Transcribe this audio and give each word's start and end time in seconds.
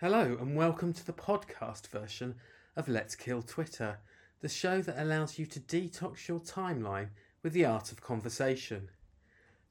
Hello, 0.00 0.36
and 0.40 0.54
welcome 0.54 0.92
to 0.92 1.04
the 1.04 1.12
podcast 1.12 1.88
version 1.88 2.36
of 2.76 2.88
Let's 2.88 3.16
Kill 3.16 3.42
Twitter, 3.42 3.98
the 4.40 4.48
show 4.48 4.80
that 4.80 5.02
allows 5.02 5.40
you 5.40 5.46
to 5.46 5.58
detox 5.58 6.28
your 6.28 6.38
timeline 6.38 7.08
with 7.42 7.52
the 7.52 7.64
art 7.64 7.90
of 7.90 8.00
conversation. 8.00 8.90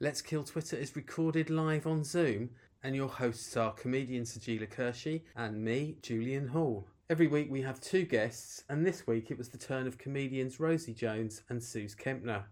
Let's 0.02 0.22
Kill 0.22 0.44
Twitter 0.44 0.76
is 0.76 0.98
recorded 0.98 1.50
live 1.50 1.88
on 1.88 2.04
Zoom, 2.04 2.50
and 2.84 2.94
your 2.94 3.08
hosts 3.08 3.56
are 3.56 3.72
comedian 3.72 4.26
Sajeela 4.26 4.68
Kershi 4.68 5.22
and 5.34 5.64
me, 5.64 5.96
Julian 6.02 6.50
Hall. 6.50 6.86
Every 7.10 7.28
week 7.28 7.50
we 7.50 7.62
have 7.62 7.80
two 7.80 8.04
guests, 8.04 8.66
and 8.68 8.86
this 8.86 9.08
week 9.08 9.32
it 9.32 9.38
was 9.38 9.48
the 9.48 9.58
turn 9.58 9.88
of 9.88 9.98
comedians 9.98 10.60
Rosie 10.60 10.94
Jones 10.94 11.44
and 11.48 11.64
Suze 11.64 11.96
Kempner. 11.96 12.44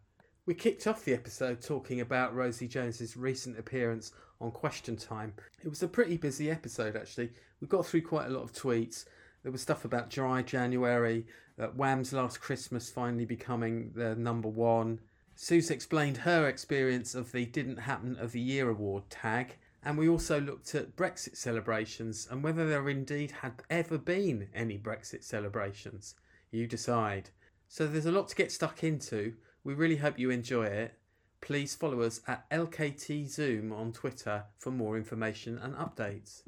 We 0.48 0.54
kicked 0.54 0.86
off 0.86 1.04
the 1.04 1.16
episode 1.16 1.60
talking 1.60 2.02
about 2.02 2.36
Rosie 2.36 2.68
Jones's 2.68 3.18
recent 3.18 3.58
appearance 3.58 4.12
on 4.40 4.52
Question 4.52 4.96
Time. 4.96 5.34
It 5.64 5.70
was 5.70 5.82
a 5.82 5.88
pretty 5.88 6.18
busy 6.18 6.52
episode 6.52 6.96
actually. 6.96 7.32
We 7.60 7.68
got 7.68 7.84
through 7.84 8.04
quite 8.04 8.28
a 8.28 8.30
lot 8.30 8.44
of 8.44 8.54
tweets. 8.54 9.06
There 9.42 9.52
was 9.52 9.64
stuff 9.64 9.86
about 9.86 10.12
Dry 10.12 10.44
January, 10.44 11.26
Wham's 11.58 12.14
Last 12.14 12.42
Christmas 12.42 12.92
finally 12.92 13.26
becoming 13.26 13.92
the 13.96 14.14
number 14.14 14.48
one. 14.48 15.00
Suze 15.36 15.72
explained 15.72 16.18
her 16.18 16.48
experience 16.48 17.16
of 17.16 17.32
the 17.32 17.48
Didn't 17.48 17.78
Happen 17.78 18.16
of 18.20 18.32
the 18.32 18.40
Year 18.40 18.70
award 18.70 19.10
tag, 19.10 19.56
and 19.84 19.98
we 19.98 20.08
also 20.08 20.40
looked 20.40 20.76
at 20.76 20.96
Brexit 20.96 21.38
celebrations 21.38 22.28
and 22.30 22.44
whether 22.44 22.70
there 22.70 22.88
indeed 22.88 23.32
had 23.32 23.64
ever 23.72 23.98
been 23.98 24.50
any 24.54 24.78
Brexit 24.78 25.24
celebrations. 25.24 26.14
You 26.52 26.68
decide. 26.68 27.32
So 27.68 27.88
there's 27.88 28.06
a 28.06 28.12
lot 28.12 28.28
to 28.28 28.36
get 28.36 28.52
stuck 28.52 28.84
into. 28.84 29.34
We 29.66 29.74
really 29.74 29.96
hope 29.96 30.20
you 30.20 30.30
enjoy 30.30 30.66
it. 30.66 30.94
Please 31.42 31.74
follow 31.74 32.02
us 32.02 32.22
at 32.28 32.48
LKT 32.52 33.28
Zoom 33.28 33.74
on 33.74 33.92
Twitter 33.92 34.44
for 34.60 34.70
more 34.70 34.96
information 34.96 35.58
and 35.58 35.74
updates. 35.74 36.44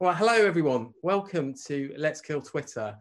Well, 0.00 0.12
hello 0.12 0.34
everyone. 0.34 0.92
Welcome 1.02 1.54
to 1.64 1.94
Let's 1.96 2.20
Kill 2.20 2.42
Twitter. 2.42 2.94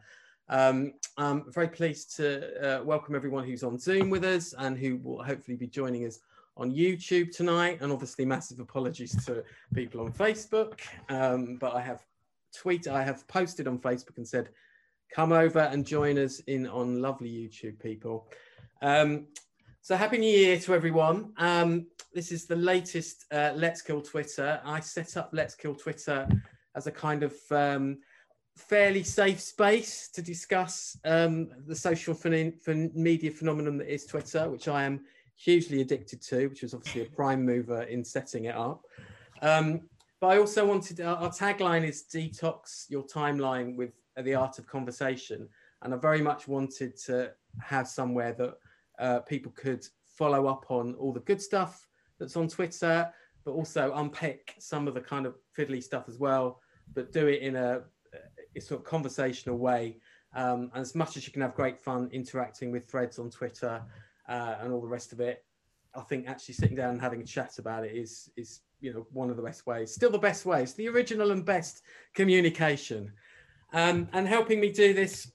Um, 0.47 0.93
I'm 1.17 1.51
very 1.51 1.67
pleased 1.67 2.15
to 2.15 2.79
uh, 2.79 2.83
welcome 2.85 3.13
everyone 3.13 3.43
who's 3.43 3.61
on 3.61 3.77
Zoom 3.77 4.09
with 4.09 4.23
us 4.23 4.53
and 4.57 4.77
who 4.77 4.95
will 5.03 5.21
hopefully 5.21 5.57
be 5.57 5.67
joining 5.67 6.05
us 6.05 6.19
on 6.55 6.71
YouTube 6.71 7.35
tonight. 7.35 7.79
And 7.81 7.91
obviously, 7.91 8.23
massive 8.23 8.61
apologies 8.61 9.25
to 9.25 9.43
people 9.73 9.99
on 9.99 10.13
Facebook. 10.13 10.79
Um, 11.09 11.57
but 11.57 11.75
I 11.75 11.81
have 11.81 12.05
tweeted, 12.55 12.87
I 12.87 13.03
have 13.03 13.27
posted 13.27 13.67
on 13.67 13.79
Facebook 13.79 14.15
and 14.15 14.25
said, 14.25 14.47
come 15.11 15.33
over 15.33 15.59
and 15.59 15.85
join 15.85 16.17
us 16.17 16.39
in 16.47 16.67
on 16.67 17.01
lovely 17.01 17.29
YouTube 17.29 17.79
people. 17.79 18.29
Um, 18.81 19.27
so 19.81 19.95
happy 19.95 20.17
new 20.17 20.29
year 20.29 20.59
to 20.59 20.73
everyone. 20.73 21.33
Um, 21.37 21.87
this 22.13 22.31
is 22.31 22.45
the 22.45 22.55
latest 22.55 23.25
uh, 23.31 23.51
Let's 23.55 23.81
Kill 23.81 24.01
Twitter. 24.01 24.61
I 24.63 24.79
set 24.79 25.17
up 25.17 25.29
Let's 25.33 25.55
Kill 25.55 25.75
Twitter 25.75 26.27
as 26.75 26.87
a 26.87 26.91
kind 26.91 27.23
of 27.23 27.33
um, 27.51 27.97
fairly 28.55 29.03
safe 29.03 29.39
space 29.39 30.09
to 30.09 30.21
discuss 30.21 30.97
um, 31.05 31.49
the 31.65 31.75
social 31.75 32.17
media 32.65 33.31
phenomenon 33.31 33.77
that 33.77 33.93
is 33.93 34.05
Twitter, 34.05 34.49
which 34.49 34.67
I 34.67 34.83
am 34.83 35.01
hugely 35.35 35.81
addicted 35.81 36.21
to, 36.23 36.47
which 36.47 36.61
was 36.61 36.73
obviously 36.73 37.01
a 37.01 37.05
prime 37.05 37.45
mover 37.45 37.83
in 37.83 38.03
setting 38.03 38.45
it 38.45 38.55
up. 38.55 38.83
Um, 39.41 39.81
but 40.19 40.27
I 40.27 40.37
also 40.37 40.65
wanted 40.65 40.99
our, 41.01 41.15
our 41.17 41.29
tagline 41.29 41.87
is 41.87 42.05
detox 42.13 42.89
your 42.89 43.03
timeline 43.03 43.75
with 43.75 43.91
the 44.21 44.35
art 44.35 44.59
of 44.59 44.67
conversation, 44.67 45.47
and 45.81 45.93
I 45.93 45.97
very 45.97 46.21
much 46.21 46.47
wanted 46.47 46.97
to 47.05 47.31
have 47.61 47.87
somewhere 47.87 48.33
that 48.33 48.55
uh, 48.99 49.19
people 49.19 49.51
could 49.55 49.85
follow 50.07 50.47
up 50.47 50.65
on 50.69 50.95
all 50.95 51.13
the 51.13 51.21
good 51.21 51.41
stuff 51.41 51.87
that's 52.19 52.35
on 52.35 52.47
Twitter, 52.47 53.11
but 53.45 53.51
also 53.51 53.93
unpick 53.95 54.55
some 54.59 54.87
of 54.87 54.93
the 54.93 55.01
kind 55.01 55.25
of 55.25 55.35
fiddly 55.57 55.81
stuff 55.81 56.05
as 56.07 56.17
well, 56.17 56.59
but 56.93 57.11
do 57.11 57.27
it 57.27 57.41
in 57.41 57.55
a, 57.55 57.81
a 58.55 58.61
sort 58.61 58.81
of 58.81 58.85
conversational 58.85 59.57
way. 59.57 59.97
Um, 60.35 60.69
and 60.73 60.81
as 60.81 60.93
much 60.93 61.17
as 61.17 61.25
you 61.25 61.33
can 61.33 61.41
have 61.41 61.55
great 61.55 61.79
fun 61.79 62.09
interacting 62.11 62.71
with 62.71 62.89
threads 62.89 63.17
on 63.17 63.29
Twitter 63.29 63.81
uh, 64.27 64.55
and 64.59 64.71
all 64.71 64.81
the 64.81 64.87
rest 64.87 65.13
of 65.13 65.19
it, 65.19 65.43
I 65.95 66.01
think 66.01 66.27
actually 66.27 66.53
sitting 66.53 66.75
down 66.75 66.91
and 66.91 67.01
having 67.01 67.21
a 67.21 67.25
chat 67.25 67.57
about 67.57 67.83
it 67.83 67.95
is 67.95 68.29
is 68.37 68.61
you 68.79 68.93
know 68.93 69.07
one 69.11 69.29
of 69.31 69.37
the 69.37 69.41
best 69.41 69.65
ways. 69.65 69.91
Still 69.91 70.11
the 70.11 70.19
best 70.19 70.45
ways, 70.45 70.73
the 70.73 70.87
original 70.87 71.31
and 71.31 71.43
best 71.43 71.81
communication. 72.13 73.11
Um, 73.73 74.07
and 74.13 74.27
helping 74.27 74.59
me 74.59 74.71
do 74.71 74.93
this 74.93 75.31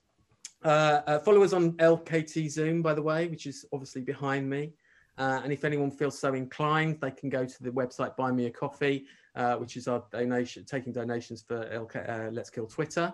uh, 0.65 1.01
uh, 1.05 1.19
follow 1.19 1.43
us 1.43 1.53
on 1.53 1.73
LKT 1.73 2.49
Zoom, 2.49 2.81
by 2.81 2.95
the 2.95 3.01
way, 3.01 3.27
which 3.27 3.45
is 3.45 3.65
obviously 3.71 4.01
behind 4.01 4.49
me. 4.49 4.73
Uh, 5.17 5.39
and 5.43 5.53
if 5.53 5.63
anyone 5.63 5.91
feels 5.91 6.17
so 6.17 6.33
inclined, 6.33 6.99
they 6.99 7.11
can 7.11 7.29
go 7.29 7.45
to 7.45 7.63
the 7.63 7.69
website 7.69 8.15
Buy 8.17 8.31
Me 8.31 8.47
a 8.47 8.49
Coffee, 8.49 9.05
uh, 9.35 9.55
which 9.57 9.77
is 9.77 9.87
our 9.87 10.03
donation, 10.11 10.65
taking 10.65 10.91
donations 10.91 11.43
for 11.47 11.65
LK, 11.69 12.09
uh, 12.09 12.31
Let's 12.31 12.49
Kill 12.49 12.65
Twitter. 12.65 13.13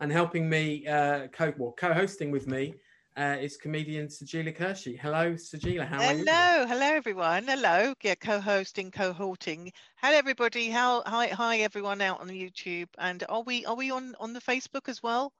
And 0.00 0.10
helping 0.10 0.48
me, 0.48 0.86
uh, 0.86 1.28
co- 1.28 1.52
well, 1.58 1.74
co-hosting 1.76 2.30
with 2.30 2.46
me 2.48 2.74
is 3.16 3.58
comedian 3.58 4.06
Sajeela 4.06 4.56
Kershi. 4.56 4.98
Hello, 4.98 5.34
Sajeela. 5.34 5.86
How 5.86 6.00
hello, 6.00 6.08
are 6.08 6.14
you? 6.14 6.24
Hello, 6.24 6.66
hello, 6.66 6.86
everyone. 6.86 7.44
Hello, 7.44 7.94
yeah, 8.02 8.14
co-hosting, 8.14 8.90
cohorting. 8.90 9.70
Hello, 9.96 10.16
everybody. 10.16 10.70
How 10.70 11.02
hi, 11.04 11.26
hi, 11.26 11.58
everyone 11.58 12.00
out 12.00 12.20
on 12.20 12.28
YouTube. 12.28 12.88
And 12.98 13.22
are 13.28 13.42
we 13.42 13.66
are 13.66 13.76
we 13.76 13.90
on 13.90 14.14
on 14.18 14.32
the 14.32 14.40
Facebook 14.40 14.88
as 14.88 15.02
well? 15.02 15.30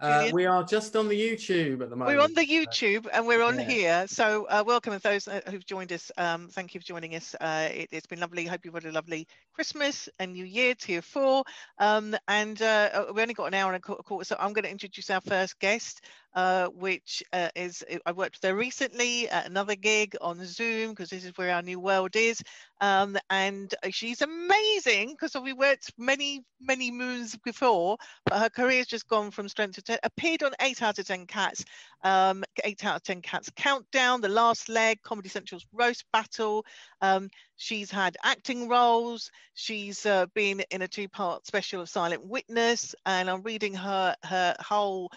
Uh, 0.00 0.30
we 0.32 0.46
are 0.46 0.62
just 0.62 0.94
on 0.94 1.08
the 1.08 1.20
YouTube 1.20 1.82
at 1.82 1.90
the 1.90 1.96
moment. 1.96 2.16
We're 2.16 2.22
on 2.22 2.32
the 2.34 2.46
YouTube 2.46 3.08
and 3.12 3.26
we're 3.26 3.42
on 3.42 3.56
yeah. 3.56 3.64
here. 3.64 4.06
So 4.06 4.46
uh, 4.48 4.62
welcome 4.64 4.92
to 4.92 5.00
those 5.00 5.26
uh, 5.26 5.40
who've 5.50 5.66
joined 5.66 5.92
us. 5.92 6.12
Um, 6.16 6.48
thank 6.48 6.72
you 6.72 6.80
for 6.80 6.86
joining 6.86 7.16
us. 7.16 7.34
Uh, 7.40 7.68
it, 7.72 7.88
has 7.92 8.06
been 8.06 8.20
lovely. 8.20 8.46
Hope 8.46 8.64
you've 8.64 8.74
had 8.74 8.84
a 8.84 8.92
lovely 8.92 9.26
Christmas 9.54 10.08
and 10.20 10.34
New 10.34 10.44
Year, 10.44 10.76
Tier 10.76 11.02
4. 11.02 11.42
Um, 11.78 12.16
and 12.28 12.62
uh, 12.62 12.90
uh, 12.94 13.12
we 13.12 13.22
only 13.22 13.34
got 13.34 13.46
an 13.46 13.54
hour 13.54 13.72
and 13.72 13.82
a 13.82 14.02
quarter, 14.02 14.24
so 14.24 14.36
I'm 14.38 14.52
going 14.52 14.64
to 14.64 14.70
introduce 14.70 15.10
our 15.10 15.20
first 15.20 15.58
guest 15.58 16.02
uh, 16.38 16.68
which 16.68 17.20
uh, 17.32 17.48
is 17.56 17.82
I 18.06 18.12
worked 18.12 18.44
her 18.44 18.54
recently 18.54 19.28
at 19.28 19.46
another 19.46 19.74
gig 19.74 20.14
on 20.20 20.38
Zoom 20.46 20.90
because 20.90 21.10
this 21.10 21.24
is 21.24 21.32
where 21.34 21.52
our 21.52 21.62
new 21.62 21.80
world 21.80 22.14
is. 22.14 22.40
Um, 22.80 23.18
and 23.28 23.74
she's 23.90 24.22
amazing 24.22 25.10
because 25.10 25.34
we 25.42 25.52
worked 25.52 25.92
many, 25.98 26.44
many 26.60 26.92
moons 26.92 27.36
before, 27.44 27.96
but 28.24 28.38
her 28.38 28.50
career's 28.50 28.86
just 28.86 29.08
gone 29.08 29.32
from 29.32 29.48
strength 29.48 29.74
to 29.74 29.82
10. 29.82 29.98
Appeared 30.04 30.44
on 30.44 30.52
8 30.60 30.80
out 30.80 30.98
of 31.00 31.06
10 31.08 31.26
Cats, 31.26 31.64
um, 32.04 32.44
8 32.62 32.84
out 32.84 32.96
of 32.96 33.02
10 33.02 33.20
Cats 33.20 33.50
Countdown, 33.56 34.20
The 34.20 34.28
Last 34.28 34.68
Leg, 34.68 35.02
Comedy 35.02 35.28
Central's 35.28 35.66
Roast 35.72 36.04
Battle. 36.12 36.64
Um, 37.00 37.30
she's 37.56 37.90
had 37.90 38.16
acting 38.22 38.68
roles. 38.68 39.32
She's 39.54 40.06
uh, 40.06 40.26
been 40.34 40.60
in 40.70 40.82
a 40.82 40.88
two 40.88 41.08
part 41.08 41.48
special 41.48 41.80
of 41.80 41.88
Silent 41.88 42.24
Witness, 42.24 42.94
and 43.04 43.28
I'm 43.28 43.42
reading 43.42 43.74
her, 43.74 44.14
her 44.22 44.54
whole 44.60 45.10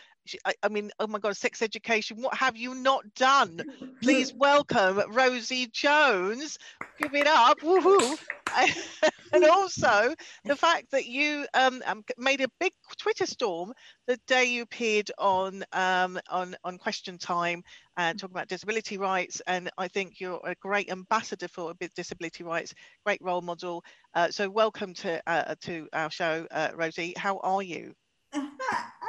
I, 0.45 0.53
I, 0.63 0.69
mean, 0.69 0.91
oh 0.99 1.07
my 1.07 1.19
God, 1.19 1.35
sex 1.35 1.61
education. 1.61 2.21
What 2.21 2.35
have 2.35 2.55
you 2.55 2.75
not 2.75 3.03
done? 3.15 3.61
Please 4.01 4.33
welcome 4.33 5.01
Rosie 5.09 5.67
Jones. 5.67 6.57
Give 6.99 7.13
it 7.15 7.27
up. 7.27 7.59
Woohoo. 7.59 8.17
and 9.33 9.45
also 9.45 10.13
the 10.45 10.55
fact 10.55 10.91
that 10.91 11.05
you 11.05 11.45
um, 11.53 11.81
um, 11.85 12.03
made 12.17 12.41
a 12.41 12.47
big 12.59 12.71
Twitter 12.97 13.25
storm 13.25 13.73
the 14.07 14.17
day 14.27 14.45
you 14.45 14.63
appeared 14.63 15.09
on 15.17 15.63
um, 15.73 16.19
on 16.29 16.55
on 16.63 16.77
Question 16.77 17.17
Time 17.17 17.63
and 17.97 18.19
talking 18.19 18.35
about 18.35 18.47
disability 18.47 18.97
rights. 18.97 19.41
And 19.47 19.69
I 19.77 19.87
think 19.87 20.19
you're 20.19 20.41
a 20.43 20.55
great 20.55 20.91
ambassador 20.91 21.47
for 21.47 21.73
disability 21.95 22.43
rights, 22.43 22.73
great 23.05 23.21
role 23.21 23.41
model. 23.41 23.83
Uh, 24.13 24.29
so 24.29 24.49
welcome 24.49 24.93
to 24.95 25.21
uh, 25.27 25.55
to 25.61 25.87
our 25.93 26.11
show, 26.11 26.45
uh, 26.51 26.69
Rosie. 26.75 27.13
How 27.17 27.39
are 27.39 27.63
you? 27.63 27.93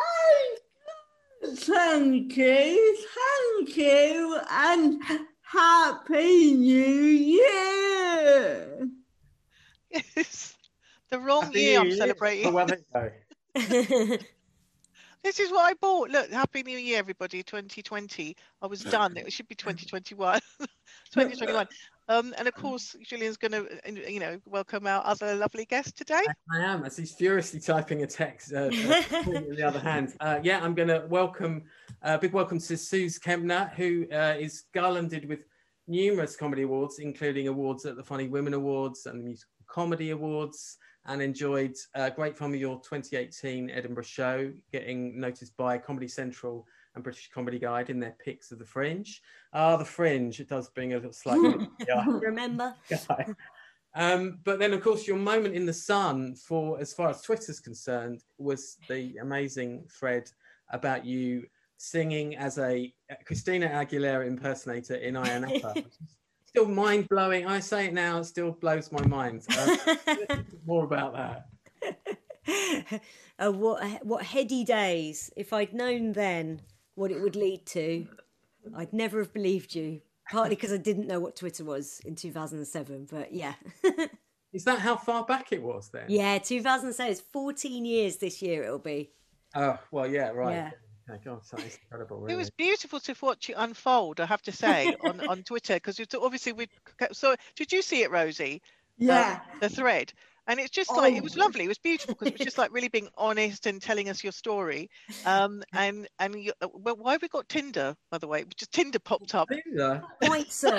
Thank 1.44 2.36
you, 2.36 2.96
thank 3.58 3.76
you, 3.76 4.38
and 4.48 5.02
Happy 5.42 6.54
New 6.54 6.84
Year! 7.40 8.88
Yes, 10.16 10.54
the 11.10 11.18
wrong 11.18 11.42
Happy 11.42 11.60
year 11.60 11.80
I'm 11.80 11.90
celebrating. 11.92 12.54
this 15.22 15.38
is 15.38 15.50
what 15.50 15.70
I 15.70 15.74
bought. 15.74 16.10
Look, 16.10 16.30
Happy 16.30 16.62
New 16.62 16.78
Year, 16.78 16.98
everybody. 16.98 17.42
2020. 17.42 18.36
I 18.60 18.66
was 18.66 18.82
done. 18.82 19.16
It 19.16 19.32
should 19.32 19.48
be 19.48 19.54
2021. 19.54 20.40
2021. 21.12 21.68
Um, 22.08 22.34
and 22.36 22.48
of 22.48 22.54
course, 22.54 22.96
Julian's 23.06 23.36
going 23.36 23.52
to, 23.52 24.12
you 24.12 24.18
know, 24.18 24.38
welcome 24.44 24.88
our 24.88 25.06
other 25.06 25.36
lovely 25.36 25.64
guest 25.64 25.96
today. 25.96 26.20
I 26.52 26.58
am, 26.58 26.84
as 26.84 26.96
he's 26.96 27.14
furiously 27.14 27.60
typing 27.60 28.02
a 28.02 28.06
text 28.08 28.52
uh, 28.52 28.64
on 29.26 29.48
the 29.54 29.62
other 29.64 29.78
hand. 29.78 30.14
Uh, 30.18 30.40
yeah, 30.42 30.60
I'm 30.62 30.74
going 30.74 30.88
to 30.88 31.06
welcome, 31.08 31.62
uh, 32.02 32.18
big 32.18 32.32
welcome 32.32 32.58
to 32.58 32.76
Suze 32.76 33.20
Kempner, 33.20 33.72
who 33.74 34.06
uh, 34.12 34.34
is 34.36 34.64
garlanded 34.74 35.28
with 35.28 35.44
numerous 35.86 36.34
comedy 36.34 36.62
awards, 36.62 36.98
including 36.98 37.46
awards 37.46 37.86
at 37.86 37.94
the 37.94 38.02
Funny 38.02 38.26
Women 38.26 38.54
Awards 38.54 39.06
and 39.06 39.20
the 39.20 39.24
Musical 39.24 39.54
Comedy 39.68 40.10
Awards, 40.10 40.78
and 41.06 41.20
enjoyed 41.20 41.76
uh, 41.94 42.10
great 42.10 42.36
fun 42.36 42.52
with 42.52 42.60
your 42.60 42.76
2018 42.76 43.70
Edinburgh 43.70 44.04
show, 44.04 44.52
getting 44.70 45.18
noticed 45.18 45.56
by 45.56 45.78
Comedy 45.78 46.08
Central 46.08 46.66
and 46.94 47.02
British 47.02 47.30
Comedy 47.32 47.58
Guide 47.58 47.90
in 47.90 47.98
their 47.98 48.16
picks 48.24 48.52
of 48.52 48.58
the 48.58 48.64
Fringe. 48.64 49.22
Ah, 49.52 49.76
the 49.76 49.84
Fringe. 49.84 50.38
It 50.40 50.48
does 50.48 50.68
bring 50.68 50.92
a 50.92 50.96
little 50.96 51.12
slightly. 51.12 51.68
Remember. 52.06 52.74
Um, 53.94 54.38
but 54.44 54.58
then, 54.58 54.72
of 54.72 54.82
course, 54.82 55.06
your 55.06 55.18
moment 55.18 55.54
in 55.54 55.66
the 55.66 55.72
sun 55.72 56.34
for 56.34 56.80
as 56.80 56.94
far 56.94 57.10
as 57.10 57.20
Twitter's 57.20 57.60
concerned 57.60 58.24
was 58.38 58.78
the 58.88 59.16
amazing 59.20 59.84
thread 59.90 60.30
about 60.70 61.04
you 61.04 61.44
singing 61.76 62.36
as 62.36 62.58
a 62.58 62.92
Christina 63.26 63.68
Aguilera 63.68 64.26
impersonator 64.26 64.94
in 64.94 65.16
Iron 65.16 65.44
still 66.52 66.68
mind 66.68 67.08
blowing. 67.08 67.46
I 67.46 67.60
say 67.60 67.86
it 67.86 67.94
now, 67.94 68.18
it 68.18 68.24
still 68.24 68.52
blows 68.52 68.92
my 68.92 69.04
mind. 69.06 69.44
Uh, 69.48 69.76
more 70.66 70.84
about 70.84 71.14
that. 71.14 73.00
uh, 73.38 73.50
what 73.50 74.04
what 74.04 74.22
heady 74.22 74.62
days! 74.62 75.32
If 75.34 75.52
I'd 75.52 75.72
known 75.72 76.12
then 76.12 76.60
what 76.94 77.10
it 77.10 77.20
would 77.20 77.36
lead 77.36 77.64
to, 77.66 78.06
I'd 78.76 78.92
never 78.92 79.18
have 79.18 79.32
believed 79.32 79.74
you. 79.74 80.02
Partly 80.30 80.54
because 80.54 80.72
I 80.72 80.76
didn't 80.76 81.08
know 81.08 81.20
what 81.20 81.36
Twitter 81.36 81.64
was 81.64 82.00
in 82.04 82.14
2007, 82.14 83.08
but 83.10 83.32
yeah. 83.32 83.54
Is 84.52 84.64
that 84.64 84.78
how 84.78 84.96
far 84.96 85.24
back 85.24 85.52
it 85.52 85.62
was 85.62 85.90
then? 85.92 86.04
Yeah, 86.08 86.38
2007. 86.38 87.10
It's 87.10 87.20
14 87.20 87.84
years 87.84 88.18
this 88.18 88.40
year. 88.40 88.62
It'll 88.64 88.78
be. 88.78 89.10
Oh 89.54 89.78
well, 89.90 90.06
yeah, 90.06 90.28
right. 90.28 90.54
Yeah. 90.54 90.70
Oh 91.12 91.18
God, 91.24 91.40
that's 91.52 91.78
incredible. 91.84 92.20
Really. 92.20 92.34
It 92.34 92.36
was 92.36 92.50
beautiful 92.50 93.00
to 93.00 93.14
watch 93.20 93.50
it 93.50 93.54
unfold. 93.56 94.20
I 94.20 94.26
have 94.26 94.42
to 94.42 94.52
say 94.52 94.96
on, 95.04 95.20
on 95.28 95.42
Twitter 95.42 95.74
because 95.74 96.00
obviously 96.20 96.52
we. 96.52 96.68
So 97.12 97.36
did 97.56 97.72
you 97.72 97.82
see 97.82 98.02
it, 98.02 98.10
Rosie? 98.10 98.62
Yeah. 98.98 99.40
Um, 99.52 99.60
the 99.60 99.68
thread 99.68 100.12
and 100.46 100.58
it's 100.58 100.70
just 100.70 100.90
like 100.90 101.14
oh. 101.14 101.16
it 101.16 101.22
was 101.22 101.36
oh. 101.36 101.40
lovely 101.40 101.64
it 101.64 101.68
was 101.68 101.78
beautiful 101.78 102.14
because 102.14 102.28
it 102.28 102.38
was 102.38 102.44
just 102.44 102.58
like 102.58 102.72
really 102.72 102.88
being 102.88 103.08
honest 103.16 103.66
and 103.66 103.80
telling 103.80 104.08
us 104.08 104.22
your 104.22 104.32
story. 104.32 104.90
Um 105.24 105.62
and 105.72 106.08
and 106.18 106.34
you, 106.42 106.52
uh, 106.60 106.68
well, 106.72 106.96
why 106.96 107.12
have 107.12 107.22
we 107.22 107.28
got 107.28 107.48
tinder 107.48 107.94
by 108.10 108.18
the 108.18 108.26
way? 108.26 108.44
Just 108.56 108.72
tinder 108.72 108.98
popped 108.98 109.34
up. 109.34 109.48
Tinder? 109.48 110.02
Quite 110.22 110.50
so 110.50 110.70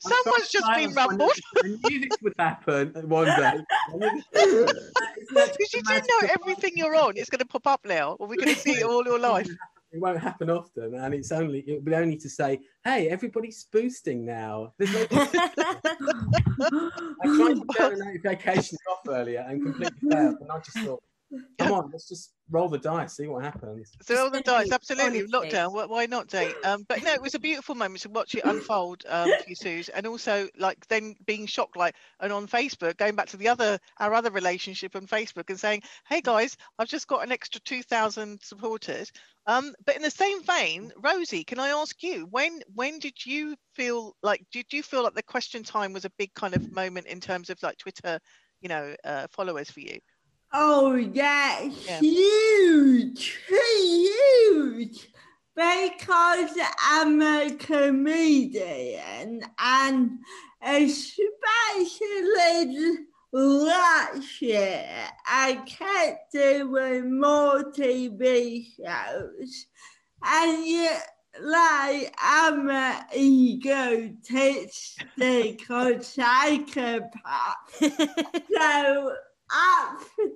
someone's 0.00 0.48
just 0.50 0.66
been 0.74 0.92
rumbled. 0.94 1.32
i 1.64 1.68
knew 1.68 2.00
this 2.00 2.18
would 2.22 2.34
happen 2.38 2.92
one 3.08 3.26
day. 3.26 3.64
Because 5.30 5.74
you 5.74 5.82
do 5.82 5.94
know 5.94 6.28
everything 6.40 6.72
you're 6.74 6.94
on 6.94 7.16
it's 7.16 7.28
going 7.30 7.38
to 7.38 7.44
pop 7.46 7.66
up 7.66 7.80
now 7.84 8.12
or 8.18 8.26
we're 8.26 8.36
going 8.36 8.54
to 8.54 8.60
see 8.60 8.72
it 8.72 8.84
all 8.84 9.04
your 9.04 9.18
life 9.18 9.48
it 9.90 10.00
won't 10.00 10.20
happen 10.20 10.50
often, 10.50 10.94
and 10.94 11.14
it's 11.14 11.32
only 11.32 11.60
it 11.60 11.74
will 11.74 11.82
be 11.82 11.94
only 11.94 12.16
to 12.18 12.28
say, 12.28 12.60
"Hey, 12.84 13.08
everybody's 13.08 13.64
boosting 13.72 14.24
now." 14.24 14.74
There's 14.78 14.92
no. 14.92 15.06
I 15.10 15.16
tried 17.24 17.54
to 17.54 17.64
turn 17.76 17.98
the 17.98 18.04
notifications 18.04 18.80
off 18.90 19.00
earlier 19.08 19.44
and 19.48 19.62
completely 19.62 20.10
failed, 20.10 20.36
and 20.40 20.50
I 20.50 20.58
just 20.58 20.78
thought, 20.78 21.02
Come 21.58 21.72
on, 21.72 21.90
let's 21.92 22.08
just 22.08 22.32
roll 22.50 22.68
the 22.68 22.78
dice, 22.78 23.16
see 23.16 23.26
what 23.26 23.44
happens. 23.44 23.92
So 24.00 24.16
roll 24.16 24.30
the 24.30 24.40
dice, 24.40 24.72
absolutely. 24.72 25.26
Lockdown, 25.26 25.88
why 25.88 26.06
not, 26.06 26.28
date? 26.28 26.54
Um, 26.64 26.86
but 26.88 27.02
no, 27.02 27.12
it 27.12 27.20
was 27.20 27.34
a 27.34 27.38
beautiful 27.38 27.74
moment 27.74 28.00
to 28.02 28.08
watch 28.08 28.34
it 28.34 28.44
unfold 28.44 29.04
um, 29.08 29.28
for 29.28 29.48
you, 29.48 29.54
Suze, 29.54 29.90
and 29.90 30.06
also 30.06 30.48
like 30.58 30.86
then 30.88 31.14
being 31.26 31.46
shocked, 31.46 31.76
like, 31.76 31.94
and 32.20 32.32
on 32.32 32.46
Facebook, 32.46 32.96
going 32.96 33.14
back 33.14 33.26
to 33.28 33.36
the 33.36 33.48
other 33.48 33.78
our 33.98 34.14
other 34.14 34.30
relationship 34.30 34.96
on 34.96 35.06
Facebook 35.06 35.50
and 35.50 35.60
saying, 35.60 35.82
"Hey 36.08 36.22
guys, 36.22 36.56
I've 36.78 36.88
just 36.88 37.08
got 37.08 37.22
an 37.24 37.32
extra 37.32 37.60
two 37.60 37.82
thousand 37.82 38.40
supporters." 38.42 39.12
Um, 39.46 39.74
but 39.84 39.96
in 39.96 40.02
the 40.02 40.10
same 40.10 40.42
vein, 40.42 40.92
Rosie, 40.96 41.44
can 41.44 41.58
I 41.58 41.68
ask 41.68 42.02
you 42.02 42.26
when 42.30 42.60
when 42.74 42.98
did 42.98 43.26
you 43.26 43.56
feel 43.74 44.16
like 44.22 44.46
did 44.50 44.72
you 44.72 44.82
feel 44.82 45.02
like 45.02 45.14
the 45.14 45.22
question 45.22 45.62
time 45.62 45.92
was 45.92 46.06
a 46.06 46.12
big 46.18 46.32
kind 46.34 46.54
of 46.54 46.72
moment 46.72 47.06
in 47.06 47.20
terms 47.20 47.50
of 47.50 47.62
like 47.62 47.76
Twitter, 47.76 48.18
you 48.62 48.68
know, 48.70 48.94
uh, 49.04 49.26
followers 49.30 49.70
for 49.70 49.80
you? 49.80 49.98
Oh, 50.52 50.94
yeah, 50.94 51.62
yeah. 51.86 52.00
huge, 52.00 53.38
huge. 53.46 55.08
Because 55.54 56.50
I'm 56.88 57.20
a 57.20 57.50
comedian 57.58 59.42
and 59.58 60.12
especially 60.62 61.28
last 63.32 64.40
year, 64.40 64.88
I 65.26 65.54
kept 65.66 66.32
doing 66.32 67.20
more 67.20 67.70
TV 67.72 68.68
shows. 68.76 69.66
And 70.24 70.66
yet, 70.66 71.06
like, 71.40 72.14
I'm 72.18 72.70
an 72.70 73.04
egotistic 73.14 74.10
or 75.70 76.02
psychopath. 76.02 77.10
so 77.80 79.14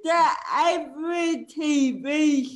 after 0.06 0.36
every 0.56 1.46
TV 1.46 2.48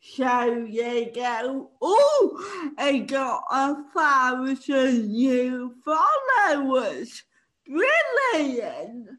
show 0.00 0.64
you 0.68 1.10
go, 1.14 1.70
oh, 1.82 2.72
I 2.78 2.98
got 2.98 3.42
a 3.50 3.76
thousand 3.94 5.08
new 5.08 5.74
followers. 5.84 7.22
Brilliant. 7.66 9.10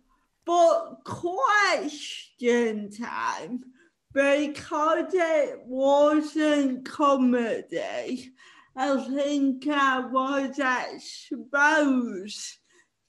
But 0.46 1.04
question 1.06 2.90
time, 2.92 3.64
because 4.14 5.14
it 5.14 5.60
wasn't 5.66 6.90
comedy, 6.90 8.32
I 8.76 9.06
think 9.06 9.68
I 9.68 10.00
was 10.00 10.60
exposed 10.60 12.58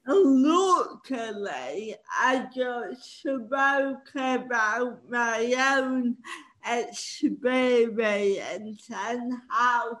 Luckily, 0.06 1.96
I 2.10 2.46
just 2.54 3.20
spoke 3.20 4.10
about 4.14 5.10
my 5.10 5.76
own 5.76 6.16
experience 6.66 8.10
and 8.90 9.34
how 9.48 10.00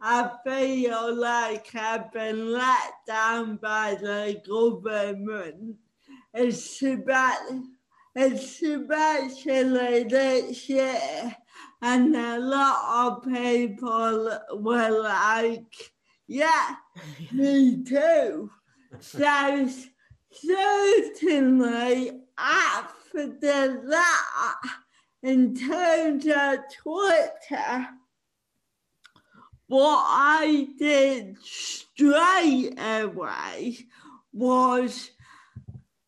I 0.00 0.30
feel 0.44 1.14
like 1.14 1.74
I've 1.74 2.12
been 2.12 2.52
let 2.52 2.92
down 3.06 3.56
by 3.56 3.96
the 4.00 4.40
government. 4.46 5.76
It's 6.34 6.82
about, 6.82 7.38
especially 8.16 10.04
this 10.04 10.68
year, 10.68 11.36
and 11.82 12.14
a 12.14 12.38
lot 12.38 13.08
of 13.08 13.24
people 13.24 14.38
were 14.54 15.02
like, 15.02 15.92
yeah, 16.28 16.76
me 17.32 17.82
too. 17.82 18.48
So 19.00 19.68
certainly 20.30 22.20
after 22.38 23.26
that, 23.40 24.60
in 25.24 25.56
terms 25.56 26.24
of 26.26 26.58
Twitter, 26.80 27.88
what 29.66 30.04
I 30.08 30.68
did 30.78 31.36
straight 31.42 32.74
away 32.78 33.78
was 34.32 35.10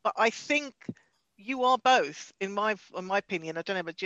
but 0.04 0.14
I 0.18 0.32
think 0.32 0.74
you 1.38 1.64
are 1.64 1.78
both, 1.78 2.34
in 2.42 2.52
my 2.52 2.76
in 2.98 3.06
my 3.06 3.20
opinion. 3.20 3.58
I 3.58 3.62
don't 3.62 3.78
know, 3.78 3.84
but 3.84 4.02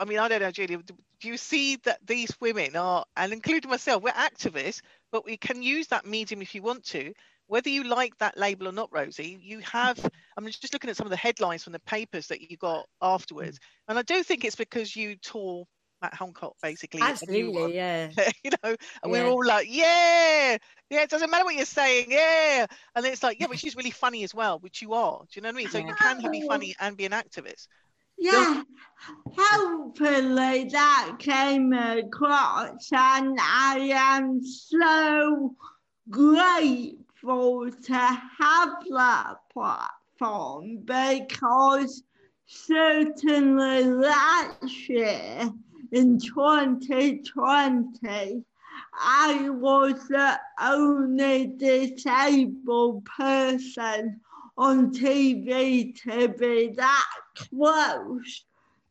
I 0.00 0.04
mean, 0.04 0.18
I 0.18 0.28
don't 0.28 0.40
know, 0.40 0.50
Julia. 0.50 0.78
Do 0.78 1.28
you 1.28 1.36
see 1.36 1.76
that 1.84 1.98
these 2.06 2.34
women 2.40 2.74
are, 2.74 3.04
and 3.16 3.32
including 3.32 3.70
myself, 3.70 4.02
we're 4.02 4.12
activists, 4.12 4.80
but 5.12 5.24
we 5.24 5.36
can 5.36 5.62
use 5.62 5.86
that 5.88 6.06
medium 6.06 6.42
if 6.42 6.54
you 6.54 6.62
want 6.62 6.84
to. 6.86 7.12
Whether 7.46 7.68
you 7.68 7.84
like 7.84 8.16
that 8.18 8.38
label 8.38 8.68
or 8.68 8.72
not, 8.72 8.88
Rosie, 8.90 9.38
you 9.42 9.58
have. 9.60 9.98
I'm 10.36 10.46
just 10.46 10.72
looking 10.72 10.88
at 10.88 10.96
some 10.96 11.06
of 11.06 11.10
the 11.10 11.16
headlines 11.16 11.62
from 11.62 11.74
the 11.74 11.80
papers 11.80 12.28
that 12.28 12.40
you 12.40 12.56
got 12.56 12.86
afterwards, 13.02 13.58
mm. 13.58 13.62
and 13.88 13.98
I 13.98 14.02
do 14.02 14.22
think 14.22 14.44
it's 14.44 14.56
because 14.56 14.96
you 14.96 15.16
tore 15.16 15.66
Matt 16.00 16.14
Hancock 16.14 16.56
basically. 16.62 17.00
a 17.22 17.30
new 17.30 17.52
one. 17.52 17.72
Absolutely, 17.72 17.76
yeah. 17.76 18.10
you 18.44 18.50
know, 18.62 18.76
and 19.02 19.12
we're 19.12 19.26
all 19.26 19.44
like, 19.44 19.68
yeah, 19.70 20.56
yeah, 20.90 21.02
it 21.02 21.10
doesn't 21.10 21.30
matter 21.30 21.44
what 21.44 21.54
you're 21.54 21.64
saying, 21.64 22.06
yeah. 22.08 22.66
And 22.96 23.06
it's 23.06 23.22
like, 23.22 23.38
yeah, 23.40 23.46
but 23.46 23.58
she's 23.58 23.76
really 23.76 23.90
funny 23.90 24.24
as 24.24 24.34
well, 24.34 24.58
which 24.58 24.82
you 24.82 24.94
are. 24.94 25.20
Do 25.20 25.26
you 25.34 25.42
know 25.42 25.48
what 25.48 25.54
I 25.54 25.58
mean? 25.58 25.68
So 25.68 25.78
you 25.78 25.94
can 25.94 26.22
be 26.30 26.46
funny 26.46 26.74
and 26.80 26.96
be 26.96 27.06
an 27.06 27.12
activist. 27.12 27.68
Yeah, 28.18 28.62
hopefully 29.36 30.68
that 30.70 31.16
came 31.18 31.72
across, 31.72 32.92
and 32.92 33.38
I 33.40 33.90
am 33.92 34.44
so 34.44 35.56
grateful 36.10 37.70
to 37.70 37.94
have 37.94 38.84
that 38.90 39.36
platform 39.52 40.78
because 40.84 42.02
certainly 42.46 43.84
last 43.84 44.88
year 44.88 45.52
in 45.92 46.18
2020, 46.18 48.44
I 48.94 49.48
was 49.50 50.08
the 50.08 50.40
only 50.60 51.46
disabled 51.46 53.04
person 53.04 54.00
on 54.00 54.20
TV 54.62 56.00
to 56.02 56.28
be 56.28 56.72
that 56.76 57.10
close 57.34 58.44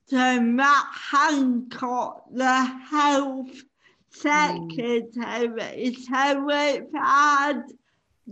to 0.10 0.42
Matt 0.42 0.88
Hancock, 0.94 2.26
the 2.32 2.66
health 2.90 3.64
secretary. 4.10 5.96
So 5.96 6.50
if 6.50 6.84
I'd 6.94 7.64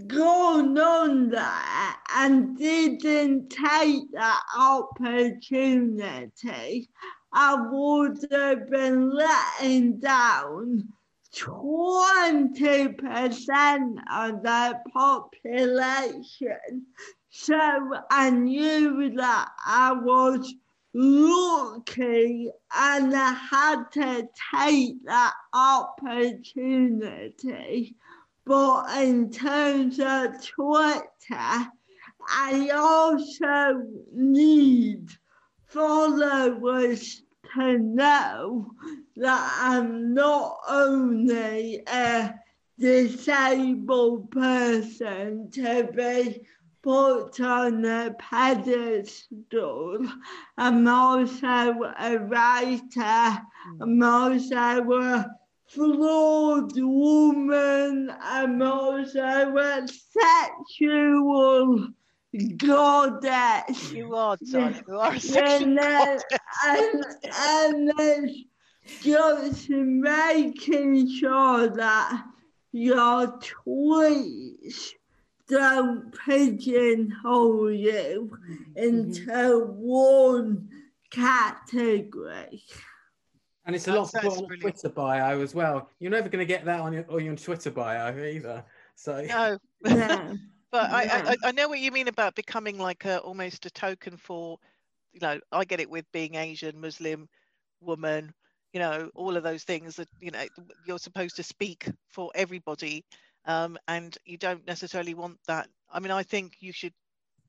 gone 0.08 0.77
on 0.77 1.29
there 1.29 1.96
and 2.15 2.58
didn't 2.58 3.50
take 3.50 4.12
that 4.12 4.43
opportunity, 4.58 6.89
I 7.31 7.55
would 7.72 8.17
have 8.31 8.69
been 8.69 9.12
letting 9.12 10.00
down 10.00 10.89
20% 11.36 14.00
of 14.12 14.43
the 14.43 14.79
population. 14.91 16.88
So 17.31 17.55
I 18.09 18.31
knew 18.31 19.12
that 19.15 19.51
I 19.63 19.93
was 19.93 20.51
lucky 20.95 22.50
and 22.75 23.15
I 23.15 23.33
had 23.33 23.83
to 23.91 24.27
take 24.51 25.05
that 25.05 25.33
opportunity. 25.53 26.55
But 28.45 29.03
in 29.03 29.29
terms 29.29 30.00
of 30.00 30.43
Twitter, 30.43 31.67
I 32.31 32.69
also 32.74 33.83
need 34.12 35.09
followers 35.67 37.21
to 37.53 37.77
know 37.77 38.71
that 39.17 39.57
I'm 39.62 40.15
not 40.15 40.57
only 40.67 41.83
a 41.88 42.33
disabled 42.79 44.31
person 44.31 45.51
to 45.51 45.89
be 45.95 46.41
put 46.81 47.39
on 47.39 47.86
a 47.86 48.15
pedestal. 48.17 50.07
I'm 50.57 50.88
also 50.88 51.93
a 52.00 52.17
writer. 52.17 53.41
I'm 53.81 54.03
also 54.03 54.55
a 54.55 55.21
hmm. 55.21 55.24
flawed 55.67 56.71
woman. 56.75 58.13
I'm 58.21 58.62
also 58.62 59.19
a 59.19 59.88
sexual 60.67 61.89
goddess. 62.57 63.91
You 63.91 64.15
are, 64.15 64.38
darling. 64.51 64.83
You 64.88 64.98
are 65.00 65.12
a 65.12 65.13
And, 65.13 65.21
sexual 65.21 65.75
goddess. 65.75 66.24
and, 66.65 67.05
and 67.36 67.91
it's 68.86 69.03
just 69.03 69.69
making 69.69 71.09
sure 71.17 71.69
that 71.69 72.24
your 72.71 73.39
tweets 73.39 74.93
don't 75.50 76.15
pigeonhole 76.25 77.72
you 77.72 78.32
mm-hmm. 78.32 78.77
into 78.77 79.25
mm-hmm. 79.25 79.72
one 79.75 80.70
category. 81.12 82.63
And 83.65 83.75
it's 83.75 83.88
a 83.88 83.94
lot 83.94 84.10
to 84.12 84.20
put 84.20 84.32
on 84.32 84.44
a 84.46 84.48
brilliant. 84.48 84.62
Twitter 84.62 84.89
bio 84.89 85.41
as 85.41 85.53
well. 85.53 85.89
You're 86.00 86.12
never 86.12 86.29
going 86.29 86.39
to 86.39 86.46
get 86.46 86.65
that 86.65 86.79
on 86.79 86.94
your, 86.94 87.06
on 87.12 87.25
your 87.25 87.36
Twitter 87.36 87.72
bio 87.72 88.15
either. 88.18 88.63
So 88.96 89.22
No, 89.22 89.58
Yeah. 89.86 90.34
but 90.72 90.89
I, 90.89 91.03
I, 91.03 91.36
I 91.44 91.51
know 91.51 91.68
what 91.68 91.79
you 91.79 91.91
mean 91.91 92.08
about 92.08 92.36
becoming 92.36 92.77
like 92.77 93.06
a 93.06 93.20
almost 93.20 93.65
a 93.65 93.70
token 93.70 94.18
for, 94.18 94.58
you 95.13 95.20
know, 95.22 95.39
I 95.51 95.65
get 95.65 95.79
it 95.79 95.89
with 95.89 96.06
being 96.12 96.36
Asian, 96.36 96.79
Muslim, 96.79 97.27
woman, 97.82 98.34
you 98.74 98.79
know, 98.79 99.10
all 99.15 99.36
of 99.36 99.44
those 99.44 99.63
things 99.63 99.96
that, 99.96 100.08
you 100.20 100.32
know, 100.32 100.46
you're 100.86 101.00
supposed 101.00 101.36
to 101.38 101.44
speak 101.44 101.89
for 102.08 102.32
everybody. 102.36 103.03
Um, 103.46 103.77
and 103.88 104.17
you 104.25 104.38
don't 104.38 104.65
necessarily 104.67 105.13
want 105.13 105.38
that. 105.48 105.67
I 105.91 106.00
mean, 106.00 106.12
I 106.12 106.24
think 106.24 106.58
you 106.60 106.72
should, 106.72 106.93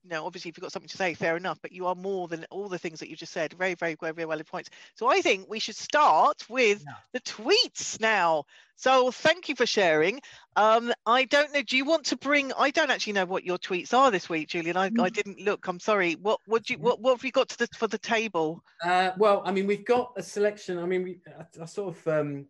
you 0.03 0.11
know, 0.11 0.25
obviously 0.25 0.49
if 0.49 0.57
you've 0.57 0.63
got 0.63 0.73
something 0.73 0.89
to 0.89 0.97
say, 0.97 1.13
fair 1.13 1.37
enough, 1.37 1.59
but 1.61 1.73
you 1.73 1.87
are 1.87 1.95
more 1.95 2.27
than 2.27 2.47
all 2.51 2.69
the 2.69 2.79
things 2.79 3.01
that 3.01 3.11
you 3.11 3.17
just 3.17 3.33
said. 3.33 3.53
Very, 3.53 3.75
very, 3.75 3.97
very, 4.01 4.13
very 4.13 4.27
valid 4.27 4.47
points. 4.47 4.71
So 4.95 5.09
I 5.09 5.21
think 5.21 5.51
we 5.51 5.59
should 5.59 5.77
start 5.77 6.49
with 6.49 6.83
Yeah. 6.87 6.95
the 7.13 7.21
tweets 7.21 8.01
now. 8.01 8.45
So 8.77 9.11
thank 9.11 9.51
you 9.51 9.57
for 9.57 9.67
sharing. 9.67 10.23
Um, 10.57 10.91
I 11.05 11.27
don't 11.27 11.53
know. 11.53 11.61
Do 11.61 11.77
you 11.77 11.85
want 11.85 12.07
to 12.07 12.17
bring? 12.17 12.51
I 12.55 12.71
don't 12.71 12.91
actually 12.91 13.13
know 13.13 13.27
what 13.27 13.45
your 13.45 13.59
tweets 13.59 13.93
are 13.93 14.11
this 14.11 14.31
week, 14.31 14.49
Julian. 14.49 14.79
I, 14.79 14.91
I 14.99 15.11
didn't 15.11 15.39
look. 15.39 15.67
I'm 15.69 15.81
sorry. 15.81 16.15
What 16.15 16.41
what 16.47 16.71
you 16.71 16.79
what 16.79 16.99
what 16.99 17.17
have 17.17 17.25
you 17.25 17.31
got 17.31 17.51
to 17.51 17.59
the 17.59 17.69
for 17.77 17.89
the 17.89 17.99
table? 17.99 18.65
Uh, 18.83 19.11
well, 19.19 19.43
I 19.45 19.53
mean, 19.53 19.67
we've 19.67 19.85
got 19.85 20.15
a 20.17 20.23
selection. 20.23 20.79
I 20.79 20.87
mean, 20.87 21.03
we, 21.03 21.21
I, 21.39 21.63
I 21.63 21.67
sort 21.67 21.95
of 21.95 22.09
um, 22.09 22.47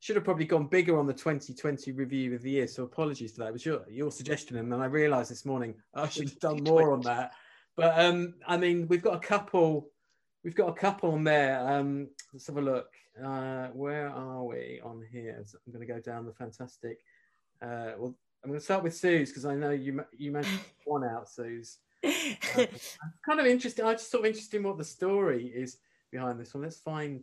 should 0.00 0.16
have 0.16 0.24
probably 0.24 0.46
gone 0.46 0.66
bigger 0.66 0.98
on 0.98 1.06
the 1.06 1.12
2020 1.12 1.92
review 1.92 2.34
of 2.34 2.42
the 2.42 2.50
year. 2.50 2.66
So 2.66 2.84
apologies 2.84 3.32
for 3.32 3.40
that. 3.40 3.48
It 3.48 3.52
was 3.52 3.66
your, 3.66 3.82
your 3.88 4.10
suggestion, 4.10 4.56
and 4.56 4.72
then 4.72 4.80
I 4.80 4.86
realised 4.86 5.30
this 5.30 5.44
morning 5.44 5.74
I 5.94 6.08
should 6.08 6.30
have 6.30 6.40
done 6.40 6.62
more 6.64 6.92
on 6.92 7.02
that. 7.02 7.32
But 7.76 7.98
um, 7.98 8.34
I 8.46 8.56
mean, 8.56 8.88
we've 8.88 9.02
got 9.02 9.14
a 9.14 9.26
couple 9.26 9.90
we've 10.44 10.54
got 10.54 10.68
a 10.68 10.74
couple 10.74 11.12
on 11.12 11.24
there. 11.24 11.60
Um, 11.66 12.08
let's 12.32 12.46
have 12.46 12.56
a 12.56 12.62
look. 12.62 12.88
Uh, 13.22 13.68
where 13.68 14.08
are 14.08 14.44
we 14.44 14.80
on 14.82 15.02
here? 15.12 15.42
So 15.44 15.58
I'm 15.66 15.72
going 15.72 15.86
to 15.86 15.92
go 15.92 16.00
down 16.00 16.24
the 16.24 16.32
fantastic. 16.32 16.98
Uh, 17.62 17.92
well, 17.98 18.14
I'm 18.42 18.50
going 18.50 18.58
to 18.58 18.64
start 18.64 18.82
with 18.82 18.96
Suze 18.96 19.30
because 19.30 19.44
I 19.44 19.54
know 19.54 19.70
you 19.70 20.04
you 20.16 20.32
mentioned 20.32 20.60
one 20.84 21.04
out, 21.04 21.28
Suze. 21.28 21.78
Uh, 22.02 22.10
kind 23.26 23.40
of 23.40 23.46
interesting. 23.46 23.84
I 23.84 23.92
just 23.92 24.10
sort 24.10 24.24
of 24.24 24.26
interested 24.28 24.56
in 24.56 24.62
what 24.62 24.78
the 24.78 24.84
story 24.84 25.46
is 25.46 25.78
behind 26.10 26.40
this 26.40 26.54
one. 26.54 26.62
Let's 26.62 26.78
find 26.78 27.22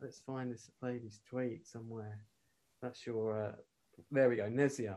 let's 0.00 0.20
find 0.20 0.52
this 0.52 0.70
lady's 0.82 1.20
tweet 1.28 1.66
somewhere. 1.66 2.18
That's 2.82 3.06
your. 3.06 3.46
Uh, 3.46 3.52
there 4.10 4.28
we 4.28 4.36
go, 4.36 4.44
Nezia. 4.44 4.96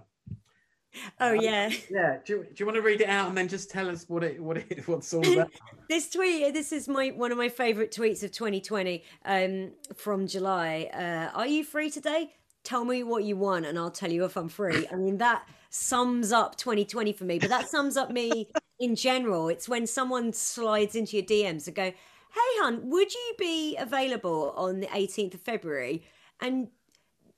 Oh 1.20 1.34
yeah. 1.34 1.70
Yeah. 1.90 2.18
Do 2.26 2.34
you, 2.34 2.44
do 2.44 2.54
you 2.58 2.66
want 2.66 2.76
to 2.76 2.82
read 2.82 3.02
it 3.02 3.10
out 3.10 3.30
and 3.30 3.38
then 3.38 3.48
just 3.48 3.70
tell 3.70 3.90
us 3.90 4.06
what 4.08 4.24
it 4.24 4.42
what 4.42 4.58
it 4.58 4.84
what's 4.88 5.14
all 5.14 5.34
about? 5.34 5.52
this 5.90 6.10
tweet. 6.10 6.54
This 6.54 6.72
is 6.72 6.88
my 6.88 7.10
one 7.10 7.32
of 7.32 7.38
my 7.38 7.50
favorite 7.50 7.92
tweets 7.92 8.24
of 8.24 8.32
2020 8.32 9.04
um, 9.26 9.72
from 9.96 10.28
July. 10.28 10.90
Uh, 10.94 11.38
are 11.38 11.48
you 11.48 11.64
free 11.64 11.90
today? 11.90 12.34
Tell 12.64 12.84
me 12.84 13.04
what 13.04 13.24
you 13.24 13.38
want, 13.38 13.66
and 13.66 13.78
I'll 13.78 13.92
tell 13.92 14.12
you 14.12 14.26
if 14.26 14.36
I'm 14.36 14.50
free. 14.50 14.88
I 14.92 14.96
mean 14.96 15.18
that 15.18 15.48
sums 15.70 16.32
up 16.32 16.56
2020 16.58 17.14
for 17.14 17.24
me, 17.24 17.40
but 17.40 17.50
that 17.50 17.70
sums 17.70 17.96
up 17.96 18.12
me 18.12 18.50
in 18.80 18.96
general. 18.96 19.50
It's 19.50 19.70
when 19.70 19.86
someone 19.88 20.34
slides 20.34 20.96
into 20.96 21.18
your 21.18 21.26
DMs 21.26 21.68
and 21.68 21.76
go, 21.76 21.92
"Hey, 22.32 22.62
hun, 22.62 22.90
would 22.90 23.14
you 23.14 23.36
be 23.38 23.78
available 23.78 24.54
on 24.56 24.80
the 24.80 24.88
18th 24.88 25.36
of 25.36 25.42
February?" 25.42 26.04
And 26.40 26.70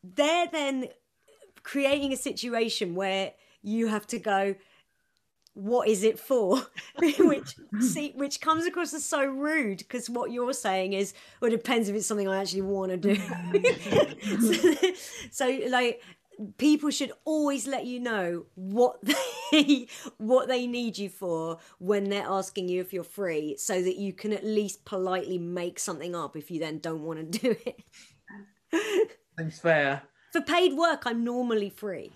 they're 0.04 0.48
then 0.48 0.90
creating 1.64 2.14
a 2.14 2.18
situation 2.18 2.96
where 2.96 3.34
you 3.62 3.88
have 3.88 4.08
to 4.08 4.20
go 4.20 4.56
what 5.54 5.88
is 5.88 6.04
it 6.04 6.18
for 6.18 6.66
which 7.20 7.56
see 7.82 8.14
which 8.16 8.40
comes 8.40 8.66
across 8.66 8.94
as 8.94 9.04
so 9.04 9.26
rude 9.26 9.80
because 9.80 10.10
what 10.10 10.32
you're 10.32 10.54
saying 10.54 10.94
is 10.94 11.14
well 11.42 11.52
it 11.52 11.56
depends 11.56 11.90
if 11.90 11.96
it's 11.96 12.08
something 12.08 12.28
i 12.28 12.40
actually 12.40 12.62
want 12.62 12.90
to 12.90 12.98
do 12.98 13.16
so, 14.40 14.92
so 15.32 15.60
like 15.68 16.02
people 16.58 16.90
should 16.90 17.12
always 17.26 17.68
let 17.68 17.86
you 17.86 18.00
know 18.00 18.46
what 18.56 18.98
they 19.52 19.88
what 20.18 20.48
they 20.48 20.68
need 20.68 20.98
you 20.98 21.10
for 21.10 21.58
when 21.80 22.10
they're 22.10 22.28
asking 22.28 22.70
you 22.70 22.82
if 22.82 22.94
you're 22.94 23.04
free 23.04 23.56
so 23.58 23.82
that 23.82 23.98
you 23.98 24.14
can 24.14 24.34
at 24.34 24.44
least 24.44 24.86
politely 24.86 25.38
make 25.38 25.80
something 25.80 26.16
up 26.16 26.36
if 26.36 26.52
you 26.52 26.60
then 26.60 26.80
don't 26.80 27.04
want 27.04 27.20
to 27.20 27.40
do 27.40 27.56
it. 27.66 27.84
Seems 29.40 29.60
fair. 29.60 30.04
for 30.32 30.42
paid 30.42 30.74
work 30.74 31.04
i'm 31.06 31.24
normally 31.24 31.70
free. 31.70 32.12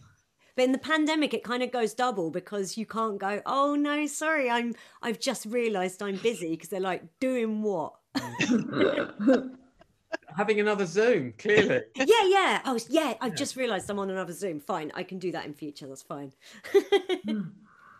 But 0.56 0.66
in 0.66 0.72
the 0.72 0.78
pandemic 0.78 1.34
it 1.34 1.44
kind 1.44 1.64
of 1.64 1.72
goes 1.72 1.94
double 1.94 2.32
because 2.32 2.78
you 2.78 2.86
can't 2.86 3.18
go 3.18 3.42
oh 3.46 3.76
no 3.76 4.08
sorry 4.08 4.50
i'm 4.50 4.74
i've 5.02 5.20
just 5.20 5.46
realized 5.46 6.02
i'm 6.02 6.16
busy 6.16 6.52
because 6.52 6.70
they're 6.70 6.80
like 6.80 7.04
doing 7.20 7.62
what 7.62 7.96
Having 10.36 10.60
another 10.60 10.86
Zoom, 10.86 11.34
clearly. 11.38 11.82
yeah 11.96 12.06
yeah 12.26 12.62
oh 12.66 12.78
yeah 12.90 13.14
i've 13.22 13.36
just 13.36 13.56
realized 13.56 13.90
i'm 13.90 14.00
on 14.00 14.10
another 14.10 14.34
zoom 14.34 14.60
fine 14.60 14.92
i 14.96 15.04
can 15.04 15.18
do 15.20 15.32
that 15.32 15.46
in 15.46 15.54
future 15.54 15.88
that's 15.88 16.02
fine 16.04 16.32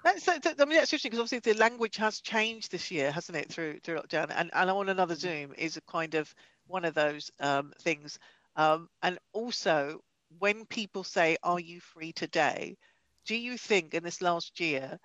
That's, 0.04 0.24
that, 0.26 0.44
that- 0.44 0.62
I 0.62 0.66
mean, 0.66 0.78
that's 0.78 0.94
interesting 0.94 1.10
because 1.10 1.20
obviously 1.32 1.52
the 1.54 1.58
language 1.60 1.96
has 1.98 2.22
changed 2.22 2.72
this 2.72 2.92
year, 2.92 3.12
hasn't 3.12 3.38
it, 3.38 3.52
through 3.52 3.80
through 3.80 3.98
lockdown? 3.98 4.32
And, 4.36 4.52
and 4.54 4.70
on 4.70 4.90
another 4.90 5.16
Zoom 5.16 5.52
is 5.58 5.78
a 5.78 5.82
kind 5.82 6.14
of 6.14 6.32
one 6.68 6.86
of 6.86 6.94
those 6.94 7.32
um, 7.40 7.74
things. 7.82 8.20
Um, 8.56 8.88
and 9.02 9.18
also, 9.34 10.02
when 10.38 10.66
people 10.68 11.04
say, 11.04 11.38
"Are 11.42 11.60
you 11.60 11.80
free 11.82 12.14
today?" 12.14 12.78
Do 13.26 13.36
you 13.36 13.58
think 13.58 13.96
in 13.96 14.04
this 14.04 14.22
last 14.22 14.60
year 14.60 15.00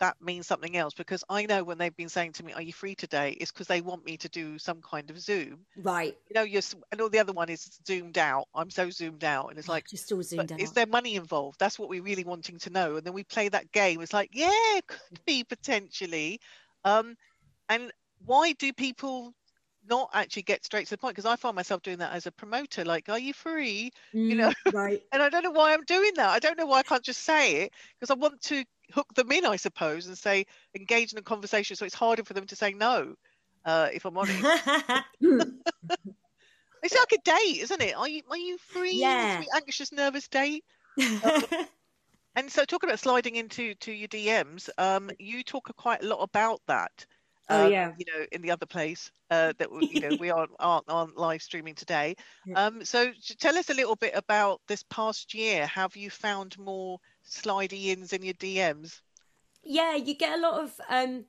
that 0.00 0.20
means 0.20 0.46
something 0.46 0.76
else? 0.76 0.94
Because 0.94 1.24
I 1.28 1.46
know 1.46 1.64
when 1.64 1.78
they've 1.78 1.94
been 1.96 2.08
saying 2.08 2.32
to 2.34 2.44
me, 2.44 2.52
"Are 2.52 2.62
you 2.62 2.72
free 2.72 2.94
today?" 2.94 3.32
it's 3.40 3.52
because 3.52 3.66
they 3.66 3.80
want 3.80 4.04
me 4.04 4.16
to 4.18 4.28
do 4.28 4.58
some 4.58 4.80
kind 4.82 5.10
of 5.10 5.20
Zoom. 5.20 5.66
right 5.76 6.16
You 6.28 6.34
know, 6.34 6.42
you're, 6.42 6.62
and 6.92 7.00
all 7.00 7.08
the 7.08 7.18
other 7.20 7.32
one 7.32 7.48
is 7.48 7.80
zoomed 7.86 8.18
out. 8.18 8.46
I'm 8.54 8.70
so 8.70 8.90
zoomed 8.90 9.24
out, 9.24 9.48
and 9.50 9.58
it's 9.58 9.68
like, 9.68 9.86
just 9.88 10.12
all 10.12 10.22
zoomed 10.22 10.52
out 10.52 10.60
is 10.60 10.72
there 10.72 10.86
money 10.86 11.16
involved? 11.16 11.58
That's 11.58 11.78
what 11.78 11.88
we're 11.88 12.02
really 12.02 12.24
wanting 12.24 12.58
to 12.60 12.70
know. 12.70 12.96
And 12.96 13.06
then 13.06 13.14
we 13.14 13.24
play 13.24 13.48
that 13.48 13.72
game. 13.72 14.00
It's 14.02 14.12
like, 14.12 14.30
yeah, 14.32 14.50
it 14.76 14.86
could 14.86 15.24
be 15.26 15.44
potentially. 15.44 16.40
Um, 16.84 17.16
and 17.68 17.92
why 18.24 18.52
do 18.52 18.72
people 18.72 19.32
not 19.84 20.10
actually 20.12 20.42
get 20.42 20.64
straight 20.64 20.86
to 20.86 20.90
the 20.92 20.98
point? 20.98 21.14
Because 21.14 21.26
I 21.30 21.36
find 21.36 21.56
myself 21.56 21.82
doing 21.82 21.98
that 21.98 22.12
as 22.12 22.26
a 22.26 22.32
promoter. 22.32 22.84
Like, 22.84 23.08
are 23.08 23.18
you 23.18 23.32
free? 23.32 23.90
you 24.12 24.36
know, 24.36 24.52
Mm, 24.66 24.72
right 24.72 25.02
And 25.12 25.22
I 25.22 25.30
don't 25.30 25.42
know 25.42 25.50
why 25.52 25.72
I'm 25.72 25.84
doing 25.84 26.12
that. 26.16 26.28
I 26.30 26.38
don't 26.38 26.58
know 26.58 26.66
why 26.66 26.80
I 26.80 26.82
can't 26.82 27.04
just 27.04 27.22
say 27.22 27.62
it 27.62 27.72
because 27.98 28.10
I 28.10 28.14
want 28.14 28.40
to 28.42 28.64
hook 28.92 29.14
them 29.14 29.30
in, 29.32 29.44
I 29.46 29.56
suppose, 29.56 30.06
and 30.06 30.16
say 30.16 30.46
engage 30.74 31.12
in 31.12 31.18
a 31.18 31.22
conversation. 31.22 31.76
So 31.76 31.84
it's 31.84 31.94
harder 31.94 32.24
for 32.24 32.34
them 32.34 32.46
to 32.46 32.56
say 32.56 32.72
no. 32.72 33.14
Uh, 33.64 33.88
if 33.92 34.04
I'm 34.04 34.16
honest, 34.16 34.38
it's 36.82 36.94
like 36.94 37.12
a 37.12 37.18
date, 37.24 37.60
isn't 37.62 37.82
it? 37.82 37.96
Are 37.96 38.08
you 38.08 38.22
are 38.30 38.36
you 38.36 38.58
free? 38.58 38.98
Yeah. 39.00 39.42
Anxious, 39.54 39.92
nervous 39.92 40.28
date. 40.28 40.64
And 42.36 42.50
so, 42.52 42.64
talking 42.64 42.88
about 42.88 43.00
sliding 43.00 43.34
into 43.34 43.74
to 43.74 43.92
your 43.92 44.08
DMs, 44.08 44.68
um, 44.78 45.10
you 45.18 45.42
talk 45.42 45.74
quite 45.76 46.04
a 46.04 46.06
lot 46.06 46.22
about 46.22 46.60
that. 46.68 47.04
Oh, 47.50 47.66
um, 47.66 47.72
yeah. 47.72 47.92
you 47.98 48.04
know, 48.06 48.26
in 48.30 48.42
the 48.42 48.50
other 48.52 48.66
place 48.66 49.10
uh, 49.30 49.54
that 49.58 49.72
we- 49.72 49.88
you 49.88 50.00
know 50.00 50.14
we 50.14 50.30
aren't, 50.30 50.52
aren't 50.60 50.84
aren't 50.88 51.16
live 51.16 51.42
streaming 51.42 51.74
today. 51.74 52.14
Um, 52.54 52.84
so, 52.84 53.12
tell 53.40 53.58
us 53.58 53.70
a 53.70 53.74
little 53.74 53.96
bit 53.96 54.12
about 54.14 54.60
this 54.68 54.84
past 54.84 55.34
year. 55.34 55.66
Have 55.66 55.96
you 55.96 56.10
found 56.10 56.56
more 56.58 57.00
slidey 57.28 57.86
ins 57.86 58.12
in 58.12 58.22
your 58.22 58.34
DMs? 58.34 59.00
yeah 59.62 59.94
you 59.96 60.14
get 60.14 60.38
a 60.38 60.40
lot 60.40 60.62
of 60.62 60.80
um 60.88 61.24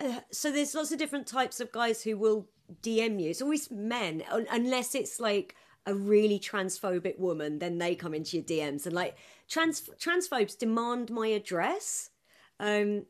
uh, 0.00 0.20
so 0.30 0.50
there's 0.50 0.74
lots 0.74 0.90
of 0.92 0.98
different 0.98 1.26
types 1.26 1.60
of 1.60 1.70
guys 1.70 2.02
who 2.02 2.16
will 2.16 2.48
dm 2.82 3.20
you. 3.20 3.30
It's 3.30 3.42
always 3.42 3.70
men 3.70 4.22
un- 4.30 4.46
unless 4.50 4.94
it's 4.94 5.20
like 5.20 5.54
a 5.86 5.94
really 5.94 6.38
transphobic 6.38 7.18
woman 7.18 7.58
then 7.58 7.78
they 7.78 7.94
come 7.94 8.14
into 8.14 8.36
your 8.36 8.44
dms 8.44 8.86
and 8.86 8.94
like 8.94 9.16
trans 9.48 9.88
transphobes 10.00 10.56
demand 10.58 11.10
my 11.10 11.28
address. 11.28 12.10
Um 12.60 13.06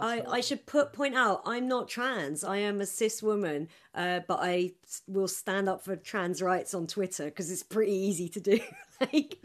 I, 0.00 0.22
I 0.28 0.40
should 0.40 0.66
put 0.66 0.92
point 0.92 1.14
out 1.14 1.42
I'm 1.44 1.68
not 1.68 1.88
trans. 1.88 2.44
I 2.44 2.58
am 2.58 2.80
a 2.80 2.86
cis 2.86 3.22
woman, 3.22 3.68
uh, 3.94 4.20
but 4.26 4.38
I 4.40 4.72
will 5.06 5.28
stand 5.28 5.68
up 5.68 5.84
for 5.84 5.96
trans 5.96 6.40
rights 6.40 6.74
on 6.74 6.86
Twitter 6.86 7.26
because 7.26 7.50
it's 7.50 7.62
pretty 7.62 7.92
easy 7.92 8.28
to 8.28 8.40
do. 8.40 8.60
like, 9.00 9.38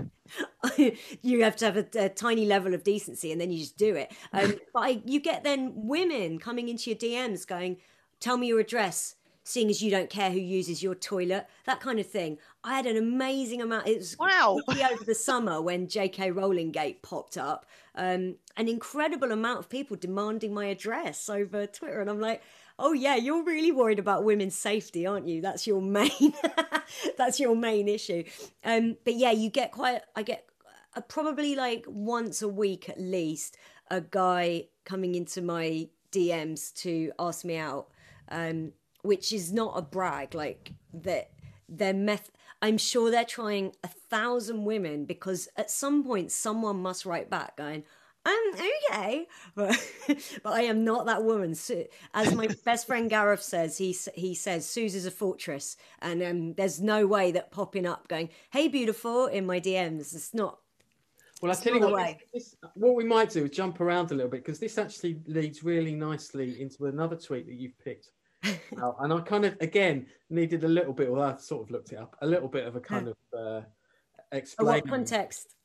you 1.21 1.43
have 1.43 1.55
to 1.57 1.65
have 1.65 1.77
a, 1.77 1.85
a 1.95 2.09
tiny 2.09 2.45
level 2.45 2.73
of 2.73 2.83
decency, 2.83 3.31
and 3.31 3.39
then 3.41 3.51
you 3.51 3.59
just 3.59 3.77
do 3.77 3.95
it. 3.95 4.11
Um, 4.31 4.55
but 4.73 4.79
I, 4.79 5.01
you 5.05 5.19
get 5.19 5.43
then 5.43 5.73
women 5.75 6.39
coming 6.39 6.69
into 6.69 6.89
your 6.89 6.99
DMs 6.99 7.47
going, 7.47 7.77
"Tell 8.19 8.37
me 8.37 8.47
your 8.47 8.59
address." 8.59 9.15
Seeing 9.43 9.69
as 9.69 9.81
you 9.81 9.91
don't 9.91 10.09
care 10.09 10.31
who 10.31 10.39
uses 10.39 10.81
your 10.81 10.95
toilet, 10.95 11.47
that 11.65 11.81
kind 11.81 11.99
of 11.99 12.07
thing. 12.07 12.37
I 12.63 12.75
had 12.75 12.85
an 12.85 12.95
amazing 12.97 13.61
amount. 13.61 13.87
It 13.87 13.97
was 13.97 14.17
Wow. 14.17 14.59
over 14.67 15.03
the 15.03 15.15
summer 15.15 15.61
when 15.61 15.87
J.K. 15.87 16.31
Rowling 16.31 16.71
Gate 16.71 17.01
popped 17.01 17.37
up, 17.37 17.65
um, 17.95 18.35
an 18.55 18.67
incredible 18.69 19.31
amount 19.31 19.59
of 19.59 19.69
people 19.69 19.97
demanding 19.97 20.53
my 20.53 20.65
address 20.67 21.29
over 21.29 21.65
Twitter, 21.67 21.99
and 21.99 22.09
I'm 22.09 22.21
like, 22.21 22.41
oh 22.79 22.93
yeah, 22.93 23.15
you're 23.15 23.43
really 23.43 23.71
worried 23.71 23.99
about 23.99 24.23
women's 24.23 24.55
safety, 24.55 25.05
aren't 25.05 25.27
you? 25.27 25.41
That's 25.41 25.67
your 25.67 25.81
main, 25.81 26.33
that's 27.17 27.39
your 27.39 27.55
main 27.55 27.87
issue. 27.87 28.23
Um, 28.63 28.97
but 29.03 29.15
yeah, 29.15 29.31
you 29.31 29.49
get 29.49 29.71
quite. 29.71 30.01
I 30.15 30.23
get 30.23 30.45
uh, 30.95 31.01
probably 31.01 31.55
like 31.55 31.85
once 31.87 32.41
a 32.41 32.47
week 32.47 32.87
at 32.89 32.99
least 32.99 33.57
a 33.91 34.01
guy 34.01 34.65
coming 34.85 35.15
into 35.15 35.41
my 35.41 35.87
DMs 36.11 36.73
to 36.75 37.11
ask 37.19 37.43
me 37.43 37.57
out. 37.57 37.89
Um, 38.29 38.71
which 39.03 39.31
is 39.31 39.53
not 39.53 39.77
a 39.77 39.81
brag 39.81 40.33
like 40.33 40.73
that 40.93 41.29
their 41.69 41.93
meth 41.93 42.31
i'm 42.61 42.77
sure 42.77 43.11
they're 43.11 43.23
trying 43.23 43.71
a 43.83 43.87
thousand 43.87 44.65
women 44.65 45.05
because 45.05 45.47
at 45.55 45.69
some 45.71 46.03
point 46.03 46.31
someone 46.31 46.81
must 46.81 47.05
write 47.05 47.29
back 47.29 47.55
going 47.55 47.83
i'm 48.25 48.53
okay 48.53 49.27
but, 49.55 49.77
but 50.43 50.53
i 50.53 50.61
am 50.61 50.83
not 50.83 51.05
that 51.05 51.23
woman 51.23 51.53
Su- 51.55 51.85
as 52.13 52.33
my 52.33 52.47
best 52.65 52.87
friend 52.87 53.09
gareth 53.09 53.43
says 53.43 53.77
he 53.77 53.95
he 54.15 54.33
says 54.35 54.67
suze 54.69 54.95
is 54.95 55.05
a 55.05 55.11
fortress 55.11 55.77
and 56.01 56.23
um, 56.23 56.53
there's 56.55 56.81
no 56.81 57.05
way 57.05 57.31
that 57.31 57.51
popping 57.51 57.85
up 57.85 58.07
going 58.07 58.29
hey 58.51 58.67
beautiful 58.67 59.27
in 59.27 59.45
my 59.45 59.59
dms 59.59 60.13
it's 60.15 60.33
not 60.33 60.59
Well, 61.41 61.51
I 61.51 61.55
tell 61.55 61.73
you 61.73 61.81
what, 61.81 61.89
the 61.89 61.95
this, 61.95 62.05
way. 62.05 62.19
this, 62.33 62.55
what 62.75 62.95
we 62.95 63.03
might 63.03 63.29
do 63.31 63.43
is 63.45 63.49
jump 63.51 63.81
around 63.81 64.11
a 64.11 64.15
little 64.15 64.31
bit 64.31 64.45
because 64.45 64.59
this 64.59 64.77
actually 64.77 65.19
leads 65.27 65.61
really 65.63 65.93
nicely 65.93 66.61
into 66.61 66.85
another 66.85 67.17
tweet 67.17 67.45
that 67.47 67.55
you've 67.55 67.77
picked. 67.83 68.11
Out. 68.81 68.97
and 68.99 69.13
I 69.13 69.19
kind 69.21 69.45
of, 69.45 69.55
again, 69.61 70.07
needed 70.29 70.63
a 70.63 70.67
little 70.67 70.93
bit, 70.93 71.11
well, 71.11 71.21
I 71.21 71.37
sort 71.37 71.63
of 71.63 71.71
looked 71.71 71.91
it 71.91 71.97
up, 71.97 72.15
a 72.21 72.27
little 72.27 72.47
bit 72.47 72.67
of 72.67 72.75
a 72.75 72.79
kind 72.79 73.07
of 73.07 73.17
uh, 73.37 73.61
explain. 74.31 74.67
what 74.67 74.87
context 74.87 75.55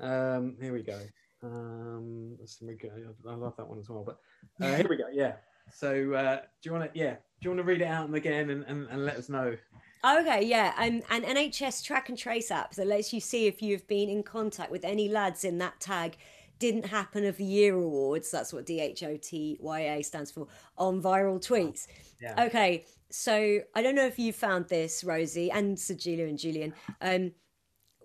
Um, 0.00 0.56
here 0.60 0.72
we 0.72 0.82
go. 0.82 1.00
Um, 1.42 2.36
let's 2.38 2.58
see, 2.58 2.66
we 2.66 2.74
go. 2.74 2.90
I 3.28 3.34
love 3.34 3.56
that 3.56 3.68
one 3.68 3.78
as 3.78 3.88
well. 3.88 4.04
But 4.04 4.18
uh, 4.64 4.76
here 4.76 4.88
we 4.88 4.96
go. 4.96 5.08
Yeah. 5.12 5.34
So, 5.72 6.12
uh, 6.14 6.36
do 6.36 6.68
you 6.68 6.72
want 6.72 6.92
to? 6.92 6.98
Yeah. 6.98 7.14
Do 7.40 7.48
you 7.48 7.50
want 7.50 7.58
to 7.58 7.64
read 7.64 7.82
it 7.82 7.88
out 7.88 8.12
again 8.14 8.50
and, 8.50 8.64
and, 8.64 8.88
and 8.88 9.04
let 9.04 9.16
us 9.16 9.28
know? 9.28 9.56
Okay, 10.04 10.44
yeah, 10.44 10.72
um, 10.78 11.02
an 11.10 11.22
NHS 11.22 11.82
track 11.82 12.10
and 12.10 12.16
trace 12.16 12.50
app 12.50 12.74
that 12.74 12.86
lets 12.86 13.12
you 13.12 13.18
see 13.18 13.46
if 13.46 13.60
you've 13.60 13.86
been 13.88 14.08
in 14.08 14.22
contact 14.22 14.70
with 14.70 14.84
any 14.84 15.08
lads 15.08 15.42
in 15.42 15.58
that 15.58 15.80
tag 15.80 16.16
didn't 16.58 16.86
happen 16.86 17.24
of 17.24 17.36
the 17.36 17.44
year 17.44 17.74
awards. 17.74 18.30
That's 18.30 18.52
what 18.52 18.66
DHOTYA 18.66 20.04
stands 20.04 20.30
for 20.30 20.46
on 20.76 21.02
viral 21.02 21.38
tweets. 21.38 21.86
Yeah. 22.20 22.44
Okay, 22.46 22.84
so 23.10 23.60
I 23.74 23.82
don't 23.82 23.94
know 23.94 24.06
if 24.06 24.18
you 24.18 24.32
found 24.32 24.68
this, 24.68 25.04
Rosie, 25.04 25.50
and 25.50 25.76
Sajeela 25.76 26.28
and 26.28 26.38
Julian. 26.38 26.74
Um, 27.00 27.32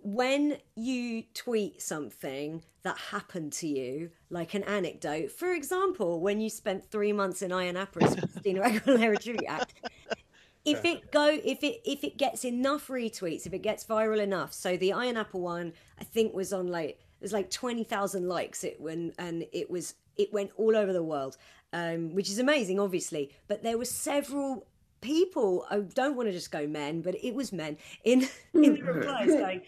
when 0.03 0.57
you 0.75 1.23
tweet 1.33 1.81
something 1.81 2.63
that 2.83 2.97
happened 2.97 3.53
to 3.53 3.67
you, 3.67 4.09
like 4.29 4.53
an 4.53 4.63
anecdote, 4.63 5.31
for 5.31 5.53
example, 5.53 6.19
when 6.19 6.41
you 6.41 6.49
spent 6.49 6.89
three 6.89 7.13
months 7.13 7.41
in 7.41 7.51
with 7.51 7.95
Christina 7.95 8.61
Aguilera 8.61 9.21
Tribute 9.21 9.45
Act, 9.47 9.73
if 10.65 10.83
it 10.85 11.11
go 11.11 11.39
if 11.43 11.63
it 11.63 11.81
if 11.85 12.03
it 12.03 12.17
gets 12.17 12.45
enough 12.45 12.87
retweets, 12.87 13.45
if 13.45 13.53
it 13.53 13.61
gets 13.61 13.83
viral 13.83 14.19
enough, 14.19 14.53
so 14.53 14.75
the 14.77 14.89
Ayia 14.89 15.13
Napa 15.13 15.37
one 15.37 15.73
I 15.99 16.03
think 16.03 16.33
was 16.33 16.51
on 16.51 16.67
like 16.67 16.99
it 17.21 17.25
was 17.25 17.33
like 17.33 17.51
twenty 17.51 17.83
thousand 17.83 18.27
likes 18.27 18.63
it 18.63 18.81
when 18.81 19.13
and 19.19 19.45
it 19.53 19.69
was 19.69 19.93
it 20.17 20.33
went 20.33 20.49
all 20.57 20.75
over 20.75 20.91
the 20.91 21.03
world, 21.03 21.37
um, 21.71 22.15
which 22.15 22.29
is 22.29 22.39
amazing, 22.39 22.79
obviously. 22.79 23.31
But 23.47 23.61
there 23.61 23.77
were 23.77 23.85
several 23.85 24.65
people. 25.01 25.67
I 25.69 25.79
don't 25.79 26.15
want 26.15 26.29
to 26.29 26.33
just 26.33 26.51
go 26.51 26.65
men, 26.65 27.01
but 27.01 27.15
it 27.23 27.35
was 27.35 27.53
men 27.53 27.77
in 28.03 28.27
in 28.55 28.73
the 28.73 28.81
replies 28.81 29.27
going 29.27 29.61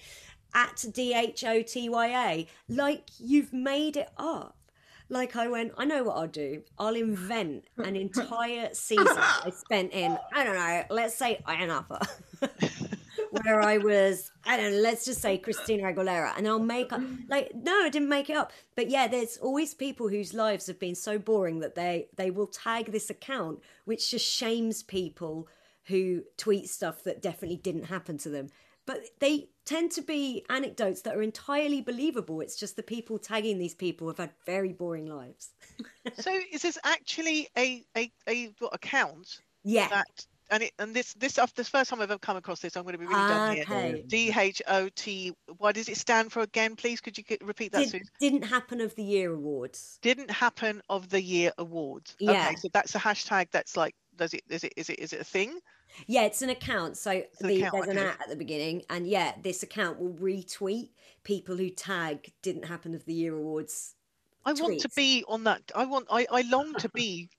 at 0.55 0.83
D 0.91 1.13
H 1.13 1.43
O 1.43 1.61
T 1.61 1.89
Y 1.89 2.31
A 2.31 2.47
like 2.67 3.09
you've 3.19 3.53
made 3.53 3.97
it 3.97 4.09
up. 4.17 4.57
Like 5.09 5.35
I 5.35 5.47
went, 5.47 5.73
I 5.77 5.85
know 5.85 6.03
what 6.03 6.17
I'll 6.17 6.27
do. 6.27 6.63
I'll 6.79 6.95
invent 6.95 7.65
an 7.77 7.95
entire 8.07 8.73
season 8.73 9.05
I 9.07 9.51
spent 9.55 9.91
in, 9.93 10.17
I 10.33 10.43
don't 10.43 10.55
know, 10.55 10.83
let's 10.89 11.15
say 11.15 11.39
Ayia 11.47 11.67
Napa, 11.67 12.07
where 13.33 13.61
I 13.61 13.77
was, 13.77 14.31
I 14.45 14.57
don't 14.57 14.73
know, 14.73 14.77
let's 14.77 15.05
just 15.05 15.21
say 15.21 15.39
Christina 15.39 15.91
Aguilera, 15.91 16.37
and 16.37 16.47
I'll 16.47 16.59
make 16.59 16.93
up, 16.93 17.01
like, 17.27 17.51
no, 17.55 17.71
I 17.83 17.89
didn't 17.89 18.09
make 18.09 18.29
it 18.29 18.37
up. 18.37 18.51
But 18.75 18.89
yeah, 18.89 19.07
there's 19.07 19.37
always 19.37 19.73
people 19.73 20.07
whose 20.07 20.33
lives 20.33 20.67
have 20.67 20.79
been 20.79 20.93
so 20.93 21.17
boring 21.17 21.59
that 21.59 21.73
they 21.73 22.09
they 22.15 22.29
will 22.29 22.47
tag 22.47 22.91
this 22.91 23.09
account, 23.09 23.59
which 23.85 24.11
just 24.11 24.25
shames 24.25 24.83
people 24.83 25.47
who 25.85 26.23
tweet 26.37 26.69
stuff 26.69 27.03
that 27.03 27.21
definitely 27.21 27.57
didn't 27.57 27.85
happen 27.85 28.17
to 28.19 28.29
them. 28.29 28.49
But 28.85 29.05
they 29.19 29.49
tend 29.65 29.91
to 29.93 30.01
be 30.01 30.45
anecdotes 30.49 31.01
that 31.01 31.15
are 31.15 31.21
entirely 31.21 31.81
believable. 31.81 32.41
It's 32.41 32.57
just 32.57 32.75
the 32.75 32.83
people 32.83 33.17
tagging 33.17 33.57
these 33.57 33.73
people 33.73 34.07
have 34.09 34.17
had 34.17 34.31
very 34.45 34.73
boring 34.73 35.07
lives. 35.07 35.53
so 36.19 36.31
is 36.51 36.61
this 36.61 36.77
actually 36.83 37.47
a 37.57 37.83
a 37.97 38.11
a 38.27 38.53
what 38.59 38.75
account 38.75 39.39
yeah. 39.63 39.87
that 39.87 40.25
and 40.49 40.63
it 40.63 40.71
and 40.79 40.93
this 40.93 41.13
this 41.13 41.39
this 41.55 41.69
first 41.69 41.89
time 41.89 42.01
I've 42.01 42.11
ever 42.11 42.19
come 42.19 42.37
across 42.37 42.59
this, 42.59 42.75
I'm 42.75 42.83
going 42.83 42.93
to 42.93 42.99
be 42.99 43.05
really 43.05 43.27
done 43.27 43.55
here. 43.55 44.03
D 44.07 44.33
H 44.35 44.61
O 44.67 44.89
T. 44.95 45.33
What 45.57 45.75
does 45.75 45.89
it 45.89 45.97
stand 45.97 46.31
for 46.31 46.41
again, 46.41 46.75
please? 46.75 47.01
Could 47.01 47.17
you 47.17 47.23
get, 47.23 47.43
repeat 47.43 47.71
that? 47.71 47.79
Did, 47.79 47.89
Susan? 47.89 48.07
didn't 48.19 48.43
happen 48.43 48.81
of 48.81 48.93
the 48.95 49.03
year 49.03 49.33
awards. 49.33 49.99
Didn't 50.01 50.31
happen 50.31 50.81
of 50.89 51.09
the 51.09 51.21
year 51.21 51.51
awards. 51.57 52.15
Yeah. 52.19 52.31
Okay, 52.47 52.55
so 52.55 52.69
that's 52.73 52.95
a 52.95 52.99
hashtag. 52.99 53.47
That's 53.51 53.77
like, 53.77 53.95
does 54.17 54.33
it? 54.33 54.43
Is 54.49 54.63
it? 54.63 54.73
Is 54.77 54.89
it? 54.89 54.99
Is 54.99 55.13
it 55.13 55.21
a 55.21 55.25
thing? 55.25 55.59
Yeah, 56.07 56.23
it's 56.23 56.41
an 56.41 56.49
account. 56.49 56.97
So 56.97 57.11
an 57.11 57.23
the, 57.41 57.61
account, 57.61 57.85
there's 57.85 57.87
an 57.87 57.97
at 57.97 58.21
at 58.21 58.29
the 58.29 58.35
beginning, 58.35 58.83
and 58.89 59.07
yeah, 59.07 59.33
this 59.41 59.63
account 59.63 59.99
will 59.99 60.13
retweet 60.13 60.89
people 61.23 61.55
who 61.55 61.69
tag 61.69 62.31
didn't 62.41 62.65
happen 62.65 62.95
of 62.95 63.05
the 63.05 63.13
year 63.13 63.35
awards. 63.35 63.95
I 64.45 64.53
want 64.53 64.81
to 64.81 64.89
be 64.95 65.23
on 65.27 65.45
that. 65.45 65.61
I 65.75 65.85
want. 65.85 66.07
I 66.11 66.27
I 66.31 66.41
long 66.41 66.73
to 66.75 66.89
be 66.89 67.29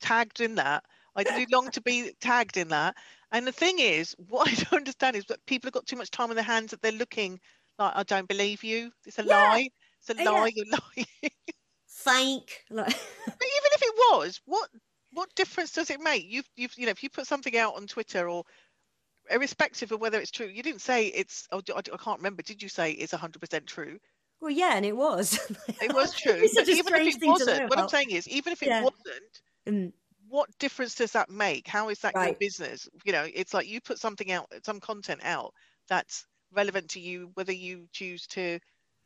tagged 0.00 0.40
in 0.40 0.54
that. 0.56 0.84
I 1.16 1.24
do 1.24 1.46
long 1.50 1.70
to 1.72 1.80
be 1.80 2.12
tagged 2.20 2.56
in 2.56 2.68
that. 2.68 2.96
And 3.32 3.46
the 3.46 3.52
thing 3.52 3.78
is, 3.78 4.14
what 4.28 4.48
I 4.48 4.54
don't 4.54 4.72
understand 4.80 5.16
is 5.16 5.24
that 5.26 5.44
people 5.46 5.68
have 5.68 5.74
got 5.74 5.86
too 5.86 5.96
much 5.96 6.10
time 6.10 6.30
on 6.30 6.36
their 6.36 6.44
hands 6.44 6.70
that 6.70 6.82
they're 6.82 6.92
looking 6.92 7.40
like, 7.78 7.92
I 7.96 8.02
don't 8.04 8.28
believe 8.28 8.62
you. 8.64 8.92
It's 9.06 9.18
a 9.18 9.22
Yeah. 9.22 9.34
lie. 9.50 9.68
It's 10.00 10.10
a 10.10 10.14
Yeah. 10.16 10.22
lie. 10.22 10.52
You're 10.54 10.66
lying. 10.96 11.06
Fake. 11.86 12.64
Like, 12.70 12.94
But 13.38 13.46
even 13.46 13.70
if 13.74 13.82
it 13.82 13.94
was, 14.12 14.40
what 14.44 14.70
what 15.12 15.32
difference 15.36 15.70
does 15.72 15.90
it 15.90 16.00
make? 16.00 16.24
You've 16.26 16.48
you've 16.56 16.76
you 16.76 16.86
know 16.86 16.90
if 16.90 17.02
you 17.04 17.10
put 17.10 17.26
something 17.28 17.56
out 17.56 17.74
on 17.76 17.86
Twitter 17.86 18.28
or 18.28 18.44
irrespective 19.30 19.92
of 19.92 20.00
whether 20.00 20.20
it's 20.20 20.30
true, 20.32 20.46
you 20.48 20.62
didn't 20.62 20.82
say 20.82 21.08
it's. 21.08 21.48
Oh, 21.52 21.62
I, 21.74 21.78
I 21.80 21.82
can't 21.98 22.18
remember. 22.20 22.42
Did 22.42 22.62
you 22.62 22.68
say 22.70 22.92
it's 22.92 23.12
hundred 23.12 23.40
percent 23.40 23.66
true? 23.68 24.00
well, 24.40 24.50
yeah, 24.50 24.76
and 24.76 24.84
it 24.84 24.96
was. 24.96 25.38
It 25.80 25.92
was 25.92 26.12
true. 26.12 26.34
It's 26.42 26.54
but 26.54 26.68
such 26.68 26.72
a 26.72 26.76
even 26.76 26.96
if 26.96 27.06
it 27.06 27.20
wasn't, 27.22 27.68
what 27.68 27.78
I'm 27.78 27.86
saying 27.86 28.10
is, 28.10 28.26
even 28.28 28.52
if 28.52 28.62
it 28.64 28.70
Yeah. 28.70 28.80
wasn't, 28.80 29.42
Mm, 29.66 29.92
what 30.28 30.48
difference 30.58 30.94
does 30.94 31.12
that 31.12 31.30
make? 31.30 31.66
How 31.66 31.88
is 31.88 31.98
that 32.00 32.14
your 32.14 32.34
business? 32.34 32.88
You 33.04 33.12
know, 33.12 33.26
it's 33.32 33.54
like 33.54 33.68
you 33.68 33.80
put 33.80 33.98
something 33.98 34.30
out, 34.30 34.52
some 34.64 34.80
content 34.80 35.20
out 35.24 35.52
that's 35.88 36.26
relevant 36.52 36.90
to 36.90 37.00
you, 37.00 37.30
whether 37.34 37.52
you 37.52 37.86
choose 37.92 38.26
to 38.28 38.58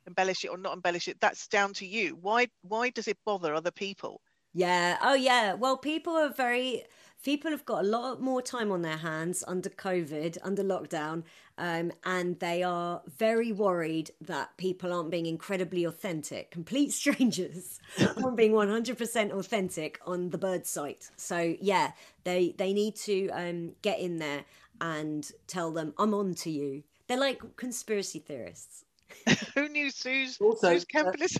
embellish 0.06 0.44
it 0.44 0.48
or 0.48 0.58
not 0.58 0.74
embellish 0.74 1.08
it. 1.08 1.20
That's 1.20 1.48
down 1.48 1.72
to 1.74 1.86
you. 1.86 2.16
Why? 2.20 2.48
Why 2.62 2.90
does 2.90 3.08
it 3.08 3.18
bother 3.24 3.54
other 3.54 3.70
people? 3.70 4.20
Yeah. 4.54 4.98
Oh, 5.02 5.14
yeah. 5.14 5.54
Well, 5.54 5.76
people 5.76 6.14
are 6.16 6.32
very. 6.32 6.84
People 7.24 7.50
have 7.50 7.64
got 7.64 7.84
a 7.84 7.88
lot 7.88 8.20
more 8.20 8.40
time 8.40 8.70
on 8.70 8.82
their 8.82 8.96
hands 8.96 9.42
under 9.46 9.68
COVID, 9.68 10.38
under 10.42 10.62
lockdown, 10.62 11.24
um, 11.58 11.92
and 12.04 12.38
they 12.38 12.62
are 12.62 13.02
very 13.18 13.52
worried 13.52 14.10
that 14.22 14.56
people 14.56 14.92
aren't 14.92 15.10
being 15.10 15.26
incredibly 15.26 15.84
authentic. 15.84 16.50
Complete 16.50 16.92
strangers 17.00 17.80
aren't 18.22 18.36
being 18.36 18.52
one 18.52 18.68
hundred 18.68 18.96
percent 18.98 19.32
authentic 19.32 20.00
on 20.06 20.30
the 20.30 20.38
bird 20.38 20.66
site. 20.66 21.10
So 21.16 21.54
yeah, 21.60 21.92
they 22.24 22.54
they 22.56 22.72
need 22.72 22.96
to 22.96 23.28
um, 23.30 23.72
get 23.82 23.98
in 23.98 24.18
there 24.18 24.44
and 24.80 25.30
tell 25.46 25.72
them, 25.72 25.92
"I'm 25.98 26.14
on 26.14 26.34
to 26.36 26.50
you." 26.50 26.82
They're 27.08 27.18
like 27.18 27.40
conspiracy 27.56 28.18
theorists. 28.20 28.84
Who 29.54 29.68
knew 29.68 29.90
Sue's 29.90 30.36
Also, 30.40 30.72
Sue's 30.72 30.82
uh, 30.82 30.86
Campbell 30.88 31.22
is 31.22 31.36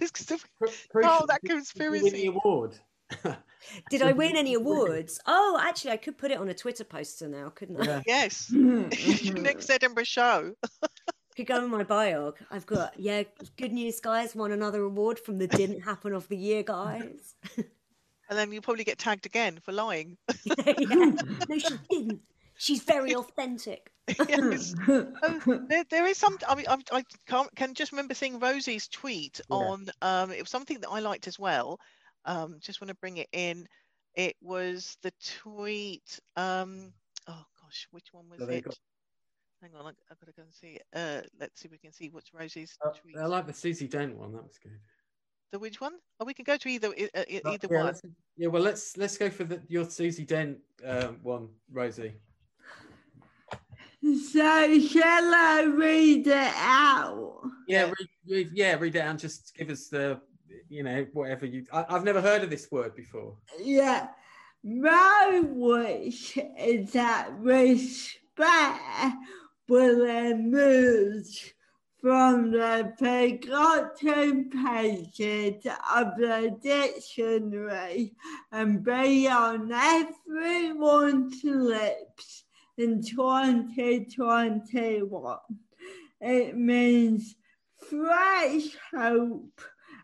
Pr- 0.59 0.67
Crucial, 0.91 1.11
Oh, 1.11 1.27
that 1.29 1.41
did 1.43 1.51
you 1.51 1.55
win 1.55 1.59
conspiracy. 1.65 2.11
the 2.11 2.27
award. 2.27 2.79
Did 3.91 4.03
I 4.03 4.13
win 4.13 4.37
any 4.37 4.55
awards? 4.63 5.21
Oh, 5.27 5.59
actually, 5.63 5.93
I 5.93 5.97
could 5.97 6.17
put 6.19 6.31
it 6.31 6.39
on 6.39 6.49
a 6.49 6.55
Twitter 6.55 6.85
poster 6.85 7.29
now, 7.29 7.51
couldn't 7.51 7.81
I? 7.81 7.85
Yeah. 7.85 8.03
Yes. 8.07 8.51
Next 8.53 9.71
Edinburgh 9.71 10.05
show. 10.05 10.55
Could 11.37 11.47
go 11.47 11.65
in 11.65 11.71
my 11.71 11.85
biog. 11.85 12.35
I've 12.51 12.67
got 12.67 12.99
yeah, 12.99 13.23
good 13.57 13.73
news, 13.73 14.01
guys. 14.01 14.35
Won 14.35 14.53
another 14.53 14.83
award 14.83 15.19
from 15.21 15.39
the 15.39 15.47
didn't 15.47 15.81
happen 15.83 16.13
of 16.15 16.29
the 16.29 16.37
year, 16.37 16.63
guys. 16.63 17.35
And 17.57 18.37
then 18.39 18.53
you'll 18.53 18.63
probably 18.63 18.85
get 18.85 18.99
tagged 18.99 19.25
again 19.25 19.59
for 19.63 19.73
lying. 19.73 20.17
yeah. 20.45 21.13
No, 21.49 21.59
she 21.59 21.75
didn't. 21.91 22.21
She's 22.57 22.83
very 22.83 23.15
authentic. 23.15 23.91
yes. 24.29 24.75
Oh, 24.89 25.61
there, 25.69 25.85
there 25.91 26.07
is 26.07 26.19
some. 26.19 26.39
I 26.49 26.55
mean, 26.57 26.67
I, 26.69 26.77
I 26.93 27.05
can't 27.29 27.55
can 27.55 27.75
just 27.75 27.93
remember 27.93 28.15
seeing 28.15 28.41
Rosie's 28.41 28.89
tweet 28.89 29.41
Yeah. 29.49 29.57
on. 29.57 29.87
Um, 30.03 30.33
it 30.33 30.41
was 30.41 30.51
something 30.51 30.81
that 30.81 30.89
I 30.91 30.99
liked 31.01 31.29
as 31.29 31.39
well. 31.39 31.79
Um, 32.29 32.57
just 32.61 32.81
want 32.81 32.89
to 32.91 32.95
bring 32.97 33.17
it 33.17 33.29
in. 33.33 33.67
It 34.15 34.37
was 34.43 34.99
the 35.03 35.13
tweet. 35.43 36.21
Um, 36.37 36.93
oh 37.27 37.43
gosh, 37.63 37.89
which 37.91 38.09
one 38.13 38.29
was 38.29 38.39
So 38.41 38.47
it? 38.49 38.65
got- 38.65 38.79
Hang 39.63 39.75
on, 39.75 39.87
I- 39.87 39.89
I've 40.13 40.21
got 40.21 40.27
to 40.27 40.33
go 40.33 40.43
and 40.43 40.55
see. 40.55 40.79
Uh, 40.95 41.23
let's 41.41 41.61
see 41.61 41.67
if 41.67 41.73
we 41.73 41.79
can 41.79 41.91
see 41.91 42.11
what's 42.11 42.33
Rosie's 42.33 42.77
Uh, 42.85 42.91
tweet. 42.91 43.17
I 43.17 43.27
like 43.27 43.47
the 43.47 43.53
Susie 43.53 43.89
Dent 43.89 44.17
one. 44.17 44.33
That 44.33 44.45
was 44.45 44.57
good. 44.59 44.79
The 45.51 45.59
which 45.59 45.81
one? 45.81 45.95
Oh, 46.21 46.25
we 46.27 46.35
can 46.35 46.45
go 46.45 46.57
to 46.59 46.69
either 46.69 46.89
uh, 46.89 46.93
Uh, 47.15 47.25
either 47.29 47.69
yeah, 47.71 47.77
one. 47.77 47.87
let's- 47.87 48.03
Yeah, 48.37 48.49
well, 48.49 48.63
let's 48.63 48.97
let's 48.97 49.17
go 49.17 49.31
for 49.31 49.45
the, 49.45 49.61
your 49.69 49.89
Susie 49.91 50.25
Dent 50.27 50.59
um, 50.85 51.19
one, 51.25 51.49
Rosie. 51.73 52.15
So 54.03 54.79
shall 54.81 55.35
I 55.35 55.63
read 55.65 56.27
it 56.29 56.53
out? 56.55 57.41
Yeah, 57.67 57.87
Yeah. 57.87 57.93
read, 57.99 58.09
read, 58.29 58.51
yeah, 58.53 58.75
read 58.77 58.95
it 58.95 59.01
out. 59.01 59.11
and 59.11 59.19
Just 59.19 59.55
give 59.57 59.71
us 59.71 59.89
the, 59.89 60.21
you 60.69 60.83
know, 60.83 61.07
whatever 61.13 61.47
you. 61.47 61.65
I, 61.73 61.87
I've 61.89 62.05
never 62.05 62.21
heard 62.21 62.43
of 62.43 62.51
this 62.51 62.71
word 62.71 62.95
before. 62.95 63.37
Yeah. 63.61 64.09
My 64.65 65.43
wish 65.45 66.37
is 66.59 66.93
that 66.93 67.31
respair 67.41 69.13
will 69.69 70.05
emerge 70.05 71.55
from 72.01 72.51
the 72.53 72.93
forgotten 72.99 74.51
pages 74.51 75.67
of 75.95 76.17
the 76.17 76.57
dictionary 76.63 78.15
and 78.53 78.85
be 78.85 79.29
on 79.29 79.73
everyone's 79.73 81.43
lips 81.43 82.45
in 82.77 83.03
2021. 83.03 85.39
It 86.21 86.57
means 86.57 87.35
fresh 87.89 88.77
hope 88.93 89.61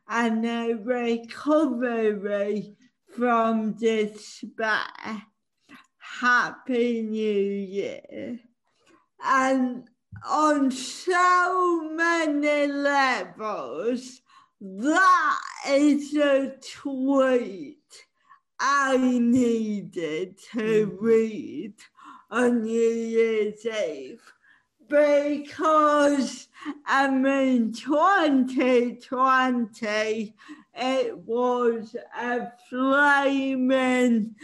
and 0.09 0.45
a 0.45 0.75
recovery 0.75 2.77
from 3.17 3.73
despair. 3.73 5.23
Happy 6.21 7.03
New 7.03 7.21
Year. 7.21 8.39
And 9.25 9.89
on 10.29 10.71
so 10.71 11.91
many 11.93 12.67
levels, 12.67 14.21
that 14.61 15.39
is 15.69 16.15
a 16.17 16.53
tweet 16.73 17.79
I 18.61 18.97
needed 18.97 20.39
to 20.53 20.87
mm. 20.87 20.97
read 21.01 21.75
on 22.31 22.63
New 22.63 22.71
Year's 22.71 23.67
Eve 23.67 24.33
because 24.89 26.49
I 26.87 27.11
mean 27.11 27.73
2020 27.73 30.35
it 30.77 31.17
was 31.19 31.95
a 32.19 32.53
flaming 32.69 34.35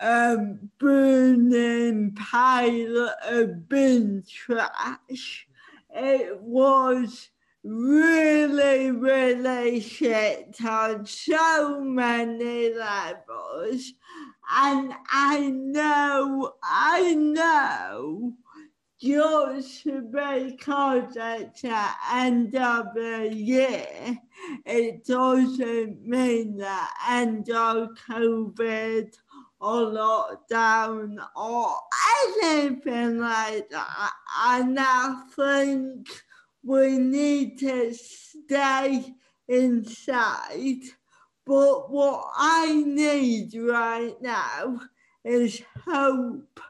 um, 0.00 0.70
burning 0.78 2.14
pile 2.14 3.14
of 3.24 3.68
bin 3.68 4.22
trash. 4.28 5.48
It 5.92 6.40
was 6.40 7.30
really, 7.64 8.92
really 8.92 9.80
shit 9.80 10.64
on 10.64 11.06
so 11.06 11.80
many 11.80 12.72
levels. 12.72 13.92
And 14.52 14.94
I 15.10 15.48
know, 15.48 16.54
I 16.62 17.14
know 17.14 18.34
just 19.00 19.84
because 19.84 21.16
it's 21.16 21.62
the 21.62 21.88
end 22.12 22.54
of 22.54 22.94
the 22.94 23.30
year, 23.32 24.18
it 24.66 25.06
doesn't 25.06 26.06
mean 26.06 26.58
the 26.58 26.80
end 27.08 27.48
of 27.50 27.88
COVID 28.08 29.14
or 29.58 29.80
lockdown 29.86 31.16
or 31.34 31.74
anything 32.42 33.20
like 33.20 33.70
that. 33.70 34.10
And 34.44 34.78
I 34.78 35.22
think 35.34 36.08
we 36.62 36.98
need 36.98 37.58
to 37.60 37.94
stay 37.94 39.14
inside. 39.48 40.82
But 41.46 41.90
what 41.90 42.30
I 42.36 42.82
need 42.86 43.54
right 43.54 44.14
now 44.20 44.78
is 45.24 45.62
hope 45.86 46.60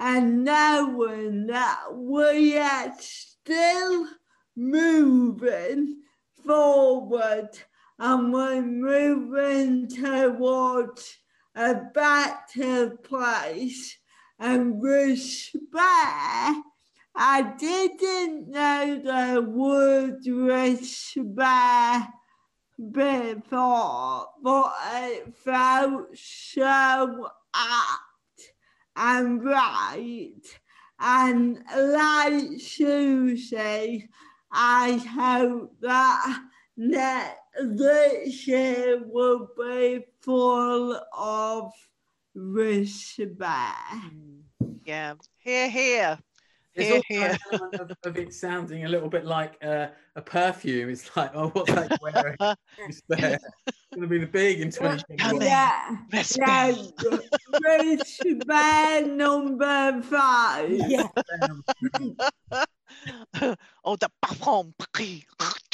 and 0.00 0.44
knowing 0.44 1.46
that 1.46 1.94
we 1.94 2.24
are 2.24 2.32
yet 2.32 3.02
still 3.02 4.06
moving 4.56 5.98
forward 6.42 7.50
and 7.98 8.32
we're 8.32 8.62
moving 8.62 9.86
towards 9.88 11.18
a 11.54 11.74
better 11.92 12.96
place 12.96 13.98
and 14.38 14.82
respair. 14.82 15.60
I 17.14 17.54
didn't 17.58 18.48
know 18.48 19.02
the 19.04 19.42
word 19.42 20.24
respair 20.24 22.08
before, 22.90 24.28
but 24.42 24.72
it 24.94 25.36
felt 25.36 26.16
so 26.16 27.28
apt 27.54 28.09
and 29.00 29.42
right. 29.42 30.42
And 31.00 31.64
like 31.74 32.60
Susie, 32.60 34.08
I 34.52 34.92
hope 35.16 35.74
that 35.80 36.42
this 36.76 38.46
year 38.46 39.02
will 39.06 39.48
be 39.58 40.04
full 40.20 41.00
of 41.16 41.72
respair. 42.36 43.74
Mm, 44.04 44.42
yeah, 44.84 45.14
here, 45.38 45.70
here. 45.70 46.18
There's 46.74 46.92
also 46.92 47.02
here. 47.08 47.30
an 47.30 47.38
element 47.52 47.74
of, 47.74 47.92
of 48.04 48.16
it 48.16 48.32
sounding 48.32 48.84
a 48.84 48.88
little 48.88 49.08
bit 49.08 49.24
like 49.24 49.56
uh, 49.62 49.88
a 50.16 50.22
perfume. 50.22 50.88
It's 50.90 51.16
like, 51.16 51.32
oh, 51.34 51.48
what's 51.48 51.72
that 51.72 51.90
you're 51.90 52.12
wearing? 52.12 52.36
It's 52.88 53.02
there. 53.08 53.38
It's 53.66 53.76
going 53.92 54.02
to 54.02 54.06
be 54.08 54.18
the 54.18 54.26
big 54.26 54.60
in 54.60 54.70
2021. 54.70 55.18
Coming. 55.18 55.42
Yeah, 55.42 55.96
Respair. 56.12 56.92
yeah, 57.62 57.96
respair 57.96 59.06
number 59.16 60.02
five. 60.02 60.70
Yeah. 60.70 61.08
oh, 63.84 63.96
the 63.96 64.10
parfum. 64.24 64.72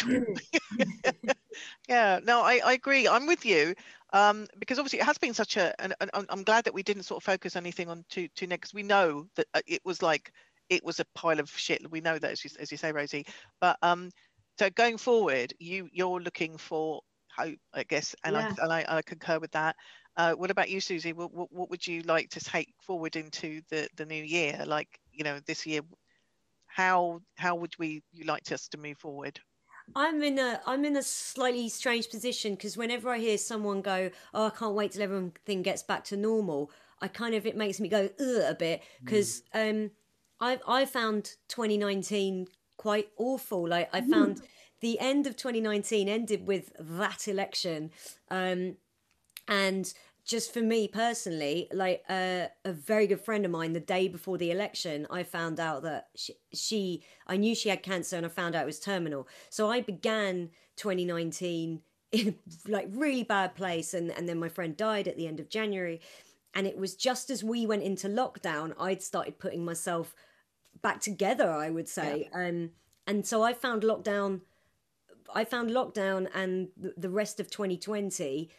yeah, 1.88 2.20
no, 2.24 2.42
I, 2.42 2.60
I 2.64 2.72
agree. 2.72 3.08
I'm 3.08 3.26
with 3.26 3.44
you. 3.44 3.74
Um, 4.12 4.46
because 4.58 4.78
obviously 4.78 5.00
it 5.00 5.04
has 5.04 5.18
been 5.18 5.34
such 5.34 5.56
a, 5.56 5.78
and, 5.80 5.92
and 6.00 6.10
I'm- 6.14 6.26
I'm 6.30 6.42
glad 6.44 6.64
that 6.64 6.74
we 6.74 6.82
didn't 6.82 7.02
sort 7.02 7.18
of 7.18 7.24
focus 7.24 7.56
anything 7.56 7.88
on 7.88 8.04
to 8.10 8.28
to 8.28 8.46
next. 8.46 8.72
We 8.72 8.82
know 8.82 9.26
that 9.34 9.46
uh, 9.52 9.60
it 9.66 9.84
was 9.84 10.00
like 10.00 10.32
it 10.68 10.84
was 10.84 11.00
a 11.00 11.04
pile 11.14 11.40
of 11.40 11.50
shit. 11.50 11.88
We 11.90 12.00
know 12.00 12.18
that, 12.18 12.30
as 12.32 12.44
you, 12.44 12.50
as 12.58 12.70
you 12.70 12.76
say, 12.78 12.92
Rosie. 12.92 13.24
But 13.60 13.78
um, 13.82 14.10
so 14.58 14.70
going 14.70 14.98
forward, 14.98 15.52
you 15.58 15.88
you're 15.92 16.20
looking 16.20 16.56
for 16.58 17.02
hope, 17.36 17.58
I 17.74 17.84
guess, 17.84 18.14
and 18.24 18.36
Yeah. 18.36 18.56
I 18.58 18.62
and 18.62 18.72
I, 18.72 18.84
I 18.88 19.02
concur 19.02 19.38
with 19.38 19.52
that. 19.52 19.76
Uh, 20.16 20.34
what 20.34 20.50
about 20.50 20.70
you, 20.70 20.80
Susie? 20.80 21.12
What, 21.12 21.32
what 21.32 21.52
what 21.52 21.70
would 21.70 21.86
you 21.86 22.02
like 22.02 22.30
to 22.30 22.40
take 22.40 22.74
forward 22.82 23.16
into 23.16 23.60
the 23.70 23.88
the 23.96 24.06
new 24.06 24.22
year? 24.24 24.64
Like 24.66 24.88
you 25.12 25.24
know, 25.24 25.40
this 25.46 25.66
year, 25.66 25.82
how 26.66 27.20
how 27.36 27.56
would 27.56 27.74
we 27.78 28.02
you 28.12 28.24
like 28.24 28.50
us 28.52 28.68
to 28.68 28.78
move 28.78 28.98
forward? 28.98 29.40
I'm 29.94 30.22
in 30.22 30.38
a 30.38 30.60
I'm 30.66 30.84
in 30.84 30.96
a 30.96 31.02
slightly 31.02 31.68
strange 31.68 32.10
position 32.10 32.54
because 32.54 32.76
whenever 32.76 33.08
I 33.10 33.18
hear 33.18 33.38
someone 33.38 33.80
go, 33.82 34.10
"Oh, 34.34 34.46
I 34.46 34.50
can't 34.50 34.74
wait 34.74 34.92
till 34.92 35.02
everything 35.02 35.62
gets 35.62 35.82
back 35.82 36.04
to 36.04 36.16
normal," 36.16 36.70
I 37.00 37.08
kind 37.08 37.34
of 37.34 37.46
it 37.46 37.56
makes 37.56 37.80
me 37.80 37.88
go 37.88 38.08
Ugh, 38.18 38.42
a 38.50 38.54
bit 38.54 38.82
because 39.04 39.42
um, 39.54 39.90
I 40.40 40.58
I 40.66 40.84
found 40.84 41.34
2019 41.48 42.48
quite 42.76 43.08
awful. 43.16 43.68
Like 43.68 43.88
I 43.92 44.00
found 44.00 44.42
the 44.80 44.98
end 45.00 45.26
of 45.26 45.36
2019 45.36 46.08
ended 46.08 46.46
with 46.46 46.72
that 46.78 47.28
election, 47.28 47.90
um, 48.30 48.76
and 49.48 49.92
just 50.26 50.52
for 50.52 50.60
me 50.60 50.88
personally, 50.88 51.68
like 51.72 52.02
uh, 52.08 52.46
a 52.64 52.72
very 52.72 53.06
good 53.06 53.20
friend 53.20 53.44
of 53.44 53.50
mine, 53.50 53.72
the 53.72 53.80
day 53.80 54.08
before 54.08 54.36
the 54.36 54.50
election, 54.50 55.06
I 55.08 55.22
found 55.22 55.60
out 55.60 55.82
that 55.84 56.08
she, 56.16 56.34
she, 56.52 57.04
I 57.28 57.36
knew 57.36 57.54
she 57.54 57.68
had 57.68 57.82
cancer, 57.82 58.16
and 58.16 58.26
I 58.26 58.28
found 58.28 58.56
out 58.56 58.64
it 58.64 58.66
was 58.66 58.80
terminal. 58.80 59.28
So 59.50 59.70
I 59.70 59.80
began 59.80 60.50
2019 60.76 61.80
in 62.12 62.34
like 62.66 62.88
really 62.90 63.22
bad 63.22 63.54
place, 63.54 63.94
and 63.94 64.10
and 64.10 64.28
then 64.28 64.38
my 64.38 64.48
friend 64.48 64.76
died 64.76 65.06
at 65.06 65.16
the 65.16 65.28
end 65.28 65.38
of 65.38 65.48
January, 65.48 66.00
and 66.56 66.66
it 66.66 66.78
was 66.78 66.96
just 66.96 67.28
as 67.28 67.44
we 67.44 67.66
went 67.66 67.82
into 67.82 68.08
lockdown, 68.08 68.72
I'd 68.80 69.02
started 69.02 69.38
putting 69.38 69.62
myself 69.64 70.14
back 70.82 71.00
together. 71.00 71.50
I 71.50 71.68
would 71.68 71.88
say, 71.88 72.30
um, 72.32 72.70
and 73.06 73.26
so 73.26 73.42
I 73.42 73.52
found 73.52 73.82
lockdown. 73.82 74.40
I 75.34 75.44
found 75.44 75.70
lockdown 75.70 76.28
and 76.34 76.68
the 76.76 76.94
the 76.96 77.10
rest 77.10 77.40
of 77.40 77.50
2020 77.50 78.50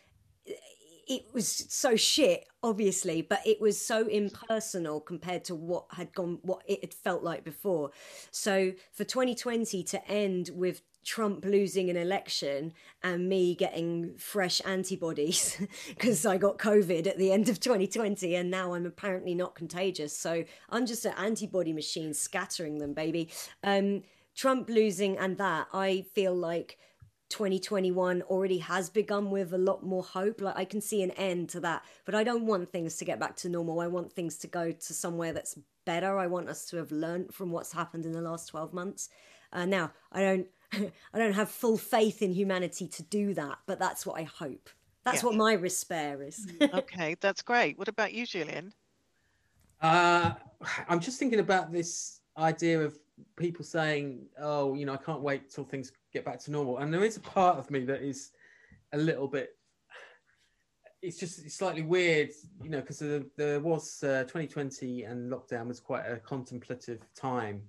it 1.10 1.24
was 1.34 1.48
so 1.70 1.96
shit 1.96 2.46
obviously 2.62 3.22
but 3.22 3.40
it 3.46 3.62
was 3.62 3.80
so 3.80 4.06
impersonal 4.08 5.00
compared 5.00 5.46
to 5.46 5.56
what 5.56 5.86
had 5.92 6.14
gone 6.14 6.40
what 6.42 6.62
it 6.68 6.82
had 6.82 6.94
felt 6.94 7.24
like 7.24 7.46
before 7.46 7.92
so 8.30 8.74
for 8.92 9.06
2020 9.06 9.84
to 9.84 10.12
end 10.12 10.50
with 10.54 10.82
Trump 11.08 11.46
losing 11.46 11.90
an 11.90 11.96
election 11.96 12.74
and 13.02 13.30
me 13.30 13.56
getting 13.56 14.14
fresh 14.18 14.62
antibodies 14.66 15.58
because 15.88 16.26
I 16.26 16.38
got 16.38 16.60
COVID 16.60 17.08
at 17.08 17.18
the 17.18 17.32
end 17.32 17.48
of 17.48 17.62
2020 17.62 18.36
and 18.36 18.52
now 18.52 18.74
I'm 18.74 18.86
apparently 18.86 19.34
not 19.34 19.56
contagious. 19.56 20.16
So 20.16 20.44
I'm 20.70 20.86
just 20.86 21.06
an 21.06 21.14
antibody 21.18 21.72
machine 21.72 22.14
scattering 22.14 22.80
them, 22.80 22.94
baby. 22.94 23.30
Um, 23.64 24.04
Trump 24.36 24.70
losing 24.70 25.18
and 25.18 25.38
that, 25.38 25.68
I 25.72 26.06
feel 26.14 26.36
like 26.36 26.78
2021 27.30 28.24
already 28.24 28.58
has 28.58 28.90
begun 28.90 29.32
with 29.32 29.54
a 29.54 29.58
lot 29.58 29.84
more 29.84 30.04
hope. 30.04 30.42
Like 30.42 30.58
I 30.58 30.66
can 30.66 30.82
see 30.82 31.04
an 31.04 31.12
end 31.12 31.48
to 31.50 31.62
that, 31.62 31.84
but 32.04 32.16
I 32.16 32.26
don't 32.26 32.46
want 32.46 32.74
things 32.74 32.98
to 32.98 33.06
get 33.06 33.18
back 33.18 33.38
to 33.38 33.50
normal. 33.50 33.80
I 33.80 33.88
want 33.88 34.12
things 34.12 34.38
to 34.40 34.48
go 34.48 34.74
to 34.74 34.94
somewhere 34.94 35.32
that's 35.32 35.58
better. 35.86 36.20
I 36.20 36.28
want 36.28 36.50
us 36.50 36.66
to 36.66 36.78
have 36.78 36.92
learned 36.92 37.34
from 37.34 37.54
what's 37.54 37.72
happened 37.72 38.06
in 38.06 38.12
the 38.12 38.22
last 38.22 38.48
12 38.48 38.74
months. 38.74 39.08
Uh, 39.54 39.66
now, 39.66 39.92
I 40.12 40.22
don't, 40.22 40.48
I 40.74 41.18
don't 41.18 41.34
have 41.34 41.50
full 41.50 41.78
faith 41.78 42.22
in 42.22 42.32
humanity 42.32 42.88
to 42.88 43.04
do 43.04 43.34
that, 43.36 43.60
but 43.66 43.80
that's 43.80 44.06
what 44.06 44.20
I 44.20 44.24
hope. 44.24 44.70
That's 45.04 45.22
Yeah. 45.22 45.28
what 45.30 45.36
my 45.36 45.56
despair 45.56 46.22
is. 46.22 46.46
okay, 46.74 47.16
that's 47.22 47.42
great. 47.42 47.78
What 47.78 47.88
about 47.88 48.14
you, 48.14 48.26
Julian? 48.26 48.74
Uh, 49.82 50.34
I'm 50.90 51.00
just 51.00 51.20
thinking 51.20 51.40
about 51.40 51.72
this 51.72 52.22
idea 52.38 52.82
of 52.82 52.98
people 53.36 53.64
saying, 53.64 54.28
"Oh, 54.40 54.74
you 54.74 54.86
know, 54.86 54.94
I 54.94 54.98
can't 54.98 55.22
wait 55.22 55.50
till 55.50 55.64
things 55.64 55.92
get 56.12 56.26
back 56.26 56.40
to 56.42 56.52
normal," 56.52 56.80
and 56.80 56.94
there 56.94 57.04
is 57.04 57.18
a 57.18 57.22
part 57.22 57.58
of 57.58 57.70
me 57.72 57.86
that 57.86 58.02
is 58.02 58.32
a 58.94 58.98
little 58.98 59.28
bit. 59.28 59.56
It's 61.02 61.18
just 61.20 61.46
it's 61.46 61.56
slightly 61.56 61.84
weird, 61.84 62.32
you 62.64 62.70
know, 62.70 62.82
because 62.82 63.00
there, 63.00 63.24
there 63.38 63.60
was 63.60 64.04
uh, 64.04 64.24
2020 64.24 65.04
and 65.04 65.32
lockdown 65.32 65.68
was 65.68 65.80
quite 65.80 66.06
a 66.06 66.18
contemplative 66.18 67.02
time, 67.16 67.62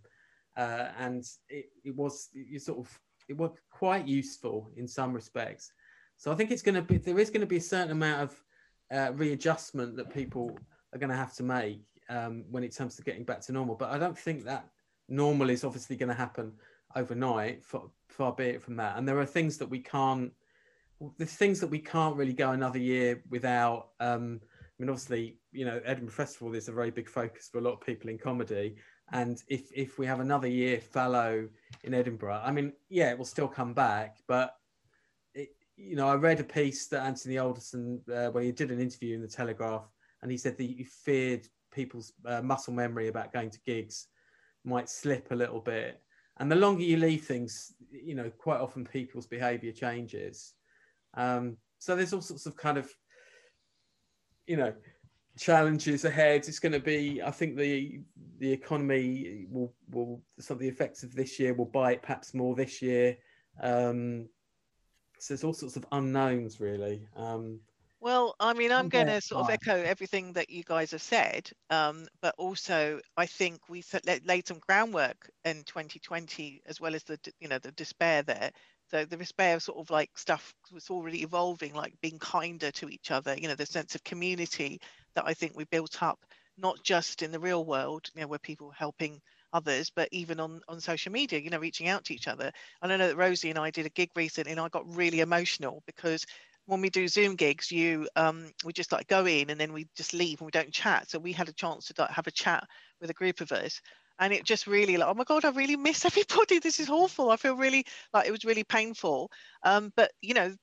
uh, 0.58 0.88
and 0.98 1.24
it, 1.48 1.66
it 1.84 1.96
was 1.96 2.28
you 2.34 2.58
sort 2.58 2.78
of 2.78 3.00
it 3.28 3.36
was 3.36 3.52
quite 3.70 4.06
useful 4.06 4.70
in 4.76 4.88
some 4.88 5.12
respects. 5.12 5.72
So 6.16 6.32
I 6.32 6.34
think 6.34 6.50
it's 6.50 6.62
going 6.62 6.74
to 6.74 6.82
be 6.82 6.98
there 6.98 7.18
is 7.18 7.30
going 7.30 7.42
to 7.42 7.46
be 7.46 7.58
a 7.58 7.60
certain 7.60 7.92
amount 7.92 8.22
of 8.22 8.42
uh, 8.92 9.12
readjustment 9.14 9.96
that 9.96 10.12
people 10.12 10.58
are 10.92 10.98
going 10.98 11.10
to 11.10 11.16
have 11.16 11.34
to 11.34 11.42
make 11.42 11.84
um, 12.08 12.44
when 12.50 12.64
it 12.64 12.76
comes 12.76 12.96
to 12.96 13.02
getting 13.02 13.24
back 13.24 13.40
to 13.42 13.52
normal. 13.52 13.76
But 13.76 13.90
I 13.90 13.98
don't 13.98 14.18
think 14.18 14.44
that 14.44 14.68
normal 15.08 15.48
is 15.48 15.62
obviously 15.64 15.96
going 15.96 16.08
to 16.08 16.14
happen 16.14 16.52
overnight. 16.96 17.62
Far, 17.62 17.82
far 18.08 18.32
be 18.32 18.44
it 18.44 18.62
from 18.62 18.76
that. 18.76 18.96
And 18.96 19.06
there 19.06 19.18
are 19.18 19.26
things 19.26 19.58
that 19.58 19.70
we 19.70 19.78
can't. 19.78 20.32
the 21.18 21.26
things 21.26 21.60
that 21.60 21.68
we 21.70 21.78
can't 21.78 22.16
really 22.16 22.32
go 22.32 22.50
another 22.50 22.80
year 22.80 23.22
without. 23.30 23.90
Um, 24.00 24.40
I 24.42 24.82
mean, 24.82 24.90
obviously, 24.90 25.38
you 25.52 25.64
know, 25.64 25.80
Edinburgh 25.84 26.14
Festival 26.14 26.54
is 26.54 26.68
a 26.68 26.72
very 26.72 26.90
big 26.90 27.08
focus 27.08 27.48
for 27.50 27.58
a 27.58 27.60
lot 27.60 27.74
of 27.74 27.80
people 27.80 28.10
in 28.10 28.18
comedy. 28.18 28.76
And 29.12 29.42
if 29.48 29.70
if 29.74 29.98
we 29.98 30.06
have 30.06 30.20
another 30.20 30.48
year 30.48 30.80
fallow 30.80 31.48
in 31.84 31.94
Edinburgh, 31.94 32.42
I 32.44 32.52
mean, 32.52 32.72
yeah, 32.88 33.10
it 33.10 33.18
will 33.18 33.24
still 33.24 33.48
come 33.48 33.72
back. 33.72 34.18
But 34.26 34.54
it, 35.34 35.48
you 35.76 35.96
know, 35.96 36.08
I 36.08 36.14
read 36.14 36.40
a 36.40 36.44
piece 36.44 36.88
that 36.88 37.04
Anthony 37.04 37.38
Alderson, 37.38 38.00
uh, 38.12 38.28
where 38.28 38.42
he 38.42 38.52
did 38.52 38.70
an 38.70 38.80
interview 38.80 39.14
in 39.14 39.22
the 39.22 39.28
Telegraph, 39.28 39.88
and 40.22 40.30
he 40.30 40.36
said 40.36 40.56
that 40.58 40.64
he 40.64 40.84
feared 40.84 41.46
people's 41.72 42.12
uh, 42.26 42.42
muscle 42.42 42.72
memory 42.72 43.08
about 43.08 43.32
going 43.32 43.50
to 43.50 43.60
gigs 43.64 44.08
might 44.64 44.88
slip 44.88 45.30
a 45.30 45.34
little 45.34 45.60
bit. 45.60 46.00
And 46.38 46.50
the 46.50 46.56
longer 46.56 46.82
you 46.82 46.96
leave 46.98 47.24
things, 47.24 47.72
you 47.90 48.14
know, 48.14 48.30
quite 48.38 48.60
often 48.60 48.84
people's 48.84 49.26
behaviour 49.26 49.72
changes. 49.72 50.54
Um, 51.14 51.56
so 51.78 51.96
there's 51.96 52.12
all 52.12 52.20
sorts 52.20 52.46
of 52.46 52.56
kind 52.56 52.78
of, 52.78 52.88
you 54.46 54.56
know, 54.56 54.72
challenges 55.38 56.04
ahead. 56.04 56.46
It's 56.48 56.58
going 56.58 56.72
to 56.72 56.80
be, 56.80 57.22
I 57.22 57.30
think 57.30 57.56
the 57.56 58.00
the 58.38 58.52
economy 58.52 59.46
will 59.50 59.72
will 59.90 60.22
some 60.38 60.56
of 60.56 60.60
the 60.60 60.68
effects 60.68 61.02
of 61.02 61.14
this 61.14 61.38
year 61.38 61.54
will 61.54 61.66
bite 61.66 62.02
perhaps 62.02 62.34
more 62.34 62.54
this 62.54 62.82
year. 62.82 63.16
Um, 63.60 64.28
so 65.18 65.34
there's 65.34 65.44
all 65.44 65.54
sorts 65.54 65.76
of 65.76 65.86
unknowns 65.92 66.60
really. 66.60 67.06
Um, 67.16 67.60
well, 68.00 68.36
I 68.38 68.52
mean, 68.52 68.70
I'm 68.70 68.88
going 68.88 69.08
to 69.08 69.20
sort 69.20 69.42
of 69.42 69.50
echo 69.50 69.74
everything 69.74 70.32
that 70.34 70.50
you 70.50 70.62
guys 70.62 70.92
have 70.92 71.02
said, 71.02 71.50
um, 71.70 72.06
but 72.20 72.32
also 72.38 73.00
I 73.16 73.26
think 73.26 73.68
we 73.68 73.82
laid 74.24 74.46
some 74.46 74.60
groundwork 74.60 75.28
in 75.44 75.64
2020 75.64 76.62
as 76.66 76.80
well 76.80 76.94
as 76.94 77.02
the 77.02 77.18
you 77.40 77.48
know 77.48 77.58
the 77.58 77.72
despair 77.72 78.22
there. 78.22 78.52
So 78.90 79.04
the 79.04 79.16
despair 79.16 79.56
of 79.56 79.62
sort 79.62 79.78
of 79.78 79.90
like 79.90 80.16
stuff 80.16 80.54
was 80.72 80.90
already 80.90 81.22
evolving, 81.22 81.74
like 81.74 81.94
being 82.00 82.18
kinder 82.20 82.70
to 82.70 82.88
each 82.88 83.10
other. 83.10 83.36
You 83.36 83.48
know, 83.48 83.56
the 83.56 83.66
sense 83.66 83.94
of 83.96 84.04
community 84.04 84.80
that 85.18 85.26
I 85.26 85.34
think 85.34 85.56
we 85.56 85.64
built 85.64 86.00
up, 86.00 86.24
not 86.56 86.82
just 86.84 87.22
in 87.22 87.32
the 87.32 87.40
real 87.40 87.64
world, 87.64 88.08
you 88.14 88.20
know, 88.20 88.28
where 88.28 88.38
people 88.38 88.70
helping 88.70 89.20
others, 89.52 89.90
but 89.90 90.08
even 90.12 90.38
on 90.38 90.60
on 90.68 90.80
social 90.80 91.10
media, 91.10 91.40
you 91.40 91.50
know, 91.50 91.58
reaching 91.58 91.88
out 91.88 92.04
to 92.04 92.14
each 92.14 92.28
other. 92.28 92.52
And 92.80 92.92
I 92.92 92.96
know 92.96 93.08
that 93.08 93.16
Rosie 93.16 93.50
and 93.50 93.58
I 93.58 93.70
did 93.70 93.86
a 93.86 93.90
gig 93.90 94.10
recently, 94.14 94.52
and 94.52 94.60
I 94.60 94.68
got 94.68 94.94
really 94.94 95.20
emotional 95.20 95.82
because 95.86 96.24
when 96.66 96.80
we 96.80 96.90
do 96.90 97.08
Zoom 97.08 97.34
gigs, 97.34 97.72
you 97.72 98.08
um, 98.14 98.46
we 98.64 98.72
just 98.72 98.92
like 98.92 99.08
go 99.08 99.26
in 99.26 99.50
and 99.50 99.58
then 99.60 99.72
we 99.72 99.88
just 99.96 100.14
leave 100.14 100.40
and 100.40 100.46
we 100.46 100.52
don't 100.52 100.72
chat. 100.72 101.10
So 101.10 101.18
we 101.18 101.32
had 101.32 101.48
a 101.48 101.52
chance 101.52 101.86
to 101.86 101.94
like, 101.98 102.10
have 102.10 102.28
a 102.28 102.30
chat 102.30 102.64
with 103.00 103.10
a 103.10 103.14
group 103.14 103.40
of 103.40 103.50
us, 103.50 103.80
and 104.20 104.32
it 104.32 104.44
just 104.44 104.68
really 104.68 104.98
like, 104.98 105.08
oh 105.08 105.14
my 105.14 105.24
god, 105.24 105.44
I 105.44 105.50
really 105.50 105.76
miss 105.76 106.04
everybody. 106.04 106.60
This 106.60 106.78
is 106.78 106.90
awful. 106.90 107.30
I 107.30 107.36
feel 107.36 107.56
really 107.56 107.86
like 108.14 108.28
it 108.28 108.32
was 108.32 108.44
really 108.44 108.64
painful. 108.64 109.30
Um, 109.64 109.92
but 109.96 110.12
you 110.22 110.34
know, 110.34 110.54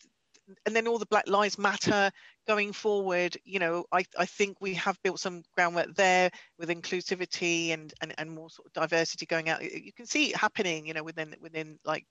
and 0.65 0.75
then 0.75 0.87
all 0.87 0.97
the 0.97 1.05
Black 1.07 1.27
Lives 1.27 1.57
Matter 1.57 2.11
going 2.47 2.73
forward. 2.73 3.37
You 3.43 3.59
know, 3.59 3.85
I 3.91 4.05
I 4.17 4.25
think 4.25 4.61
we 4.61 4.73
have 4.75 5.01
built 5.03 5.19
some 5.19 5.43
groundwork 5.55 5.95
there 5.95 6.31
with 6.59 6.69
inclusivity 6.69 7.71
and 7.71 7.93
and, 8.01 8.13
and 8.17 8.31
more 8.31 8.49
sort 8.49 8.67
of 8.67 8.73
diversity 8.73 9.25
going 9.25 9.49
out. 9.49 9.63
You 9.63 9.93
can 9.93 10.05
see 10.05 10.29
it 10.29 10.35
happening. 10.35 10.87
You 10.87 10.93
know, 10.93 11.03
within 11.03 11.35
within 11.41 11.79
like 11.85 12.05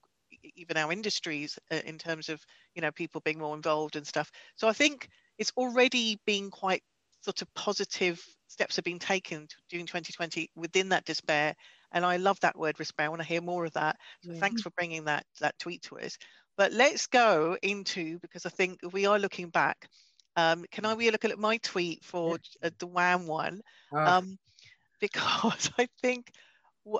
even 0.56 0.76
our 0.76 0.92
industries 0.92 1.58
uh, 1.70 1.80
in 1.84 1.98
terms 1.98 2.28
of 2.28 2.40
you 2.74 2.82
know 2.82 2.90
people 2.92 3.20
being 3.24 3.38
more 3.38 3.54
involved 3.54 3.96
and 3.96 4.06
stuff 4.06 4.30
so 4.56 4.68
i 4.68 4.72
think 4.72 5.08
it's 5.38 5.52
already 5.56 6.18
been 6.26 6.50
quite 6.50 6.82
sort 7.20 7.40
of 7.42 7.52
positive 7.54 8.22
steps 8.48 8.76
have 8.76 8.84
been 8.84 8.98
taken 8.98 9.46
during 9.70 9.86
2020 9.86 10.50
within 10.56 10.88
that 10.88 11.04
respair 11.06 11.54
and 11.92 12.04
i 12.04 12.16
love 12.16 12.38
that 12.40 12.58
word 12.58 12.76
respair 12.76 13.04
i 13.04 13.08
want 13.08 13.20
to 13.20 13.28
hear 13.28 13.40
more 13.40 13.64
of 13.64 13.72
that 13.72 13.96
so 14.22 14.32
yeah. 14.32 14.40
thanks 14.40 14.62
for 14.62 14.70
bringing 14.70 15.04
that 15.04 15.24
that 15.40 15.58
tweet 15.58 15.82
to 15.82 15.98
us 15.98 16.18
but 16.56 16.72
let's 16.72 17.06
go 17.06 17.56
into 17.62 18.18
because 18.20 18.46
i 18.46 18.50
think 18.50 18.78
we 18.92 19.06
are 19.06 19.18
looking 19.18 19.48
back 19.48 19.88
um, 20.36 20.64
can 20.70 20.84
i 20.84 20.94
we 20.94 21.10
look 21.10 21.24
at 21.24 21.38
my 21.38 21.58
tweet 21.58 22.04
for 22.04 22.38
uh, 22.62 22.70
the 22.78 22.86
wham 22.86 23.26
one? 23.26 23.60
Ah. 23.92 24.18
um, 24.18 24.38
because 25.00 25.70
i 25.78 25.86
think 26.02 26.30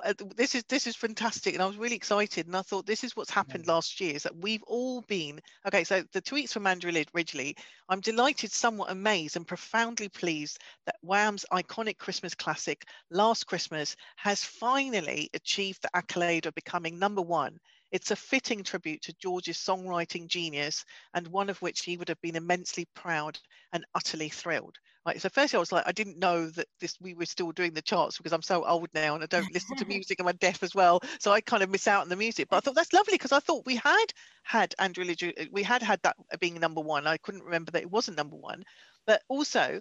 uh, 0.03 0.13
this 0.35 0.55
is 0.55 0.63
this 0.67 0.87
is 0.87 0.95
fantastic 0.95 1.53
and 1.53 1.61
i 1.61 1.65
was 1.65 1.77
really 1.77 1.95
excited 1.95 2.47
and 2.47 2.57
i 2.57 2.61
thought 2.61 2.87
this 2.87 3.03
is 3.03 3.15
what's 3.15 3.29
happened 3.29 3.67
last 3.67 4.01
year 4.01 4.15
is 4.15 4.23
that 4.23 4.35
we've 4.35 4.63
all 4.63 5.01
been 5.01 5.39
okay 5.67 5.83
so 5.83 6.03
the 6.11 6.21
tweets 6.21 6.51
from 6.51 6.65
andrew 6.65 6.91
ridgeley 7.13 7.55
i'm 7.89 7.99
delighted 7.99 8.51
somewhat 8.51 8.89
amazed 8.89 9.35
and 9.35 9.47
profoundly 9.47 10.09
pleased 10.09 10.57
that 10.87 10.95
wham's 11.01 11.45
iconic 11.53 11.99
christmas 11.99 12.33
classic 12.33 12.83
last 13.11 13.45
christmas 13.45 13.95
has 14.15 14.43
finally 14.43 15.29
achieved 15.35 15.81
the 15.83 15.95
accolade 15.95 16.47
of 16.47 16.55
becoming 16.55 16.97
number 16.97 17.21
one 17.21 17.59
it's 17.91 18.11
a 18.11 18.15
fitting 18.15 18.63
tribute 18.63 19.03
to 19.03 19.15
George's 19.21 19.57
songwriting 19.57 20.27
genius, 20.27 20.85
and 21.13 21.27
one 21.27 21.49
of 21.49 21.61
which 21.61 21.81
he 21.81 21.97
would 21.97 22.09
have 22.09 22.21
been 22.21 22.35
immensely 22.35 22.87
proud 22.95 23.39
and 23.71 23.85
utterly 23.93 24.29
thrilled. 24.29 24.77
Right. 25.05 25.21
So 25.21 25.29
first 25.29 25.53
I 25.53 25.59
was 25.59 25.71
like, 25.71 25.83
I 25.85 25.91
didn't 25.91 26.17
know 26.17 26.49
that 26.49 26.67
this 26.79 26.97
we 26.99 27.13
were 27.13 27.27
still 27.27 27.51
doing 27.51 27.73
the 27.73 27.81
charts 27.83 28.17
because 28.17 28.33
I'm 28.33 28.41
so 28.41 28.65
old 28.65 28.89
now 28.95 29.13
and 29.13 29.23
I 29.23 29.27
don't 29.27 29.53
listen 29.53 29.77
to 29.77 29.85
music 29.87 30.19
and 30.19 30.27
I'm 30.27 30.35
deaf 30.37 30.63
as 30.63 30.73
well. 30.73 31.01
So 31.19 31.31
I 31.31 31.41
kind 31.41 31.61
of 31.61 31.69
miss 31.69 31.87
out 31.87 32.01
on 32.01 32.09
the 32.09 32.15
music. 32.15 32.47
But 32.49 32.57
I 32.57 32.59
thought 32.61 32.73
that's 32.73 32.91
lovely 32.91 33.13
because 33.13 33.31
I 33.31 33.39
thought 33.39 33.67
we 33.67 33.75
had 33.75 34.05
had 34.41 34.73
Andrew 34.79 35.05
we 35.51 35.61
had 35.61 35.83
had 35.83 36.01
that 36.01 36.15
being 36.39 36.55
number 36.55 36.81
one. 36.81 37.05
I 37.05 37.17
couldn't 37.17 37.43
remember 37.43 37.71
that 37.73 37.83
it 37.83 37.91
wasn't 37.91 38.17
number 38.17 38.35
one. 38.35 38.63
But 39.05 39.21
also 39.27 39.79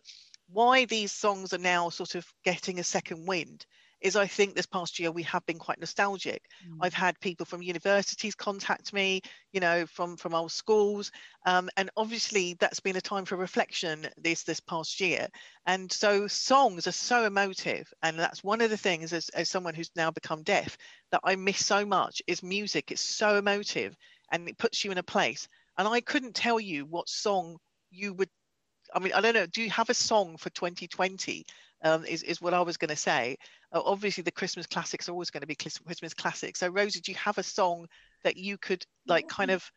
why 0.49 0.85
these 0.85 1.11
songs 1.11 1.55
are 1.55 1.59
now 1.59 1.89
sort 1.89 2.17
of 2.17 2.27
getting 2.45 2.79
a 2.79 2.85
second 2.85 3.27
wind 3.27 3.65
is 4.05 4.17
I 4.17 4.27
think 4.27 4.55
this 4.55 4.67
past 4.67 4.99
year 4.99 5.11
we 5.11 5.23
have 5.23 5.45
been 5.47 5.59
quite 5.59 5.81
nostalgic. 5.81 6.43
Mm. 6.69 6.77
I've 6.83 6.93
had 6.93 7.19
people 7.21 7.47
from 7.47 7.63
universities 7.63 8.35
contact 8.35 8.93
me, 8.93 9.23
you 9.53 9.61
know, 9.61 9.87
from 9.87 10.19
from 10.19 10.35
old 10.35 10.53
schools, 10.53 11.11
um, 11.47 11.71
and 11.79 11.91
obviously 11.97 12.55
that's 12.61 12.81
been 12.81 12.97
a 12.97 13.01
time 13.01 13.25
for 13.25 13.37
reflection 13.37 14.07
this 14.19 14.45
this 14.45 14.61
past 14.61 15.01
year. 15.01 15.27
And 15.67 15.91
so 15.91 16.27
songs 16.27 16.87
are 16.87 16.93
so 16.93 17.25
emotive, 17.25 17.91
and 18.03 18.19
that's 18.19 18.45
one 18.45 18.61
of 18.61 18.69
the 18.69 18.77
things 18.77 19.15
as 19.15 19.31
as 19.31 19.49
someone 19.49 19.75
who's 19.75 19.91
now 19.97 20.11
become 20.11 20.43
deaf 20.43 20.77
that 21.11 21.23
I 21.25 21.35
miss 21.37 21.65
so 21.65 21.87
much 21.87 22.21
is 22.27 22.43
music. 22.43 22.91
It's 22.91 23.01
so 23.01 23.39
emotive, 23.39 23.97
and 24.31 24.49
it 24.51 24.59
puts 24.59 24.85
you 24.85 24.93
in 24.93 24.99
a 24.99 25.03
place. 25.03 25.49
And 25.79 25.89
I 25.89 26.03
couldn't 26.03 26.35
tell 26.35 26.61
you 26.61 26.85
what 26.85 27.09
song 27.09 27.57
you 27.91 28.13
would 28.13 28.29
I 28.95 28.99
mean, 28.99 29.13
I 29.13 29.21
don't 29.21 29.35
know. 29.35 29.47
Do 29.47 29.63
you 29.63 29.71
have 29.71 29.91
a 29.91 29.95
song 29.95 30.37
for 30.37 30.51
2020? 30.51 31.45
Um, 31.85 32.07
is, 32.07 32.23
is 32.23 32.41
what 32.41 32.55
I 32.55 32.63
was 32.63 32.79
going 32.79 32.89
to 32.89 32.97
say. 32.97 33.37
Uh, 33.71 33.83
obviously, 33.85 34.23
the 34.23 34.33
Christmas 34.33 34.67
classics 34.67 35.07
are 35.07 35.13
always 35.13 35.29
going 35.31 35.43
to 35.43 35.47
be 35.47 35.55
Christmas 35.55 36.15
classics. 36.15 36.61
So, 36.61 36.69
Rosie, 36.69 37.01
do 37.01 37.13
you 37.13 37.19
have 37.19 37.37
a 37.37 37.43
song 37.43 37.87
that 38.23 38.39
you 38.39 38.57
could 38.57 38.85
like 39.07 39.29
kind 39.29 39.51
of, 39.51 39.71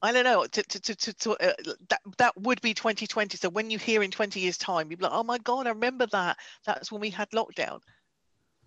I 0.00 0.10
don't 0.10 0.24
know, 0.24 0.46
to, 0.46 0.62
to, 0.62 0.80
to, 0.80 0.94
to, 0.96 1.12
to 1.12 1.30
uh, 1.32 1.52
that 1.90 2.00
that 2.16 2.40
would 2.40 2.60
be 2.62 2.74
2020. 2.74 3.36
So 3.36 3.50
when 3.50 3.70
you 3.70 3.78
hear 3.78 4.02
in 4.02 4.10
20 4.10 4.40
years' 4.40 4.56
time, 4.56 4.90
you'd 4.90 4.98
be 4.98 5.04
like, 5.04 5.12
oh 5.14 5.22
my 5.22 5.38
god, 5.38 5.66
I 5.66 5.70
remember 5.70 6.06
that. 6.12 6.38
That's 6.66 6.90
when 6.90 7.00
we 7.00 7.10
had 7.10 7.30
lockdown. 7.30 7.80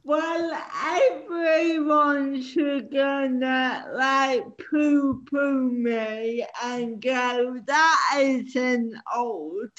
Well, 0.07 0.61
everyone 0.85 2.39
should 2.39 2.93
gonna 2.93 3.85
like 3.91 4.43
poo 4.69 5.23
poo 5.29 5.71
me 5.71 6.45
and 6.63 7.01
go, 7.01 7.59
that 7.65 8.13
isn't 8.15 8.93
old. 9.15 9.71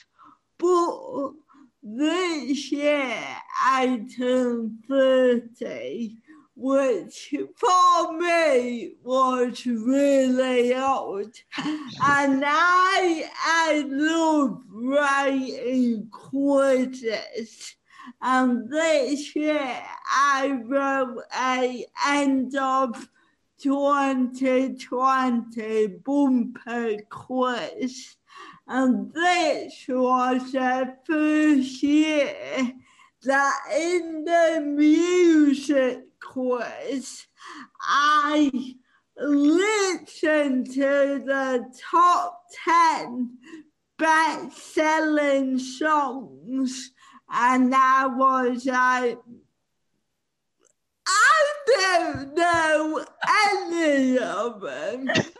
But 0.58 1.32
this 1.88 2.72
year 2.72 3.16
I 3.62 4.04
turned 4.18 4.82
30, 4.88 6.16
which 6.56 7.32
for 7.54 8.12
me 8.18 8.94
was 9.04 9.64
really 9.64 10.74
old. 10.74 11.32
And 11.56 12.42
I, 12.44 13.30
I 13.40 13.84
love 13.88 14.62
writing 14.68 16.08
quizzes. 16.10 17.76
And 18.20 18.68
this 18.68 19.36
year 19.36 19.80
I 20.10 20.58
wrote 20.64 21.22
a 21.40 21.86
end 22.04 22.56
of 22.56 23.08
2020 23.60 25.86
bumper 26.04 26.96
quiz 27.08 28.16
and 28.68 29.12
this 29.12 29.84
was 29.88 30.52
the 30.52 30.96
first 31.06 31.82
year 31.82 32.72
that 33.22 33.60
in 33.76 34.24
the 34.24 34.60
music 34.60 36.00
quiz, 36.20 37.26
I 37.80 38.50
listened 39.16 40.66
to 40.74 41.22
the 41.24 41.72
top 41.90 42.42
10 42.64 43.38
best 43.98 44.74
selling 44.74 45.58
songs, 45.58 46.90
and 47.30 47.72
I 47.74 48.06
was 48.06 48.66
like, 48.66 49.18
I 51.06 51.52
don't 51.66 52.34
know 52.34 53.04
any 53.46 54.18
of 54.18 54.60
them. 54.60 55.08
so 55.14 55.32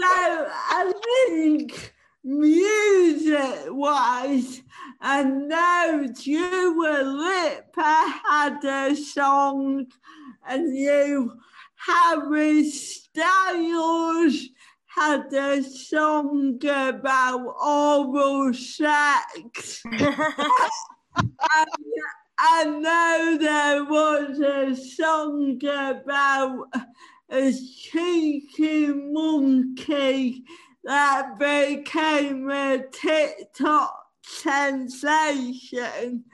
I 0.00 0.92
think 1.26 1.93
music 2.24 3.66
wise, 3.68 4.62
and 5.00 5.48
now 5.48 6.06
Dua 6.06 7.02
Lipa 7.02 8.20
had 8.28 8.64
a 8.64 8.96
song, 8.96 9.86
and 10.48 10.76
you 10.76 11.32
Harry 11.76 12.68
Styles 12.70 14.48
had 14.86 15.32
a 15.32 15.62
song 15.62 16.58
about 16.64 17.54
oral 17.62 18.54
sex. 18.54 19.82
and, 19.92 21.68
I 22.36 22.64
know 22.64 23.38
there 23.40 23.84
was 23.84 24.40
a 24.40 24.74
song 24.74 25.60
about 25.64 26.66
a 27.30 27.52
cheeky 27.52 28.88
monkey 28.88 30.44
that 30.84 31.38
became 31.38 32.50
a 32.50 32.84
TikTok 32.92 34.04
sensation. 34.22 36.24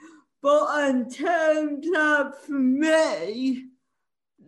But 0.41 0.89
in 0.89 1.09
terms 1.09 1.87
of 1.97 2.49
me, 2.49 3.67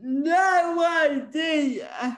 no 0.02 1.08
idea 1.08 2.18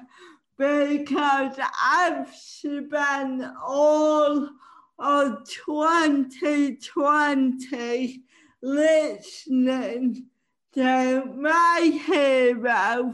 because 0.57 1.59
I've 1.83 2.33
spent 2.33 3.43
all 3.63 4.49
of 4.97 5.45
2020 5.65 8.23
listening 8.61 10.25
to 10.73 11.25
my 11.37 11.99
hero, 12.05 13.13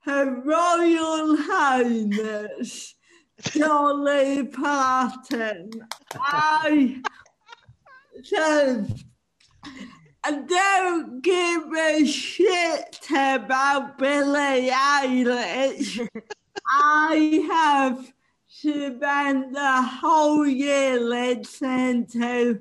Her 0.00 0.42
Royal 0.44 1.38
Highness 1.38 2.94
Dolly 3.42 4.44
Parton. 4.46 5.70
I 6.14 7.02
I 10.24 10.32
don't 10.46 11.22
give 11.22 11.72
a 11.74 12.04
shit 12.06 13.08
about 13.10 13.98
Billie 13.98 14.70
Eilish. 14.70 16.06
I 16.68 17.44
have 17.50 18.12
spent 18.46 19.52
the 19.52 19.82
whole 19.82 20.46
year 20.46 21.00
listening 21.00 22.06
to 22.08 22.60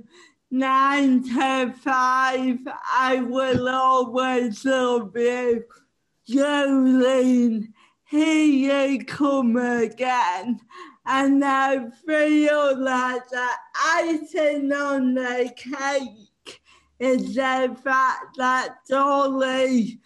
nine 0.50 1.24
to 1.24 1.74
five. 1.84 2.60
I 2.66 3.22
will 3.22 3.70
always 3.70 4.66
love 4.66 5.12
you, 5.16 5.64
Jolene. 6.28 7.71
Here 8.12 8.88
you 8.88 9.06
come 9.06 9.56
again. 9.56 10.60
And 11.06 11.46
I 11.46 11.90
feel 12.06 12.78
like 12.78 13.30
the 13.30 13.50
icing 13.74 14.74
on 14.74 15.14
the 15.14 15.50
cake 15.56 16.62
is 17.00 17.36
the 17.36 17.74
fact 17.82 18.36
that 18.36 18.80
Dolly 18.90 20.02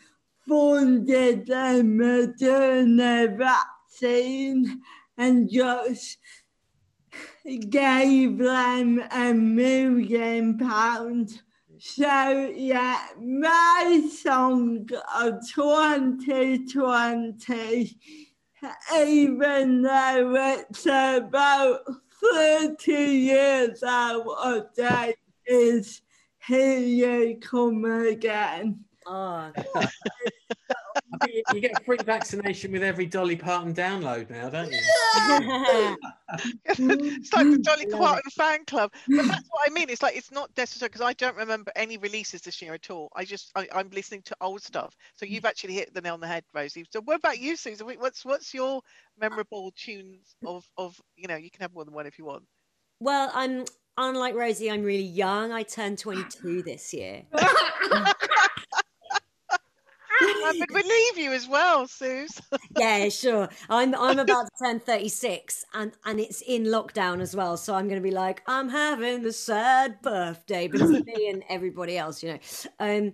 funded 0.47 1.47
the 1.47 1.81
Moderna 1.83 3.35
vaccine 3.35 4.83
and 5.17 5.49
just 5.49 6.19
gave 7.71 8.37
them 8.37 9.03
a 9.11 9.33
million 9.33 10.59
pounds. 10.59 11.41
So 11.77 12.53
yeah, 12.55 13.07
my 13.19 14.07
song 14.11 14.87
of 15.13 15.33
uh, 15.33 15.39
2020, 15.53 17.97
even 18.95 19.81
though 19.81 20.35
it's 20.35 20.85
about 20.85 21.81
30 22.33 22.93
years 22.93 23.83
out 23.83 24.25
of 24.43 24.73
date, 24.73 25.17
is 25.45 26.01
Here 26.47 26.79
You 26.79 27.37
Come 27.41 27.83
Again. 27.83 28.85
Oh, 31.21 31.27
you, 31.27 31.43
you 31.53 31.61
get 31.61 31.79
a 31.79 31.83
free 31.83 31.97
vaccination 32.03 32.71
with 32.71 32.83
every 32.83 33.05
Dolly 33.05 33.35
Parton 33.35 33.73
download 33.73 34.29
now, 34.29 34.49
don't 34.49 34.71
you? 34.71 34.79
it's 36.65 37.33
like 37.33 37.49
the 37.51 37.59
Dolly 37.61 37.85
Love 37.87 38.01
Parton 38.01 38.31
fan 38.31 38.65
club. 38.65 38.91
But 39.07 39.27
that's 39.27 39.47
what 39.49 39.69
I 39.69 39.73
mean. 39.73 39.89
It's 39.89 40.01
like 40.01 40.15
it's 40.15 40.31
not 40.31 40.49
necessary 40.57 40.89
because 40.89 41.01
I 41.01 41.13
don't 41.13 41.35
remember 41.37 41.71
any 41.75 41.97
releases 41.97 42.41
this 42.41 42.61
year 42.61 42.73
at 42.73 42.89
all. 42.89 43.09
I 43.15 43.23
just 43.23 43.51
I, 43.55 43.67
I'm 43.73 43.89
listening 43.91 44.23
to 44.25 44.35
old 44.41 44.61
stuff. 44.61 44.95
So 45.15 45.25
you've 45.25 45.45
actually 45.45 45.73
hit 45.75 45.93
the 45.93 46.01
nail 46.01 46.15
on 46.15 46.19
the 46.19 46.27
head, 46.27 46.43
Rosie. 46.53 46.85
So 46.89 47.01
what 47.01 47.17
about 47.17 47.39
you, 47.39 47.55
Susan? 47.55 47.87
What's 47.87 48.25
what's 48.25 48.53
your 48.53 48.81
memorable 49.19 49.71
tunes 49.75 50.35
of 50.45 50.65
of 50.77 50.99
you 51.15 51.27
know 51.27 51.35
you 51.35 51.51
can 51.51 51.61
have 51.61 51.73
more 51.73 51.85
than 51.85 51.93
one 51.93 52.07
if 52.07 52.17
you 52.17 52.25
want. 52.25 52.43
well, 52.99 53.31
I'm 53.33 53.65
unlike 53.97 54.35
Rosie. 54.35 54.69
I'm 54.71 54.83
really 54.83 55.03
young. 55.03 55.51
I 55.51 55.63
turned 55.63 55.99
22 55.99 56.63
this 56.63 56.93
year. 56.93 57.23
I 60.21 60.53
would 60.59 60.67
believe 60.67 61.17
you 61.17 61.33
as 61.33 61.47
well, 61.47 61.87
Suze. 61.87 62.41
yeah, 62.77 63.09
sure. 63.09 63.49
I'm 63.69 63.95
I'm 63.95 64.19
about 64.19 64.45
to 64.59 64.65
turn 64.65 64.79
36 64.79 65.65
and 65.73 65.91
and 66.05 66.19
it's 66.19 66.41
in 66.41 66.65
lockdown 66.65 67.21
as 67.21 67.35
well. 67.35 67.57
So 67.57 67.75
I'm 67.75 67.87
going 67.87 68.01
to 68.01 68.07
be 68.07 68.15
like 68.15 68.41
I'm 68.47 68.69
having 68.69 69.23
the 69.23 69.33
sad 69.33 70.01
birthday 70.01 70.67
but 70.67 70.81
it's 70.81 71.05
me 71.05 71.29
and 71.29 71.43
everybody 71.49 71.97
else, 71.97 72.23
you 72.23 72.33
know. 72.33 72.39
Um 72.79 73.13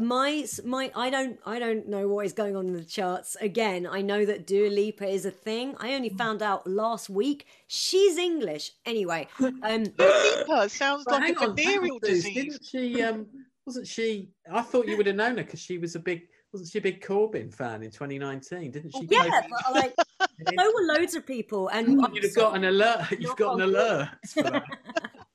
my 0.00 0.44
my 0.64 0.90
I 0.94 1.08
don't 1.08 1.38
I 1.46 1.58
don't 1.58 1.88
know 1.88 2.08
what 2.08 2.26
is 2.26 2.32
going 2.32 2.56
on 2.56 2.66
in 2.66 2.72
the 2.72 2.84
charts. 2.84 3.36
Again, 3.40 3.86
I 3.86 4.02
know 4.02 4.24
that 4.24 4.46
Dua 4.46 4.68
Lipa 4.68 5.06
is 5.06 5.24
a 5.24 5.30
thing. 5.30 5.76
I 5.78 5.94
only 5.94 6.08
found 6.08 6.42
out 6.42 6.66
last 6.66 7.08
week 7.08 7.46
she's 7.68 8.18
English. 8.18 8.72
Anyway, 8.84 9.28
um 9.40 9.84
Lipa 9.98 10.68
sounds 10.68 11.06
like 11.06 11.36
a 11.40 11.48
on, 11.48 11.56
venereal 11.56 11.98
disease. 12.00 12.34
Didn't 12.34 12.64
she? 12.64 13.02
Um, 13.02 13.26
wasn't 13.66 13.86
she? 13.86 14.30
I 14.50 14.62
thought 14.62 14.86
you 14.86 14.96
would 14.96 15.06
have 15.06 15.16
known 15.16 15.38
her 15.38 15.44
because 15.44 15.60
she 15.60 15.78
was 15.78 15.94
a 15.94 16.00
big. 16.00 16.28
Wasn't 16.54 16.70
she 16.70 16.78
a 16.78 16.82
big 16.82 17.02
Corbyn 17.04 17.52
fan 17.52 17.82
in 17.82 17.90
2019? 17.90 18.70
Didn't 18.70 18.92
she? 18.94 19.08
yeah, 19.10 19.42
but 19.50 19.74
like 19.74 19.92
so 20.56 20.72
were 20.74 20.86
loads 20.94 21.14
of 21.16 21.26
people 21.26 21.66
and 21.68 22.00
You'd 22.14 22.22
have 22.22 22.32
so- 22.32 22.40
got 22.42 22.56
an 22.56 22.64
alert. 22.64 23.10
You've 23.18 23.36
got 23.36 23.56
an 23.56 23.62
alert. 23.62 24.08
For 24.32 24.42
that. 24.44 24.62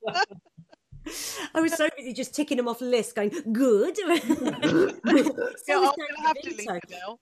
I 1.55 1.59
was 1.61 1.73
so 1.73 1.89
busy 1.97 2.13
just 2.13 2.33
ticking 2.35 2.55
them 2.57 2.67
off 2.69 2.79
the 2.79 2.85
list, 2.85 3.15
going 3.15 3.31
good. 3.51 3.97
So 3.97 4.05
Yeah, 4.05 4.21
I'm 5.67 5.91
gonna 5.91 6.21
have 6.21 6.37
to 6.41 6.55
leave 6.55 6.79
now. 6.89 7.19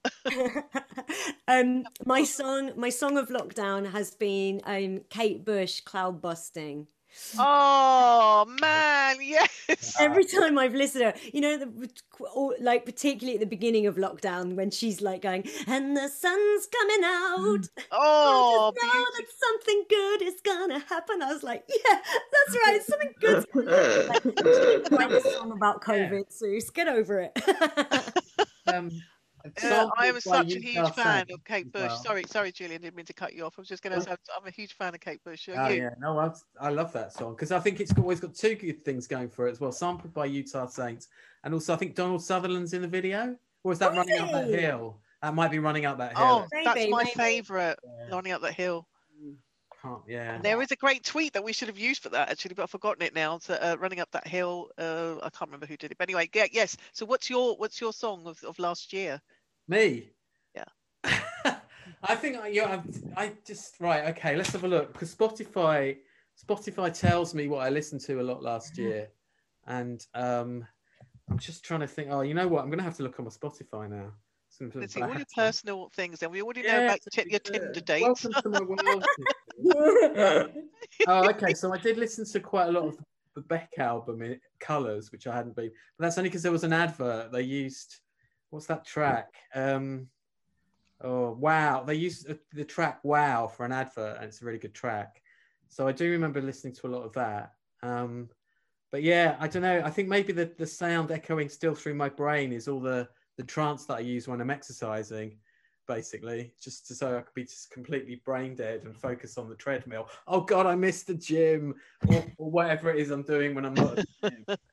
um, 1.48 1.84
my 2.06 2.24
song, 2.24 2.72
my 2.76 2.90
song 2.90 3.18
of 3.18 3.30
lockdown 3.30 3.90
has 3.92 4.14
been 4.14 4.62
um, 4.66 5.02
Kate 5.10 5.44
Bush, 5.44 5.82
"Cloud 5.82 6.22
Busting." 6.22 6.88
Oh 7.38 8.46
man, 8.62 9.18
yes. 9.22 9.96
Every 10.00 10.26
time 10.26 10.58
I've 10.58 10.74
listened 10.74 11.02
to 11.04 11.12
her, 11.12 11.30
you 11.34 11.42
know, 11.42 11.58
the, 11.58 11.90
or, 12.34 12.56
like 12.62 12.86
particularly 12.86 13.36
at 13.36 13.40
the 13.40 13.46
beginning 13.48 13.86
of 13.88 13.96
lockdown 13.96 14.56
when 14.56 14.72
she's 14.72 15.02
like 15.02 15.22
going, 15.22 15.48
"And 15.68 15.96
the 15.96 16.08
sun's 16.08 16.68
coming 16.68 17.04
out." 17.04 17.70
Oh, 17.92 18.74
I 18.76 18.80
just 18.80 18.94
know 18.94 19.06
that 19.18 19.26
something 19.40 19.84
good 19.90 20.22
is 20.22 20.42
gonna 20.44 20.80
happen. 20.80 21.22
I 21.22 21.34
was 21.34 21.44
like, 21.44 21.64
"Yeah, 21.70 22.00
that's 22.32 22.58
right, 22.66 22.82
something 22.86 23.14
good's 23.20 23.46
like, 23.54 24.92
write 24.92 25.12
a 25.12 25.22
song 25.34 25.52
about 25.52 25.82
COVID, 25.82 26.32
Zeus. 26.32 26.70
Get 26.70 26.88
over 26.88 27.20
it." 27.22 27.38
Um, 28.68 28.92
Yeah, 29.62 29.84
uh, 29.84 29.90
I 29.98 30.08
am 30.08 30.20
such 30.20 30.54
a 30.54 30.60
huge 30.60 30.90
fan 30.92 31.26
of 31.32 31.44
Kate 31.46 31.72
Bush. 31.72 31.88
well. 31.88 32.04
Sorry, 32.04 32.24
sorry, 32.28 32.52
Julian, 32.52 32.82
didn't 32.82 32.96
mean 32.96 33.06
to 33.06 33.14
cut 33.14 33.34
you 33.34 33.46
off. 33.46 33.56
I 33.58 33.62
was 33.62 33.68
just 33.68 33.84
going 33.84 33.94
to 33.94 34.00
oh. 34.00 34.04
say 34.04 34.12
I'm 34.36 34.48
a 34.48 34.52
huge 34.52 34.74
fan 34.74 34.94
of 34.94 35.00
Kate 35.00 35.24
Bush. 35.24 35.50
Oh 35.56 35.68
you? 35.70 35.84
yeah, 35.84 35.90
no, 36.00 36.20
I, 36.20 36.32
I 36.60 36.70
love 36.70 36.92
that 36.94 37.14
song 37.14 37.34
because 37.34 37.52
I 37.52 37.60
think 37.60 37.80
it's 37.80 37.94
always 37.98 38.20
got 38.20 38.34
two 38.34 38.56
good 38.56 38.84
things 38.84 39.08
going 39.08 39.30
for 39.30 39.48
it 39.48 39.52
as 39.52 39.62
well. 39.62 39.72
Sampled 39.72 40.14
by 40.14 40.26
Utah 40.26 40.68
Saints, 40.68 41.08
and 41.44 41.54
also 41.54 41.74
I 41.74 41.78
think 41.78 41.96
Donald 41.96 42.24
Sutherland's 42.24 42.74
in 42.74 42.82
the 42.82 42.88
video, 42.88 43.36
or 43.64 43.72
is 43.72 43.80
that 43.80 43.96
running 43.96 44.20
up 44.20 44.32
that 44.32 44.48
hill? 44.48 45.00
That 45.22 45.34
might 45.34 45.52
be 45.52 45.60
running 45.60 45.86
up 45.86 45.98
that 45.98 46.18
hill. 46.18 46.48
Oh, 46.52 46.64
that's 46.64 46.90
my 46.90 47.04
maybe. 47.04 47.12
favourite. 47.16 47.78
Yeah, 47.84 48.16
Running 48.16 48.34
up 48.34 48.42
that 48.42 48.54
hill. 48.54 48.88
Can't- 49.88 50.02
yeah. 50.08 50.38
There 50.42 50.62
is 50.62 50.72
a 50.72 50.76
great 50.76 51.04
tweet 51.04 51.34
that 51.34 51.44
we 51.44 51.54
should 51.54 51.68
have 51.68 51.78
used 51.78 52.04
for 52.04 52.10
that 52.10 52.30
actually, 52.30 52.54
but 52.56 52.64
I've 52.64 52.70
forgotten 52.70 53.02
it 53.04 53.14
now. 53.16 53.40
So, 53.40 53.54
uh, 53.56 53.76
running 53.80 54.00
up 54.00 54.12
that 54.12 54.28
hill. 54.28 54.70
Uh, 54.78 55.16
I 55.18 55.30
can't 55.30 55.50
remember 55.50 55.66
who 55.66 55.78
did 55.78 55.92
it. 55.92 55.98
But 55.98 56.10
anyway, 56.10 56.30
yeah, 56.34 56.48
yes. 56.52 56.78
So 56.94 57.06
what's 57.06 57.30
your 57.30 57.56
what's 57.58 57.80
your 57.82 57.94
song 57.94 58.26
of, 58.26 58.44
of 58.44 58.58
last 58.60 58.94
year? 58.94 59.22
Me? 59.68 60.10
Yeah. 60.56 60.66
I 62.04 62.16
think 62.16 62.38
I, 62.38 62.48
yeah, 62.50 62.82
I, 63.16 63.24
I 63.24 63.32
just 63.46 63.80
right. 63.80 64.06
Okay, 64.16 64.36
let's 64.36 64.52
have 64.52 64.64
a 64.64 64.68
look 64.68 64.94
because 64.94 65.14
Spotify 65.16 65.98
Spotify 66.48 66.94
tells 66.98 67.34
me 67.34 67.48
what 67.48 67.66
I 67.66 67.70
listened 67.70 68.02
to 68.02 68.22
a 68.22 68.24
lot 68.24 68.44
last 68.44 68.78
year, 68.78 69.10
and 69.66 70.06
um, 70.14 70.66
I'm 71.30 71.40
just 71.40 71.64
trying 71.66 71.80
to 71.80 71.88
think. 71.88 72.10
Oh, 72.12 72.22
you 72.22 72.34
know 72.34 72.48
what? 72.48 72.64
I'm 72.64 72.70
gonna 72.70 72.84
have 72.84 72.98
to 72.98 73.04
look 73.04 73.20
on 73.20 73.26
my 73.26 73.32
Spotify 73.32 73.90
now. 73.90 74.12
So 74.58 74.66
I'm 74.66 74.72
Let's 74.74 74.94
see 74.94 75.02
all 75.02 75.14
your 75.14 75.26
personal 75.36 75.90
things. 75.96 76.20
Then 76.20 76.32
we 76.32 76.42
already 76.42 76.64
know 76.64 76.86
about 76.86 77.00
to 77.12 77.30
your 77.30 77.40
fair. 77.40 77.60
Tinder 77.60 77.80
dates. 77.80 78.24
Welcome 78.24 78.42
to 78.42 78.50
my 78.50 78.62
world. 78.62 79.06
oh, 81.08 81.30
okay. 81.30 81.54
So 81.54 81.72
I 81.74 81.78
did 81.78 81.98
listen 81.98 82.26
to 82.26 82.40
quite 82.40 82.70
a 82.70 82.72
lot 82.72 82.86
of 82.86 82.98
the 83.36 83.42
Beck 83.42 83.74
album 83.78 84.24
in 84.24 84.40
Colors, 84.60 85.12
which 85.12 85.28
I 85.28 85.36
hadn't 85.36 85.56
been, 85.56 85.70
but 85.98 86.06
that's 86.06 86.18
only 86.18 86.30
because 86.30 86.42
there 86.42 86.52
was 86.52 86.64
an 86.64 86.74
advert. 86.74 87.32
They 87.32 87.44
used 87.44 88.00
what's 88.50 88.66
that 88.66 88.84
track? 88.84 89.28
Um, 89.54 90.08
oh 91.02 91.34
wow, 91.34 91.84
they 91.84 91.94
used 91.94 92.28
the, 92.28 92.40
the 92.54 92.66
track 92.66 93.00
"Wow" 93.04 93.46
for 93.46 93.64
an 93.64 93.72
advert, 93.72 94.16
and 94.16 94.26
it's 94.26 94.42
a 94.42 94.46
really 94.46 94.58
good 94.58 94.74
track. 94.74 95.22
So 95.68 95.88
I 95.88 95.92
do 95.92 96.10
remember 96.10 96.42
listening 96.42 96.74
to 96.76 96.88
a 96.88 96.90
lot 96.90 97.04
of 97.04 97.14
that. 97.14 97.52
Um, 97.84 98.30
but 98.92 99.04
yeah, 99.04 99.36
I 99.40 99.48
don't 99.48 99.62
know. 99.62 99.84
I 99.86 99.92
think 99.92 100.08
maybe 100.08 100.34
the 100.34 100.52
the 100.58 100.66
sound 100.66 101.12
echoing 101.12 101.50
still 101.50 101.76
through 101.76 101.94
my 101.94 102.10
brain 102.10 102.52
is 102.52 102.68
all 102.68 102.80
the 102.80 103.08
the 103.38 103.44
trance 103.44 103.86
that 103.86 103.96
I 103.96 104.00
use 104.00 104.28
when 104.28 104.42
I'm 104.42 104.50
exercising 104.50 105.38
basically, 105.88 106.54
just 106.62 106.86
to, 106.88 106.96
so 106.96 107.18
I 107.18 107.22
could 107.22 107.34
be 107.34 107.44
just 107.44 107.72
completely 107.72 108.22
brain 108.26 108.56
dead 108.56 108.84
and 108.84 108.96
focus 108.96 109.38
on 109.38 109.48
the 109.48 109.56
treadmill. 109.56 110.10
Oh 110.28 110.42
God, 110.42 110.66
I 110.66 110.76
missed 110.76 111.08
the 111.08 111.14
gym 111.14 111.76
or, 112.08 112.26
or 112.38 112.52
whatever 112.52 112.92
it 112.92 113.00
is 113.00 113.10
I'm 113.10 113.24
doing 113.24 113.56
when 113.56 113.66
I'm 113.66 113.74
not. 113.74 114.00
At 114.00 114.06
the 114.22 114.30
gym. 114.30 114.46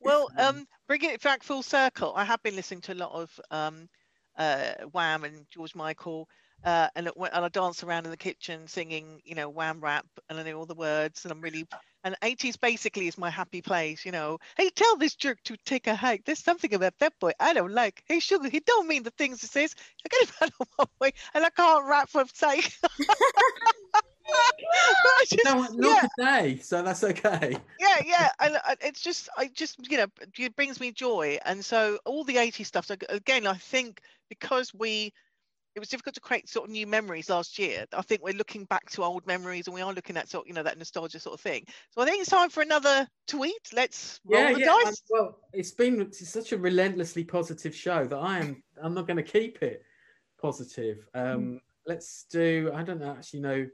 Well, 0.00 0.28
Um, 0.36 0.56
um, 0.56 0.66
bring 0.86 1.02
it 1.02 1.22
back 1.22 1.42
full 1.42 1.62
circle. 1.62 2.12
I 2.14 2.24
have 2.24 2.42
been 2.42 2.56
listening 2.56 2.82
to 2.82 2.92
a 2.92 2.94
lot 2.94 3.12
of 3.12 3.40
um, 3.50 3.88
uh, 4.36 4.74
Wham 4.92 5.24
and 5.24 5.46
George 5.50 5.74
Michael, 5.74 6.28
uh, 6.64 6.88
and, 6.96 7.08
it, 7.08 7.14
and 7.16 7.44
I 7.44 7.48
dance 7.48 7.82
around 7.82 8.06
in 8.06 8.10
the 8.10 8.16
kitchen 8.16 8.66
singing, 8.66 9.20
you 9.24 9.34
know, 9.34 9.48
Wham 9.48 9.80
rap, 9.80 10.06
and 10.28 10.38
I 10.38 10.42
know 10.42 10.58
all 10.58 10.66
the 10.66 10.74
words, 10.74 11.24
and 11.24 11.32
I'm 11.32 11.40
really. 11.40 11.66
And 12.04 12.16
80s 12.22 12.60
basically 12.60 13.06
is 13.08 13.16
my 13.16 13.30
happy 13.30 13.62
place, 13.62 14.04
you 14.04 14.12
know. 14.12 14.38
Hey, 14.58 14.68
tell 14.68 14.96
this 14.96 15.14
jerk 15.14 15.42
to 15.44 15.56
take 15.64 15.86
a 15.86 15.94
hike. 15.94 16.24
There's 16.24 16.38
something 16.38 16.74
about 16.74 16.98
that 16.98 17.18
boy 17.18 17.32
I 17.40 17.54
don't 17.54 17.72
like. 17.72 18.02
Hey, 18.06 18.20
sugar, 18.20 18.50
he 18.50 18.60
don't 18.60 18.86
mean 18.86 19.04
the 19.04 19.10
things 19.10 19.40
he 19.40 19.46
says. 19.46 19.74
I 20.04 20.08
get 20.08 20.28
him 20.28 20.34
out 20.42 20.52
of 20.60 20.68
my 20.78 20.84
way, 21.00 21.12
and 21.32 21.44
I 21.44 21.50
can't 21.50 21.86
rap 21.86 22.10
for 22.10 22.24
sake. 22.32 22.76
just, 25.28 25.44
no, 25.44 25.62
not 25.62 26.02
yeah. 26.02 26.08
today, 26.18 26.58
so 26.58 26.82
that's 26.82 27.04
okay. 27.04 27.56
Yeah, 27.78 27.96
yeah, 28.04 28.30
and 28.40 28.56
it's 28.80 29.00
just, 29.00 29.28
I 29.36 29.48
just, 29.48 29.90
you 29.90 29.98
know, 29.98 30.06
it 30.38 30.56
brings 30.56 30.80
me 30.80 30.92
joy, 30.92 31.38
and 31.44 31.64
so 31.64 31.98
all 32.04 32.24
the 32.24 32.36
80s 32.36 32.66
stuff. 32.66 32.86
So 32.86 32.96
again, 33.08 33.46
I 33.46 33.54
think 33.54 34.00
because 34.28 34.72
we, 34.74 35.12
it 35.74 35.80
was 35.80 35.88
difficult 35.88 36.14
to 36.14 36.20
create 36.20 36.48
sort 36.48 36.68
of 36.68 36.72
new 36.72 36.86
memories 36.86 37.28
last 37.28 37.58
year. 37.58 37.84
I 37.92 38.02
think 38.02 38.22
we're 38.22 38.34
looking 38.34 38.64
back 38.64 38.88
to 38.90 39.02
old 39.02 39.26
memories, 39.26 39.66
and 39.66 39.74
we 39.74 39.82
are 39.82 39.92
looking 39.92 40.16
at 40.16 40.28
sort, 40.28 40.44
of, 40.44 40.48
you 40.48 40.54
know, 40.54 40.62
that 40.62 40.78
nostalgia 40.78 41.18
sort 41.18 41.34
of 41.34 41.40
thing. 41.40 41.64
So 41.90 42.00
I 42.00 42.04
think 42.04 42.20
it's 42.20 42.30
time 42.30 42.50
for 42.50 42.62
another 42.62 43.08
tweet. 43.26 43.70
Let's 43.72 44.20
roll 44.24 44.40
yeah, 44.40 44.52
the 44.52 44.60
yeah. 44.60 44.66
dice. 44.84 45.02
well, 45.10 45.38
it's 45.52 45.72
been 45.72 46.00
it's 46.00 46.28
such 46.28 46.52
a 46.52 46.58
relentlessly 46.58 47.24
positive 47.24 47.74
show 47.74 48.04
that 48.04 48.16
I 48.16 48.38
am, 48.38 48.62
I'm 48.80 48.94
not 48.94 49.08
going 49.08 49.16
to 49.16 49.22
keep 49.22 49.62
it 49.62 49.82
positive. 50.40 51.06
Um, 51.14 51.24
mm. 51.24 51.60
Let's 51.86 52.26
do. 52.30 52.70
I 52.72 52.82
don't 52.84 53.02
actually 53.02 53.40
know 53.40 53.66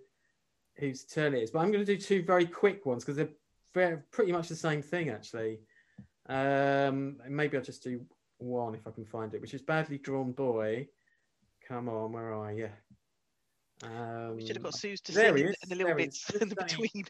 whose 0.77 1.05
turn 1.05 1.35
it 1.35 1.43
is, 1.43 1.51
but 1.51 1.59
I'm 1.59 1.71
going 1.71 1.85
to 1.85 1.97
do 1.97 2.01
two 2.01 2.23
very 2.23 2.47
quick 2.47 2.87
ones 2.87 3.05
because 3.05 3.17
they're 3.17 3.29
very, 3.75 3.99
pretty 4.11 4.33
much 4.33 4.49
the 4.49 4.57
same 4.57 4.81
thing, 4.81 5.11
actually. 5.11 5.61
Um, 6.29 7.19
maybe 7.29 7.59
I'll 7.59 7.63
just 7.63 7.85
do 7.85 8.01
one 8.39 8.75
if 8.75 8.87
I 8.87 8.91
can 8.91 9.05
find 9.05 9.35
it, 9.35 9.41
which 9.43 9.53
is 9.53 9.61
Badly 9.61 9.99
Drawn 9.99 10.33
Boy. 10.33 10.89
Come 11.71 11.89
on, 11.89 12.11
where 12.11 12.35
are 12.35 12.53
you? 12.53 12.69
Um, 13.85 14.35
we 14.35 14.45
should 14.45 14.57
have 14.57 14.65
got 14.65 14.75
Suze 14.75 15.01
to 15.03 15.13
sing 15.13 15.39
in, 15.39 15.55
the 15.69 15.77
little 15.77 15.95
bits 15.95 16.29
in 16.31 16.49
the 16.49 16.57
between. 16.57 17.05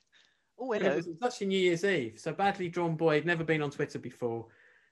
Oh, 0.59 0.73
hello. 0.73 0.91
It 0.91 0.97
was 0.97 1.09
actually 1.25 1.47
New 1.47 1.59
Year's 1.59 1.83
Eve. 1.83 2.19
So 2.19 2.35
Badly 2.35 2.69
Drawn 2.69 2.95
Boy 2.95 3.15
had 3.15 3.25
never 3.25 3.43
been 3.43 3.63
on 3.63 3.71
Twitter 3.71 3.99
before. 3.99 4.49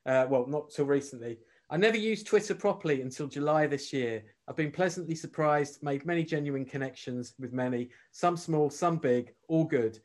Uh, 0.06 0.24
well, 0.30 0.46
not 0.46 0.70
till 0.70 0.86
recently. 0.86 1.36
I 1.68 1.76
never 1.76 1.98
used 1.98 2.26
Twitter 2.26 2.54
properly 2.54 3.02
until 3.02 3.26
July 3.26 3.66
this 3.66 3.92
year. 3.92 4.24
I've 4.48 4.56
been 4.56 4.72
pleasantly 4.72 5.14
surprised, 5.14 5.82
made 5.82 6.06
many 6.06 6.24
genuine 6.24 6.64
connections 6.64 7.34
with 7.38 7.52
many, 7.52 7.90
some 8.10 8.38
small, 8.38 8.70
some 8.70 8.96
big, 8.96 9.34
all 9.48 9.64
good. 9.64 9.98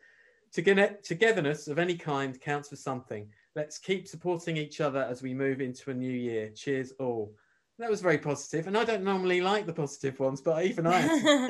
Togetherness 0.51 1.69
of 1.69 1.79
any 1.79 1.95
kind 1.95 2.37
counts 2.41 2.67
for 2.67 2.75
something. 2.75 3.29
Let's 3.55 3.77
keep 3.77 4.09
supporting 4.09 4.57
each 4.57 4.81
other 4.81 5.07
as 5.09 5.21
we 5.21 5.33
move 5.33 5.61
into 5.61 5.89
a 5.89 5.93
new 5.93 6.11
year. 6.11 6.49
Cheers, 6.49 6.91
all. 6.99 7.33
That 7.79 7.89
was 7.89 8.01
very 8.01 8.19
positive, 8.19 8.67
and 8.67 8.77
I 8.77 8.85
don't 8.85 9.03
normally 9.03 9.41
like 9.41 9.65
the 9.65 9.73
positive 9.73 10.19
ones, 10.19 10.41
but 10.41 10.63
even 10.63 10.85
I. 10.85 11.49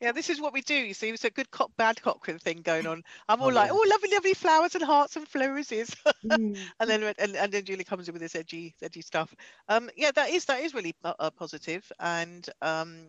yeah, 0.00 0.10
this 0.10 0.28
is 0.30 0.40
what 0.40 0.52
we 0.52 0.62
do. 0.62 0.74
You 0.74 0.94
see, 0.94 1.10
it's 1.10 1.24
a 1.24 1.30
good 1.30 1.50
cop, 1.52 1.70
bad 1.76 2.02
cop 2.02 2.24
thing 2.26 2.60
going 2.62 2.86
on. 2.86 3.04
I'm 3.28 3.40
all 3.40 3.50
oh, 3.50 3.54
like, 3.54 3.70
oh, 3.72 3.86
lovely, 3.88 4.10
lovely 4.12 4.34
flowers 4.34 4.74
and 4.74 4.82
hearts 4.82 5.16
and 5.16 5.26
roses, 5.32 5.94
mm. 6.26 6.58
and 6.80 6.90
then 6.90 7.14
and, 7.18 7.36
and 7.36 7.52
then 7.52 7.64
Julie 7.64 7.84
comes 7.84 8.08
in 8.08 8.14
with 8.14 8.22
this 8.22 8.34
edgy, 8.34 8.74
edgy 8.82 9.00
stuff. 9.00 9.32
Um, 9.68 9.88
yeah, 9.96 10.10
that 10.16 10.30
is 10.30 10.44
that 10.46 10.60
is 10.60 10.74
really 10.74 10.94
uh, 11.04 11.30
positive, 11.30 11.90
and 12.00 12.48
um, 12.62 13.06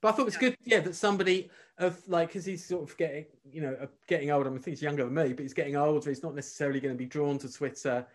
but 0.00 0.08
I 0.08 0.12
thought 0.12 0.22
it 0.22 0.26
was 0.26 0.36
good, 0.36 0.56
yeah, 0.64 0.80
that 0.80 0.94
somebody 0.94 1.50
of 1.78 2.00
like, 2.06 2.28
because 2.28 2.44
he's 2.44 2.64
sort 2.64 2.88
of 2.88 2.96
getting, 2.96 3.26
you 3.50 3.60
know, 3.60 3.76
getting 4.06 4.30
older. 4.30 4.48
I, 4.48 4.52
mean, 4.52 4.60
I 4.60 4.62
think 4.62 4.76
he's 4.76 4.82
younger 4.82 5.04
than 5.04 5.14
me, 5.14 5.32
but 5.32 5.42
he's 5.42 5.54
getting 5.54 5.76
older. 5.76 6.08
He's 6.08 6.22
not 6.22 6.34
necessarily 6.34 6.80
going 6.80 6.94
to 6.94 6.98
be 6.98 7.06
drawn 7.06 7.38
to 7.38 7.52
Twitter 7.52 8.06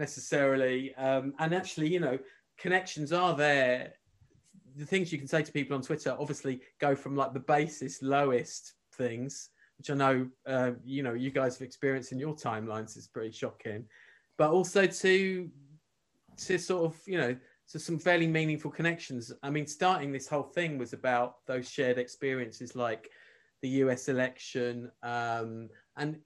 necessarily, 0.00 0.92
um, 0.96 1.34
and 1.38 1.54
actually, 1.54 1.88
you 1.88 2.00
know, 2.00 2.18
connections 2.58 3.12
are 3.12 3.36
there 3.36 3.92
the 4.76 4.86
things 4.86 5.12
you 5.12 5.18
can 5.18 5.28
say 5.28 5.42
to 5.42 5.52
people 5.52 5.76
on 5.76 5.82
Twitter 5.82 6.16
obviously 6.18 6.60
go 6.80 6.94
from 6.94 7.16
like 7.16 7.32
the 7.32 7.40
basest, 7.40 8.02
lowest 8.02 8.74
things, 8.94 9.50
which 9.78 9.90
I 9.90 9.94
know 9.94 10.28
uh, 10.46 10.72
you 10.84 11.02
know 11.02 11.14
you 11.14 11.30
guys 11.30 11.58
have 11.58 11.66
experienced 11.66 12.12
in 12.12 12.18
your 12.18 12.34
timelines. 12.34 12.96
is 12.96 13.08
pretty 13.08 13.32
shocking, 13.32 13.84
but 14.38 14.50
also 14.50 14.86
to 14.86 15.50
to 16.36 16.58
sort 16.58 16.84
of 16.84 17.00
you 17.06 17.18
know 17.18 17.36
to 17.70 17.78
some 17.78 17.98
fairly 17.98 18.26
meaningful 18.26 18.70
connections. 18.70 19.32
I 19.42 19.50
mean, 19.50 19.66
starting 19.66 20.12
this 20.12 20.28
whole 20.28 20.42
thing 20.42 20.78
was 20.78 20.92
about 20.92 21.36
those 21.46 21.70
shared 21.70 21.98
experiences, 21.98 22.74
like 22.74 23.10
the 23.62 23.68
U.S. 23.84 24.08
election, 24.08 24.90
um, 25.02 25.68
and 26.00 26.18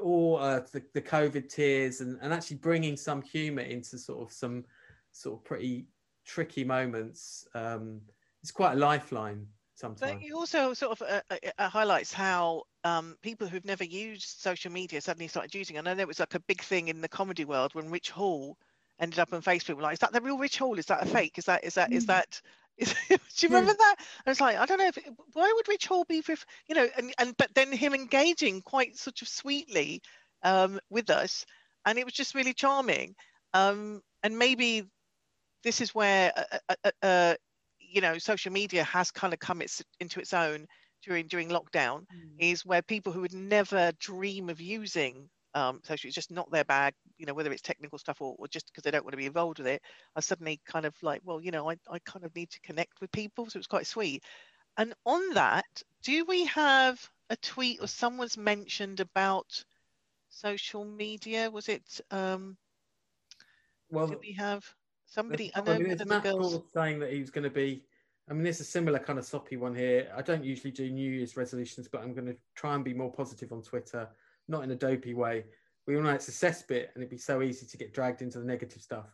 all 0.00 0.38
uh, 0.38 0.60
the, 0.72 0.82
the 0.94 1.02
COVID 1.02 1.48
tears, 1.48 2.00
and, 2.00 2.18
and 2.22 2.32
actually 2.32 2.56
bringing 2.56 2.96
some 2.96 3.20
humour 3.20 3.62
into 3.62 3.98
sort 3.98 4.22
of 4.22 4.32
some 4.32 4.64
sort 5.12 5.38
of 5.38 5.44
pretty 5.44 5.86
tricky 6.24 6.64
moments. 6.64 7.46
Um, 7.54 8.00
it's 8.40 8.50
quite 8.50 8.72
a 8.72 8.76
lifeline 8.76 9.46
sometimes. 9.74 10.12
But 10.12 10.22
you 10.22 10.36
also 10.36 10.72
sort 10.74 11.00
of 11.00 11.08
uh, 11.08 11.20
uh, 11.30 11.50
uh, 11.58 11.68
highlights 11.68 12.12
how 12.12 12.62
um, 12.84 13.16
people 13.22 13.46
who've 13.46 13.64
never 13.64 13.84
used 13.84 14.40
social 14.40 14.72
media 14.72 15.00
suddenly 15.00 15.28
started 15.28 15.54
using. 15.54 15.76
It. 15.76 15.80
I 15.80 15.82
know 15.82 15.94
there 15.94 16.06
was 16.06 16.20
like 16.20 16.34
a 16.34 16.40
big 16.40 16.62
thing 16.62 16.88
in 16.88 17.00
the 17.00 17.08
comedy 17.08 17.44
world 17.44 17.74
when 17.74 17.90
Rich 17.90 18.10
Hall 18.10 18.56
ended 18.98 19.18
up 19.18 19.32
on 19.32 19.42
Facebook. 19.42 19.80
Like, 19.80 19.94
is 19.94 19.98
that 19.98 20.12
the 20.12 20.20
real 20.20 20.38
Rich 20.38 20.58
Hall? 20.58 20.78
Is 20.78 20.86
that 20.86 21.02
a 21.02 21.06
fake? 21.06 21.38
Is 21.38 21.44
that 21.46 21.64
is 21.64 21.74
that 21.74 21.92
is 21.92 22.04
mm. 22.04 22.08
that? 22.08 22.40
Do 22.78 22.86
you 23.10 23.48
remember 23.48 23.74
that? 23.74 23.96
I 24.26 24.30
was 24.30 24.40
like, 24.40 24.56
I 24.56 24.66
don't 24.66 24.78
know. 24.78 24.88
If, 24.88 24.98
why 25.32 25.52
would 25.54 25.68
Rich 25.68 25.86
Hall 25.86 26.04
be, 26.08 26.22
you 26.68 26.74
know, 26.74 26.88
and, 26.96 27.14
and 27.18 27.36
but 27.36 27.50
then 27.54 27.72
him 27.72 27.94
engaging 27.94 28.62
quite 28.62 28.96
sort 28.96 29.22
of 29.22 29.28
sweetly 29.28 30.02
um, 30.42 30.80
with 30.90 31.10
us, 31.10 31.44
and 31.84 31.98
it 31.98 32.04
was 32.04 32.14
just 32.14 32.34
really 32.34 32.54
charming. 32.54 33.14
Um, 33.54 34.02
and 34.22 34.38
maybe 34.38 34.84
this 35.62 35.80
is 35.80 35.94
where 35.94 36.32
uh, 36.36 36.58
uh, 36.68 36.74
uh, 36.84 36.90
uh, 37.02 37.34
you 37.78 38.00
know 38.00 38.18
social 38.18 38.52
media 38.52 38.84
has 38.84 39.10
kind 39.10 39.32
of 39.32 39.38
come 39.38 39.62
its, 39.62 39.82
into 40.00 40.20
its 40.20 40.32
own 40.32 40.66
during 41.04 41.26
during 41.26 41.48
lockdown 41.48 42.00
mm. 42.00 42.30
is 42.38 42.64
where 42.64 42.82
people 42.82 43.12
who 43.12 43.20
would 43.20 43.34
never 43.34 43.92
dream 44.00 44.48
of 44.48 44.60
using 44.60 45.28
um, 45.54 45.80
social 45.82 46.08
it's 46.08 46.14
just 46.14 46.30
not 46.30 46.50
their 46.50 46.64
bag 46.64 46.94
you 47.18 47.26
know 47.26 47.34
whether 47.34 47.52
it's 47.52 47.62
technical 47.62 47.98
stuff 47.98 48.20
or, 48.20 48.34
or 48.38 48.48
just 48.48 48.66
because 48.66 48.82
they 48.82 48.90
don't 48.90 49.04
want 49.04 49.12
to 49.12 49.18
be 49.18 49.26
involved 49.26 49.58
with 49.58 49.66
it 49.66 49.82
I 50.16 50.20
suddenly 50.20 50.60
kind 50.66 50.86
of 50.86 50.94
like 51.02 51.20
well 51.24 51.40
you 51.40 51.50
know 51.50 51.70
I, 51.70 51.76
I 51.90 51.98
kind 52.00 52.24
of 52.24 52.34
need 52.34 52.50
to 52.50 52.60
connect 52.60 53.00
with 53.00 53.12
people 53.12 53.48
so 53.48 53.58
it's 53.58 53.66
quite 53.66 53.86
sweet 53.86 54.24
and 54.78 54.94
on 55.04 55.34
that 55.34 55.82
do 56.02 56.24
we 56.24 56.46
have 56.46 57.06
a 57.30 57.36
tweet 57.36 57.80
or 57.80 57.86
someone's 57.86 58.36
mentioned 58.36 59.00
about 59.00 59.62
social 60.30 60.84
media 60.84 61.50
was 61.50 61.68
it 61.68 62.00
um 62.10 62.56
well 63.90 64.06
do 64.06 64.18
we 64.20 64.32
have 64.32 64.64
Somebody, 65.12 65.52
I 65.54 65.60
know 65.60 65.76
there's 65.76 66.06
Matt 66.06 66.22
girls... 66.22 66.62
saying 66.72 66.98
that 67.00 67.12
he 67.12 67.20
was 67.20 67.28
going 67.28 67.44
to 67.44 67.50
be. 67.50 67.84
I 68.30 68.32
mean, 68.32 68.44
there's 68.44 68.60
a 68.60 68.64
similar 68.64 68.98
kind 68.98 69.18
of 69.18 69.26
soppy 69.26 69.58
one 69.58 69.74
here. 69.74 70.10
I 70.16 70.22
don't 70.22 70.42
usually 70.42 70.70
do 70.70 70.90
New 70.90 71.10
Year's 71.10 71.36
resolutions, 71.36 71.86
but 71.86 72.00
I'm 72.00 72.14
going 72.14 72.28
to 72.28 72.36
try 72.54 72.74
and 72.74 72.82
be 72.82 72.94
more 72.94 73.12
positive 73.12 73.52
on 73.52 73.60
Twitter, 73.60 74.08
not 74.48 74.64
in 74.64 74.70
a 74.70 74.76
dopey 74.76 75.14
way. 75.14 75.44
We 75.86 75.96
all 75.96 76.02
know 76.02 76.10
it's 76.10 76.28
a 76.28 76.32
cesspit, 76.32 76.88
and 76.94 77.02
it'd 77.02 77.10
be 77.10 77.18
so 77.18 77.42
easy 77.42 77.66
to 77.66 77.76
get 77.76 77.92
dragged 77.92 78.22
into 78.22 78.38
the 78.38 78.44
negative 78.44 78.82
stuff, 78.82 79.06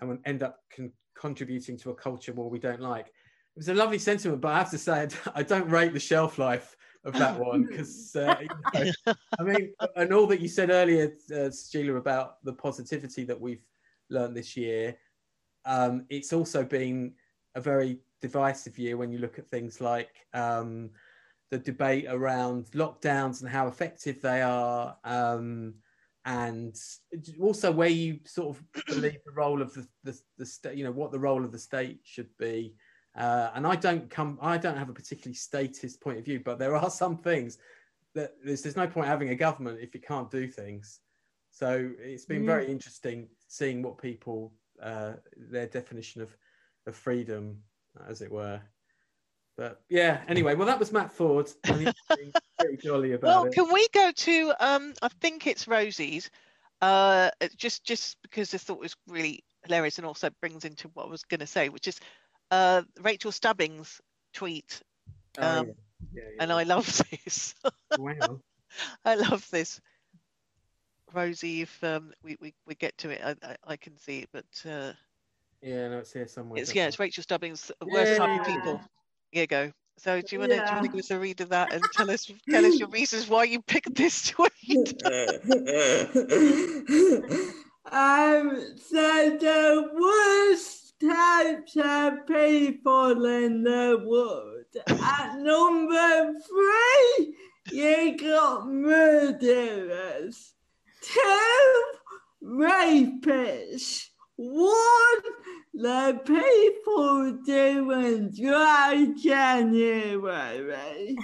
and 0.00 0.18
end 0.24 0.42
up 0.42 0.60
con- 0.74 0.92
contributing 1.18 1.76
to 1.78 1.90
a 1.90 1.94
culture 1.94 2.32
war 2.32 2.48
we 2.48 2.58
don't 2.58 2.80
like. 2.80 3.06
It 3.06 3.58
was 3.58 3.68
a 3.68 3.74
lovely 3.74 3.98
sentiment, 3.98 4.40
but 4.40 4.52
I 4.52 4.58
have 4.58 4.70
to 4.70 4.78
say, 4.78 5.08
I 5.34 5.42
don't 5.42 5.68
rate 5.68 5.92
the 5.92 6.00
shelf 6.00 6.38
life 6.38 6.76
of 7.04 7.14
that 7.14 7.38
one 7.44 7.64
because 7.64 8.14
uh, 8.16 8.36
you 8.40 8.92
know, 9.06 9.14
I 9.38 9.42
mean, 9.42 9.72
and 9.96 10.12
all 10.12 10.26
that 10.28 10.40
you 10.40 10.48
said 10.48 10.70
earlier, 10.70 11.12
uh, 11.34 11.50
Sheila, 11.50 11.96
about 11.96 12.42
the 12.44 12.52
positivity 12.52 13.24
that 13.24 13.40
we've 13.40 13.64
learned 14.10 14.36
this 14.36 14.56
year 14.56 14.96
um, 15.68 16.06
it's 16.08 16.32
also 16.32 16.64
been 16.64 17.12
a 17.54 17.60
very 17.60 17.98
divisive 18.20 18.78
year 18.78 18.96
when 18.96 19.12
you 19.12 19.18
look 19.18 19.38
at 19.38 19.46
things 19.46 19.80
like 19.80 20.10
um, 20.34 20.90
the 21.50 21.58
debate 21.58 22.06
around 22.08 22.66
lockdowns 22.72 23.40
and 23.40 23.50
how 23.50 23.68
effective 23.68 24.20
they 24.20 24.42
are, 24.42 24.96
um, 25.04 25.74
and 26.24 26.76
also 27.40 27.72
where 27.72 27.88
you 27.88 28.20
sort 28.26 28.56
of 28.56 28.62
believe 28.86 29.18
the 29.24 29.32
role 29.32 29.62
of 29.62 29.72
the, 29.72 29.86
the, 30.04 30.20
the 30.36 30.46
state, 30.46 30.76
you 30.76 30.84
know, 30.84 30.92
what 30.92 31.10
the 31.10 31.18
role 31.18 31.44
of 31.44 31.52
the 31.52 31.58
state 31.58 32.00
should 32.04 32.28
be. 32.38 32.74
Uh, 33.16 33.50
and 33.54 33.66
I 33.66 33.76
don't 33.76 34.08
come, 34.10 34.38
I 34.42 34.58
don't 34.58 34.76
have 34.76 34.90
a 34.90 34.94
particularly 34.94 35.34
statist 35.34 36.00
point 36.00 36.18
of 36.18 36.24
view, 36.24 36.40
but 36.44 36.58
there 36.58 36.76
are 36.76 36.90
some 36.90 37.16
things 37.16 37.58
that 38.14 38.34
there's, 38.44 38.62
there's 38.62 38.76
no 38.76 38.86
point 38.86 39.06
having 39.06 39.30
a 39.30 39.34
government 39.34 39.78
if 39.80 39.94
you 39.94 40.00
can't 40.00 40.30
do 40.30 40.46
things. 40.46 41.00
So 41.50 41.90
it's 41.98 42.26
been 42.26 42.42
mm. 42.42 42.46
very 42.46 42.70
interesting 42.70 43.28
seeing 43.48 43.82
what 43.82 43.98
people 43.98 44.52
uh, 44.82 45.14
their 45.36 45.66
definition 45.66 46.22
of, 46.22 46.36
of 46.86 46.94
freedom, 46.94 47.58
as 48.08 48.22
it 48.22 48.30
were. 48.30 48.60
But 49.58 49.80
yeah, 49.88 50.20
anyway, 50.28 50.54
well, 50.54 50.68
that 50.68 50.78
was 50.78 50.92
Matt 50.92 51.12
Ford. 51.12 51.50
pretty 51.64 52.76
jolly 52.80 53.12
about 53.12 53.26
well, 53.26 53.44
it. 53.46 53.52
can 53.52 53.72
we 53.74 53.88
go 53.92 54.12
to? 54.12 54.54
Um, 54.60 54.94
I 55.02 55.08
think 55.20 55.48
it's 55.48 55.66
Rosie's. 55.66 56.30
Uh, 56.80 57.30
just 57.56 57.82
just 57.82 58.16
because 58.22 58.54
I 58.54 58.58
thought 58.58 58.76
it 58.76 58.82
was 58.82 58.96
really 59.08 59.42
hilarious 59.64 59.98
and 59.98 60.06
also 60.06 60.30
brings 60.40 60.64
into 60.64 60.86
what 60.94 61.06
I 61.06 61.10
was 61.10 61.24
going 61.24 61.40
to 61.40 61.46
say, 61.46 61.70
which 61.70 61.88
is 61.88 61.98
uh, 62.52 62.82
Rachel 63.00 63.32
Stubbings' 63.32 64.00
tweet. 64.32 64.80
Um, 65.38 65.44
oh, 65.44 65.64
yeah. 65.66 65.72
Yeah, 66.14 66.22
yeah. 66.22 66.42
And 66.42 66.52
I 66.52 66.62
love 66.62 67.02
this. 67.10 67.56
wow. 67.98 68.38
I 69.04 69.16
love 69.16 69.44
this. 69.50 69.80
Rosie, 71.12 71.62
if 71.62 71.82
um, 71.82 72.12
we, 72.22 72.36
we 72.40 72.54
we 72.64 72.76
get 72.76 72.96
to 72.98 73.10
it, 73.10 73.20
I, 73.24 73.34
I, 73.42 73.56
I 73.66 73.76
can 73.76 73.96
see 73.96 74.20
it, 74.20 74.28
but 74.32 74.70
uh, 74.70 74.92
Yeah, 75.62 75.88
no, 75.88 75.98
it's 75.98 76.12
here 76.12 76.28
somewhere. 76.28 76.60
it's 76.62 76.72
yeah, 76.72 76.86
it's 76.86 77.00
Rachel 77.00 77.24
Stubbings' 77.24 77.72
worst 77.84 78.18
type 78.18 78.40
of 78.40 78.46
people. 78.46 78.80
Here 79.30 79.42
you 79.42 79.46
go. 79.46 79.72
So 79.98 80.20
do 80.20 80.26
you 80.30 80.38
want 80.38 80.52
to 80.52 80.58
do 80.58 80.62
you 80.64 80.74
want 80.74 80.84
to 80.84 80.88
Yeah. 80.88 80.92
give 80.92 80.98
us 81.00 81.10
a 81.10 81.18
read 81.18 81.40
of 81.40 81.48
that 81.50 81.72
and 81.72 81.90
tell 81.90 82.10
us 82.10 82.30
tell 82.50 82.64
us 82.64 82.78
your 82.78 82.88
reasons 82.88 83.28
why 83.28 83.44
you 83.44 83.60
picked 83.62 83.94
this 83.94 84.22
tweet? 84.30 84.52
um, 87.90 88.76
so 88.76 89.36
the 89.38 89.90
worst 89.94 90.94
types 91.00 91.76
of 91.76 92.26
people 92.26 93.24
in 93.26 93.62
the 93.64 94.02
world. 94.04 94.64
At 94.86 95.38
number 95.38 96.32
three, 96.46 97.34
you 97.72 98.16
got 98.18 98.68
murderers. 98.68 100.54
Two, 101.02 101.82
rapists. 102.42 104.08
One, 104.36 105.22
the 105.78 106.20
people 106.24 107.32
doing 107.46 108.30
dry 108.30 109.06
January. 109.16 111.16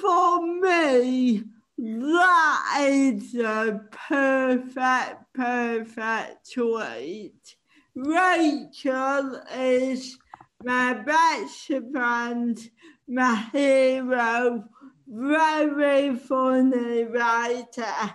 For 0.00 0.60
me, 0.60 1.42
that 1.76 2.76
is 2.80 3.34
a 3.34 3.80
perfect, 3.90 5.34
perfect 5.34 6.50
tweet. 6.50 7.56
Rachel 7.94 9.42
is 9.54 10.16
my 10.64 10.94
best 10.94 11.66
friend, 11.92 12.70
my 13.06 13.34
hero, 13.52 14.64
very 15.06 16.16
funny 16.16 17.04
writer, 17.04 18.14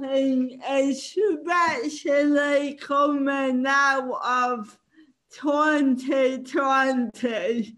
think 0.00 0.62
especially 0.68 2.74
coming 2.74 3.64
out 3.66 4.20
of 4.24 4.78
2020, 5.32 7.76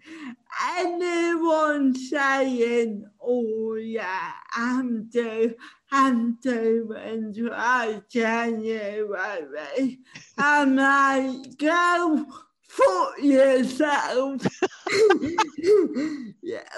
anyone 0.76 1.96
saying, 1.96 3.06
oh 3.22 3.76
yeah, 3.76 4.32
I'm 4.54 5.04
do 5.04 5.54
I'm 5.90 6.34
doing 6.42 7.32
dry 7.32 8.02
January, 8.10 9.98
I'm 10.36 10.76
like, 10.76 11.56
go 11.56 12.26
fuck 12.60 13.14
yourself. 13.22 14.46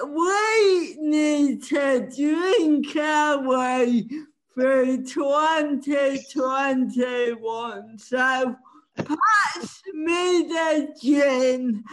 we 0.05 0.97
need 1.01 1.65
to 1.65 2.09
drink 2.17 2.97
our 2.97 3.49
way 3.49 4.09
through 4.55 5.05
2021. 5.05 7.99
So 7.99 8.57
pass 8.97 9.83
me 9.93 10.49
the 10.49 10.89
gin. 11.01 11.85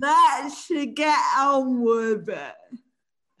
Let's 0.00 0.70
get 0.94 1.18
on 1.38 1.82
with 1.82 2.28
it. 2.28 2.54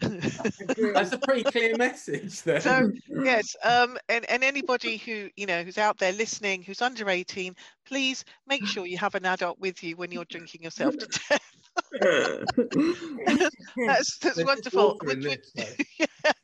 That's 0.00 1.12
a 1.12 1.18
pretty 1.18 1.44
clear 1.44 1.76
message 1.76 2.42
there. 2.42 2.60
So 2.60 2.90
yes, 3.22 3.54
um, 3.62 3.98
and, 4.08 4.24
and 4.30 4.42
anybody 4.42 4.96
who 4.96 5.28
you 5.36 5.44
know 5.44 5.62
who's 5.62 5.76
out 5.76 5.98
there 5.98 6.12
listening, 6.12 6.62
who's 6.62 6.80
under 6.80 7.10
eighteen, 7.10 7.54
please 7.86 8.24
make 8.46 8.64
sure 8.64 8.86
you 8.86 8.96
have 8.96 9.14
an 9.14 9.26
adult 9.26 9.58
with 9.58 9.82
you 9.82 9.96
when 9.96 10.10
you're 10.10 10.24
drinking 10.24 10.62
yourself 10.62 10.96
to 10.96 11.06
death. 11.28 11.59
That's 13.86 14.18
that's 14.18 14.36
wonderful. 14.46 14.98
Which- 15.02 15.24
which- 15.26 15.86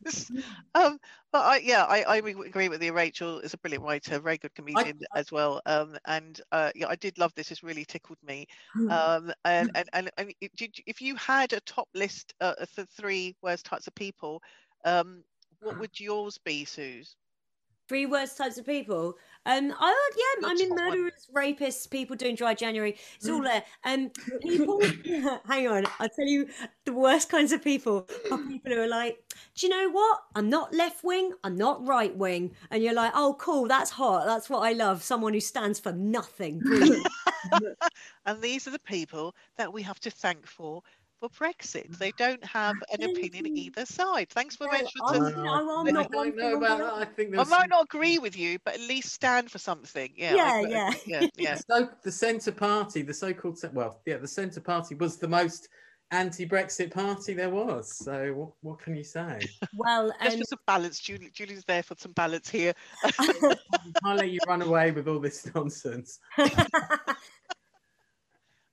yes. 0.05 0.30
Um, 0.74 0.99
but 1.32 1.44
I, 1.44 1.57
yeah, 1.59 1.84
I, 1.84 2.03
I 2.03 2.16
agree 2.16 2.68
with 2.68 2.82
you. 2.82 2.92
Rachel 2.92 3.40
is 3.40 3.55
a 3.55 3.59
brilliant 3.59 3.84
writer, 3.84 4.18
very 4.18 4.38
good 4.38 4.55
comedian 4.55 4.99
as 5.14 5.30
well. 5.32 5.61
Um, 5.66 5.97
and 6.07 6.40
uh, 6.53 6.70
yeah, 6.74 6.86
I 6.88 6.97
did 6.97 7.18
love 7.18 7.32
this. 7.34 7.51
It's 7.51 7.62
really 7.62 7.84
tickled 7.84 8.18
me. 8.26 8.47
Um, 8.90 9.32
and 9.44 9.70
and 9.74 9.88
and, 9.92 10.11
and 10.18 10.32
did 10.57 10.74
if 10.86 11.01
you 11.01 11.16
had 11.16 11.53
a 11.53 11.61
top 11.61 11.88
list 11.94 12.34
uh, 12.40 12.55
of 12.59 12.68
the 12.76 12.86
three 12.86 13.34
worst 13.42 13.64
types 13.66 13.86
of 13.86 13.94
people, 13.94 14.42
um, 14.84 15.22
what 15.61 15.78
would 15.80 15.99
yours 16.01 16.38
be, 16.44 16.64
Suze? 16.64 17.16
Three 17.89 18.07
worst 18.07 18.37
types 18.37 18.59
of 18.59 18.66
people. 18.66 19.16
Um, 19.47 19.72
I 19.78 20.09
would, 20.11 20.43
yeah, 20.43 20.49
I 20.49 20.55
mean, 20.55 20.70
murderers, 20.70 21.28
rapists, 21.34 21.89
people 21.89 22.16
doing 22.16 22.34
dry 22.34 22.53
January. 22.55 22.97
It's 23.16 23.28
all 23.28 23.43
there. 23.43 23.62
Um, 23.84 24.11
people. 24.43 24.82
hang 25.47 25.68
on, 25.68 25.87
I'll 26.01 26.09
tell 26.09 26.26
you 26.26 26.49
the 26.84 26.93
worst 26.93 27.28
kinds 27.30 27.53
of 27.53 27.62
people 27.62 28.09
are 28.30 28.39
people 28.39 28.72
who 28.72 28.80
are 28.80 28.89
like, 28.89 29.18
do 29.55 29.66
you 29.66 29.70
know 29.70 29.91
what? 29.91 30.20
I'm 30.34 30.51
not 30.51 30.74
left 30.74 31.05
wing. 31.05 31.32
I'm 31.45 31.57
not 31.57 31.87
right 31.87 32.14
wing. 32.16 32.55
And 32.70 32.82
you're 32.82 32.95
like, 32.95 33.12
oh, 33.14 33.37
cool. 33.39 33.68
That's 33.68 33.91
hot. 33.91 34.26
That's 34.26 34.51
what 34.51 34.61
I 34.61 34.72
love. 34.72 35.03
Someone 35.03 35.32
who 35.32 35.41
stands 35.41 35.78
for 35.80 35.93
nothing. 35.93 36.62
And 38.26 38.43
these 38.43 38.66
are 38.66 38.72
the 38.72 38.80
people 38.80 39.37
that 39.57 39.72
we 39.72 39.82
have 39.82 40.01
to 40.01 40.11
thank 40.11 40.47
for 40.47 40.82
for 41.20 41.28
Brexit. 41.30 41.96
They 41.98 42.12
don't 42.12 42.44
have 42.44 42.76
an 42.92 43.02
opinion 43.02 43.46
either 43.56 43.86
side. 43.86 44.28
Thanks 44.30 44.56
for 44.56 44.66
Well, 44.68 44.78
mentioning. 44.78 45.46
I'm- 45.48 45.68
I'm 45.68 45.96
I 45.96 46.02
don't 46.04 46.36
know 46.36 46.56
about 46.56 46.78
that. 46.78 46.92
I 46.94 47.04
think 47.04 47.36
I 47.36 47.44
might 47.44 47.68
not 47.68 47.84
agree 47.84 48.18
with 48.18 48.36
you, 48.36 48.58
but 48.64 48.74
at 48.74 48.80
least 48.80 49.12
stand 49.12 49.50
for 49.50 49.58
something. 49.58 50.12
Yeah, 50.16 50.34
I- 50.38 50.60
Yeah, 50.60 50.66
yeah. 50.68 50.92
yeah, 51.06 51.28
yeah. 51.36 51.58
So 51.70 51.88
the 52.02 52.12
Centre 52.12 52.52
Party, 52.52 53.02
the 53.02 53.14
so-called 53.14 53.58
well, 53.72 54.00
yeah, 54.06 54.18
the 54.18 54.28
Centre 54.28 54.60
Party 54.60 54.94
was 54.94 55.16
the 55.16 55.28
most 55.28 55.68
anti-Brexit 56.12 56.92
party 56.92 57.34
there 57.34 57.50
was. 57.50 57.96
So 57.96 58.32
what, 58.34 58.50
what 58.60 58.78
can 58.78 58.94
you 58.94 59.02
say? 59.02 59.40
Well, 59.74 60.12
Just 60.22 60.34
um, 60.34 60.38
for 60.40 60.44
some 60.44 60.58
balance, 60.66 61.00
Julie. 61.00 61.30
Julie's 61.32 61.64
there 61.64 61.82
for 61.82 61.96
some 61.98 62.12
balance 62.12 62.48
here. 62.48 62.74
I'll 64.04 64.14
let 64.16 64.30
you 64.30 64.38
run 64.46 64.62
away 64.62 64.92
with 64.92 65.08
all 65.08 65.18
this 65.18 65.48
nonsense. 65.54 66.20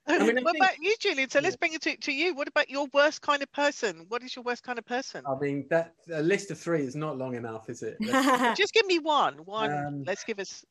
Mean, 0.07 0.21
I 0.37 0.41
what 0.41 0.51
think- 0.53 0.57
about 0.63 0.79
you, 0.79 0.95
Julian? 0.99 1.29
So 1.29 1.39
let's 1.39 1.55
bring 1.55 1.73
it 1.73 1.81
to, 1.83 1.95
to 1.95 2.11
you. 2.11 2.33
What 2.35 2.47
about 2.47 2.69
your 2.69 2.87
worst 2.93 3.21
kind 3.21 3.41
of 3.41 3.51
person? 3.51 4.05
What 4.09 4.23
is 4.23 4.35
your 4.35 4.43
worst 4.43 4.63
kind 4.63 4.77
of 4.77 4.85
person? 4.85 5.23
I 5.27 5.35
mean, 5.39 5.65
that 5.69 5.93
a 6.11 6.21
list 6.21 6.51
of 6.51 6.59
three 6.59 6.81
is 6.83 6.95
not 6.95 7.17
long 7.17 7.35
enough, 7.35 7.69
is 7.69 7.83
it? 7.83 7.97
Just 8.57 8.73
give 8.73 8.85
me 8.85 8.99
one. 8.99 9.35
One. 9.45 9.71
Um, 9.71 10.03
let's 10.05 10.23
give 10.23 10.39
us. 10.39 10.65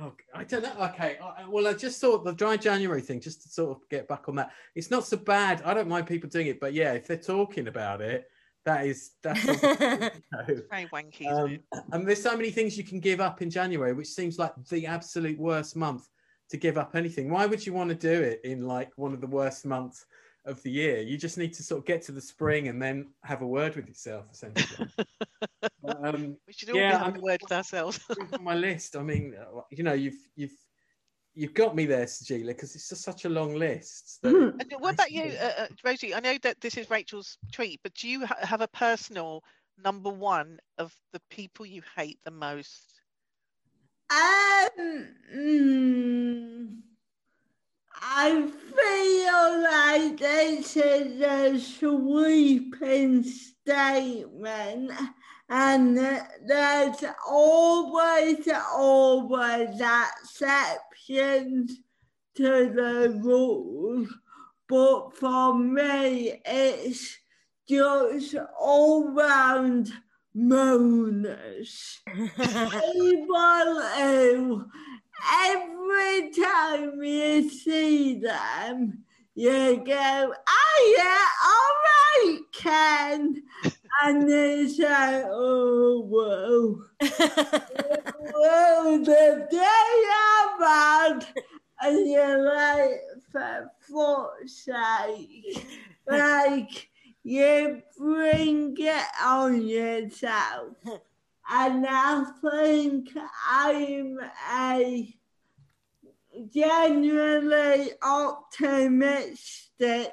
Oh, 0.00 0.12
I 0.34 0.42
don't 0.44 0.62
know. 0.62 0.74
Okay. 0.92 1.18
I- 1.22 1.42
I- 1.42 1.48
Well, 1.48 1.68
I 1.68 1.72
just 1.72 2.00
thought 2.00 2.24
the 2.24 2.32
dry 2.32 2.56
January 2.56 3.00
thing, 3.00 3.20
just 3.20 3.42
to 3.44 3.48
sort 3.48 3.70
of 3.76 3.88
get 3.88 4.08
back 4.08 4.28
on 4.28 4.34
that. 4.36 4.50
It's 4.74 4.90
not 4.90 5.04
so 5.06 5.16
bad. 5.16 5.62
I 5.62 5.72
don't 5.72 5.88
mind 5.88 6.06
people 6.08 6.28
doing 6.28 6.48
it, 6.48 6.58
but 6.58 6.74
yeah, 6.74 6.92
if 6.94 7.06
they're 7.06 7.16
talking 7.16 7.68
about 7.68 8.00
it, 8.00 8.28
that 8.64 8.86
is 8.86 9.12
that's 9.22 9.44
you 9.44 9.52
know. 10.32 10.62
Very 10.70 10.86
wanky. 10.86 11.30
Um, 11.30 11.60
and 11.92 12.08
there's 12.08 12.22
so 12.22 12.36
many 12.36 12.50
things 12.50 12.76
you 12.76 12.82
can 12.82 12.98
give 12.98 13.20
up 13.20 13.40
in 13.40 13.50
January, 13.50 13.92
which 13.92 14.08
seems 14.08 14.36
like 14.38 14.52
the 14.68 14.86
absolute 14.86 15.38
worst 15.38 15.76
month 15.76 16.08
to 16.50 16.56
give 16.56 16.78
up 16.78 16.94
anything. 16.94 17.30
Why 17.30 17.46
would 17.46 17.64
you 17.66 17.72
want 17.72 17.90
to 17.90 17.96
do 17.96 18.22
it 18.22 18.40
in 18.44 18.62
like 18.66 18.90
one 18.96 19.12
of 19.12 19.20
the 19.20 19.26
worst 19.26 19.64
months 19.66 20.06
of 20.44 20.62
the 20.62 20.70
year? 20.70 21.00
You 21.00 21.16
just 21.16 21.38
need 21.38 21.54
to 21.54 21.62
sort 21.62 21.80
of 21.80 21.86
get 21.86 22.02
to 22.02 22.12
the 22.12 22.20
spring 22.20 22.68
and 22.68 22.80
then 22.80 23.12
have 23.24 23.42
a 23.42 23.46
word 23.46 23.76
with 23.76 23.88
yourself, 23.88 24.26
essentially. 24.32 24.88
Um, 26.02 26.36
We 26.46 26.52
should 26.54 26.70
all 26.70 26.76
yeah, 26.76 26.92
be 26.92 26.96
having 26.96 27.12
I'm- 27.14 27.20
a 27.20 27.22
word 27.22 27.40
with 27.42 27.52
ourselves. 27.52 28.00
on 28.32 28.42
my 28.44 28.54
list. 28.54 28.96
I 28.96 29.02
mean, 29.02 29.34
uh, 29.38 29.60
you 29.70 29.82
know, 29.82 29.92
you've 29.92 30.16
you've 30.34 30.56
you've 31.34 31.52
got 31.52 31.76
me 31.76 31.84
there, 31.84 32.06
Sajeela, 32.06 32.48
because 32.48 32.74
it's 32.74 32.88
just 32.88 33.02
such 33.02 33.24
a 33.26 33.28
long 33.28 33.54
list. 33.54 34.18
that- 34.22 34.54
And 34.60 34.72
what 34.78 34.94
about 34.94 35.10
you, 35.12 35.24
uh, 35.38 35.52
uh, 35.58 35.66
Rosie? 35.84 36.14
I 36.14 36.20
know 36.20 36.36
that 36.42 36.60
this 36.60 36.76
is 36.78 36.88
Rachel's 36.88 37.36
treat, 37.52 37.80
but 37.82 37.92
do 37.94 38.08
you 38.08 38.24
ha- 38.24 38.36
have 38.40 38.60
a 38.62 38.68
personal 38.68 39.42
number 39.82 40.08
one 40.10 40.58
of 40.78 40.94
the 41.12 41.20
people 41.30 41.66
you 41.66 41.82
hate 41.96 42.18
the 42.24 42.30
most? 42.30 42.93
Um, 44.14 45.08
mm, 45.34 46.68
I 48.00 48.48
feel 48.76 49.62
like 49.62 50.18
this 50.18 50.76
is 50.76 51.20
a 51.20 51.58
sweeping 51.58 53.24
statement, 53.24 54.92
and 55.48 55.98
there's 56.46 57.04
always, 57.28 58.48
always 58.72 59.80
exceptions 59.80 61.80
to 62.36 62.72
the 62.72 63.20
rules. 63.20 64.08
But 64.68 65.16
for 65.16 65.58
me, 65.58 66.40
it's 66.44 67.18
just 67.68 68.36
all 68.60 69.12
round 69.12 69.92
moaners 70.36 71.98
people 72.92 74.64
every 75.46 76.30
time 76.30 77.02
you 77.02 77.48
see 77.48 78.18
them, 78.18 79.04
you 79.34 79.82
go, 79.84 80.34
oh 80.48 80.94
yeah, 80.96 81.28
all 81.44 81.74
right, 81.84 82.40
Ken. 82.52 83.42
And 84.02 84.28
they 84.28 84.68
say, 84.68 85.24
oh, 85.26 86.02
whoa. 86.08 86.82
Whoa, 88.34 88.98
the 88.98 89.46
day 89.50 90.02
I've 90.34 90.60
had. 90.60 91.26
And 91.80 92.10
you're 92.10 92.44
like, 92.44 93.00
for 93.30 93.70
fuck's 93.80 94.64
sake. 94.64 95.66
Like, 96.06 96.90
you 97.24 97.82
bring 97.98 98.76
it 98.78 99.06
on 99.22 99.66
yourself. 99.66 100.76
and 101.50 101.86
I 101.88 102.24
think 102.42 103.08
I'm 103.50 104.18
a 104.52 105.14
genuinely 106.52 107.92
optimistic 108.02 110.12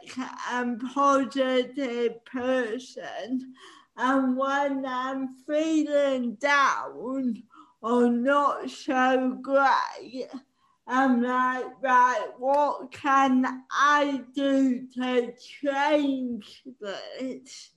and 0.52 0.82
positive 0.94 2.24
person. 2.26 3.54
And 3.98 4.38
when 4.38 4.86
I'm 4.86 5.36
feeling 5.46 6.36
down 6.36 7.44
or 7.82 8.10
not 8.10 8.70
so 8.70 9.38
great, 9.42 10.30
I'm 10.94 11.22
like, 11.24 11.82
right, 11.82 12.28
what 12.38 12.92
can 12.92 13.64
I 13.72 14.26
do 14.36 14.88
to 14.96 15.34
change 15.40 16.64
this? 16.82 17.70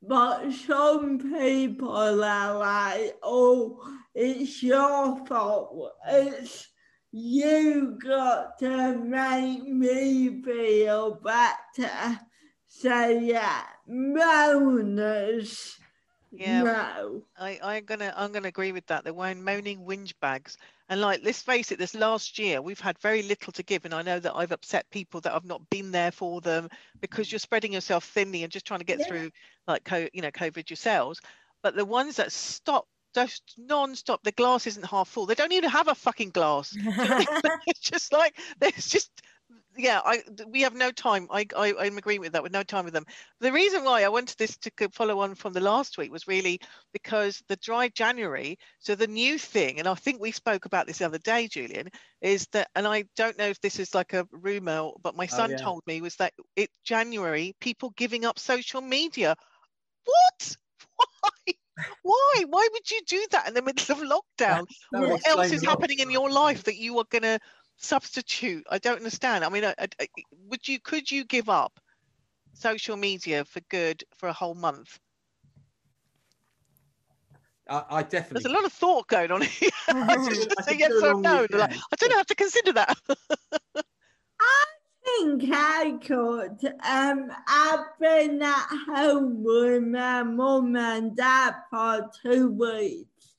But 0.00 0.52
some 0.52 1.18
people 1.18 1.90
are 1.90 2.12
like, 2.52 3.16
oh, 3.24 3.80
it's 4.14 4.62
your 4.62 5.26
fault. 5.26 5.94
It's 6.08 6.68
you 7.10 7.98
got 8.00 8.56
to 8.60 8.98
make 8.98 9.66
me 9.66 10.42
feel 10.44 11.14
better. 11.24 12.20
So 12.68 13.08
yeah, 13.08 13.62
moaners. 13.90 15.74
Yeah, 16.30 16.62
no. 16.62 17.22
I, 17.36 17.58
I'm 17.62 17.84
gonna 17.84 18.14
I'm 18.16 18.30
gonna 18.30 18.48
agree 18.48 18.70
with 18.70 18.86
that. 18.86 19.02
They're 19.02 19.12
wearing 19.12 19.42
moaning 19.42 19.84
whinge 19.84 20.12
bags. 20.20 20.56
And 20.88 21.00
like 21.00 21.20
let's 21.24 21.42
face 21.42 21.72
it, 21.72 21.78
this 21.78 21.94
last 21.94 22.38
year 22.38 22.62
we've 22.62 22.80
had 22.80 22.98
very 22.98 23.22
little 23.22 23.52
to 23.52 23.62
give. 23.62 23.84
And 23.84 23.94
I 23.94 24.02
know 24.02 24.20
that 24.20 24.36
I've 24.36 24.52
upset 24.52 24.88
people 24.90 25.20
that 25.22 25.34
I've 25.34 25.44
not 25.44 25.68
been 25.70 25.90
there 25.90 26.12
for 26.12 26.40
them 26.40 26.68
because 27.00 27.30
you're 27.30 27.38
spreading 27.38 27.72
yourself 27.72 28.04
thinly 28.04 28.42
and 28.42 28.52
just 28.52 28.66
trying 28.66 28.80
to 28.80 28.86
get 28.86 29.00
yeah. 29.00 29.06
through 29.06 29.30
like 29.66 29.84
co- 29.84 30.08
you 30.12 30.22
know, 30.22 30.30
COVID 30.30 30.70
yourselves. 30.70 31.20
But 31.62 31.74
the 31.74 31.84
ones 31.84 32.16
that 32.16 32.32
stop 32.32 32.86
just 33.14 33.54
non-stop 33.56 34.22
the 34.24 34.32
glass 34.32 34.66
isn't 34.66 34.84
half 34.84 35.08
full 35.08 35.24
they 35.24 35.34
don't 35.34 35.52
even 35.52 35.70
have 35.70 35.88
a 35.88 35.94
fucking 35.94 36.28
glass 36.28 36.76
it's 37.66 37.80
just 37.80 38.12
like 38.12 38.38
there's 38.60 38.88
just 38.88 39.10
yeah 39.78 40.00
i 40.04 40.22
we 40.48 40.62
have 40.62 40.74
no 40.74 40.90
time. 40.90 41.26
I, 41.30 41.46
I 41.56 41.74
i'm 41.80 41.98
agreeing 41.98 42.20
with 42.20 42.32
that 42.32 42.42
with 42.42 42.52
no 42.52 42.62
time 42.62 42.84
with 42.84 42.94
them. 42.94 43.06
The 43.40 43.52
reason 43.52 43.84
why 43.84 44.04
i 44.04 44.08
wanted 44.08 44.38
this 44.38 44.56
to 44.58 44.70
follow 44.92 45.20
on 45.20 45.34
from 45.34 45.52
the 45.52 45.60
last 45.60 45.98
week 45.98 46.12
was 46.12 46.28
really 46.28 46.60
because 46.92 47.42
the 47.48 47.56
dry 47.56 47.88
january 47.88 48.58
so 48.78 48.94
the 48.94 49.06
new 49.06 49.38
thing 49.38 49.78
and 49.78 49.88
i 49.88 49.94
think 49.94 50.20
we 50.20 50.32
spoke 50.32 50.64
about 50.64 50.86
this 50.86 50.98
the 50.98 51.06
other 51.06 51.18
day 51.18 51.48
julian 51.48 51.88
is 52.20 52.46
that 52.52 52.68
and 52.74 52.86
i 52.86 53.04
don't 53.16 53.38
know 53.38 53.48
if 53.48 53.60
this 53.60 53.78
is 53.78 53.94
like 53.94 54.12
a 54.12 54.26
rumor 54.30 54.90
but 55.02 55.16
my 55.16 55.24
oh, 55.24 55.36
son 55.36 55.50
oh, 55.50 55.52
yeah. 55.52 55.56
told 55.58 55.82
me 55.86 56.00
was 56.00 56.16
that 56.16 56.32
it 56.54 56.70
january 56.84 57.54
people 57.60 57.92
giving 57.96 58.24
up 58.24 58.38
social 58.38 58.80
media. 58.80 59.36
What? 60.04 60.56
Why? 61.20 61.54
Why 62.02 62.44
why 62.48 62.68
would 62.72 62.90
you 62.90 63.00
do 63.06 63.26
that 63.32 63.48
in 63.48 63.54
the 63.54 63.60
middle 63.60 63.94
of 63.94 64.02
lockdown? 64.02 64.64
What 64.90 65.26
else 65.26 65.52
is 65.52 65.62
happening 65.62 65.98
in 65.98 66.10
your 66.10 66.30
life 66.30 66.64
that 66.64 66.76
you 66.76 66.98
are 66.98 67.04
going 67.10 67.22
to 67.22 67.38
substitute 67.76 68.64
i 68.70 68.78
don't 68.78 68.98
understand 68.98 69.44
i 69.44 69.48
mean 69.48 69.64
I, 69.64 69.74
I, 69.78 70.06
would 70.48 70.66
you 70.66 70.80
could 70.80 71.10
you 71.10 71.24
give 71.24 71.48
up 71.48 71.78
social 72.54 72.96
media 72.96 73.44
for 73.44 73.60
good 73.70 74.02
for 74.16 74.28
a 74.28 74.32
whole 74.32 74.54
month 74.54 74.98
I, 77.68 77.84
I 77.90 78.02
definitely. 78.02 78.42
There's 78.42 78.52
a 78.52 78.56
lot 78.56 78.64
of 78.64 78.72
thought 78.72 79.08
going 79.08 79.30
on 79.30 79.42
here. 79.42 79.70
I 79.88 80.14
just 80.28 80.64
say 80.64 80.76
yes 80.78 80.92
or 81.02 81.20
no. 81.20 81.46
Like, 81.50 81.72
I 81.72 81.96
don't 81.98 82.10
know 82.10 82.16
how 82.16 82.22
to 82.22 82.34
consider 82.34 82.72
that. 82.72 82.96
I 84.40 84.64
think 85.04 85.44
I 85.52 85.98
could. 86.04 86.74
Um, 86.88 87.30
I've 87.48 87.98
been 88.00 88.42
at 88.42 88.66
home 88.88 89.42
with 89.42 89.82
my 89.82 90.22
mum 90.22 90.76
and 90.76 91.16
dad 91.16 91.54
for 91.70 92.08
two 92.22 92.50
weeks, 92.50 93.34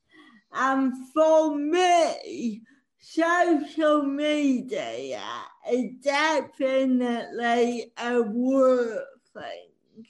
and 0.52 0.94
for 1.14 1.56
me, 1.56 2.62
social 3.10 4.04
media 4.04 5.24
is 5.72 5.92
definitely 6.02 7.92
a 7.98 8.22
work 8.22 9.22
thing. 9.34 10.06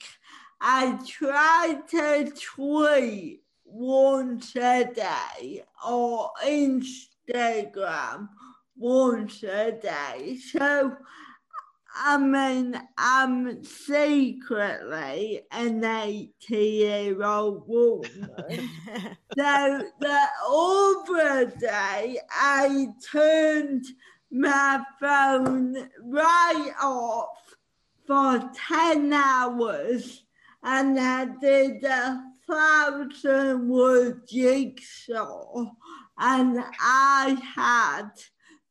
I 0.60 0.98
try 1.06 1.80
to 1.90 2.32
tweet 2.34 3.42
once 3.64 4.56
a 4.56 4.84
day 4.92 5.62
or 5.86 6.30
Instagram 6.44 8.28
once 8.76 9.44
a 9.44 9.78
day. 9.80 10.36
So, 10.36 10.96
I 12.00 12.16
mean, 12.16 12.80
I'm 12.96 13.48
um, 13.48 13.64
secretly 13.64 15.40
an 15.50 15.84
80 15.84 16.56
year 16.56 17.22
old 17.24 17.66
woman. 17.66 18.70
so 19.36 19.82
the 19.98 20.28
other 20.48 21.46
day, 21.58 22.18
I 22.30 22.86
turned 23.10 23.84
my 24.30 24.80
phone 25.00 25.88
right 26.04 26.72
off 26.80 27.56
for 28.06 28.48
10 28.68 29.12
hours 29.12 30.24
and 30.62 30.98
I 30.98 31.26
did 31.40 31.82
a 31.82 32.22
thousand 32.48 33.68
word 33.68 34.26
jigsaw 34.28 35.66
and 36.16 36.64
I 36.80 37.36
had 37.54 38.10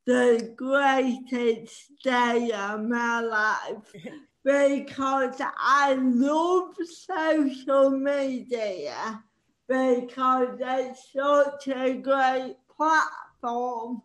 the 0.07 0.53
greatest 0.55 1.91
day 2.01 2.49
of 2.53 2.81
my 2.81 3.19
life 3.19 3.93
because 4.45 5.41
I 5.41 5.95
love 5.99 6.75
social 6.85 7.89
media 7.89 9.21
because 9.67 10.57
it's 10.61 11.11
such 11.11 11.67
a 11.67 11.95
great 11.95 12.55
platform 12.73 14.01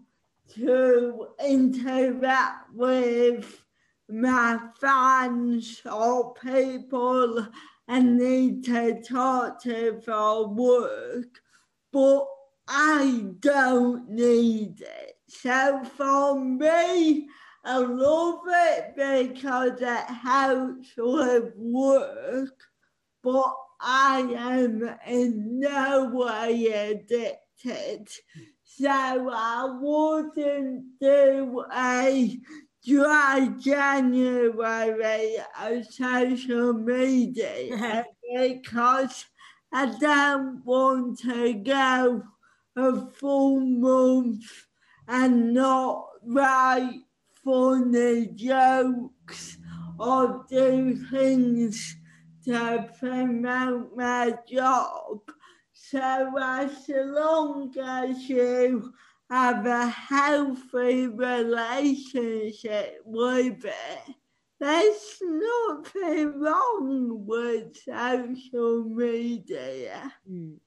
to 0.56 1.28
interact 1.46 2.74
with 2.74 3.62
my 4.10 4.58
fans 4.80 5.82
or 5.86 6.34
people 6.34 7.46
I 7.86 8.00
need 8.00 8.64
to 8.64 9.00
talk 9.02 9.62
to 9.62 10.00
for 10.00 10.48
work, 10.48 11.40
but 11.92 12.26
I 12.66 13.26
don't 13.38 14.10
need 14.10 14.80
it. 14.80 15.11
So 15.40 15.82
for 15.96 16.38
me, 16.38 17.28
I 17.64 17.78
love 17.78 18.40
it 18.46 18.94
because 18.96 19.80
it 19.80 20.14
helps 20.14 20.88
with 20.96 21.52
work, 21.56 22.60
but 23.22 23.54
I 23.80 24.20
am 24.20 24.96
in 25.06 25.60
no 25.60 26.10
way 26.12 26.66
addicted. 26.66 28.08
So 28.64 28.88
I 28.88 29.78
wouldn't 29.80 30.98
do 31.00 31.64
a 31.72 32.40
dry 32.86 33.48
January 33.60 35.36
of 35.60 35.86
social 35.86 36.72
media 36.72 38.04
because 38.36 39.26
I 39.72 39.86
don't 39.98 40.64
want 40.64 41.20
to 41.20 41.54
go 41.54 42.22
a 42.76 43.06
full 43.06 43.60
month 43.60 44.66
and 45.08 45.52
not 45.54 46.06
write 46.24 47.02
funny 47.44 48.26
jokes 48.34 49.58
or 49.98 50.44
do 50.48 50.96
things 51.10 51.96
to 52.44 52.88
promote 52.98 53.96
my 53.96 54.34
job. 54.48 55.18
So 55.72 56.32
as 56.40 56.88
long 56.88 57.74
as 57.78 58.28
you 58.28 58.92
have 59.30 59.66
a 59.66 59.86
healthy 59.86 61.06
relationship 61.06 63.00
with 63.04 63.64
it, 63.64 64.14
there's 64.60 65.18
nothing 65.22 66.40
wrong 66.40 67.26
with 67.26 67.76
social 67.76 68.84
media. 68.84 70.12
Mm. 70.30 70.58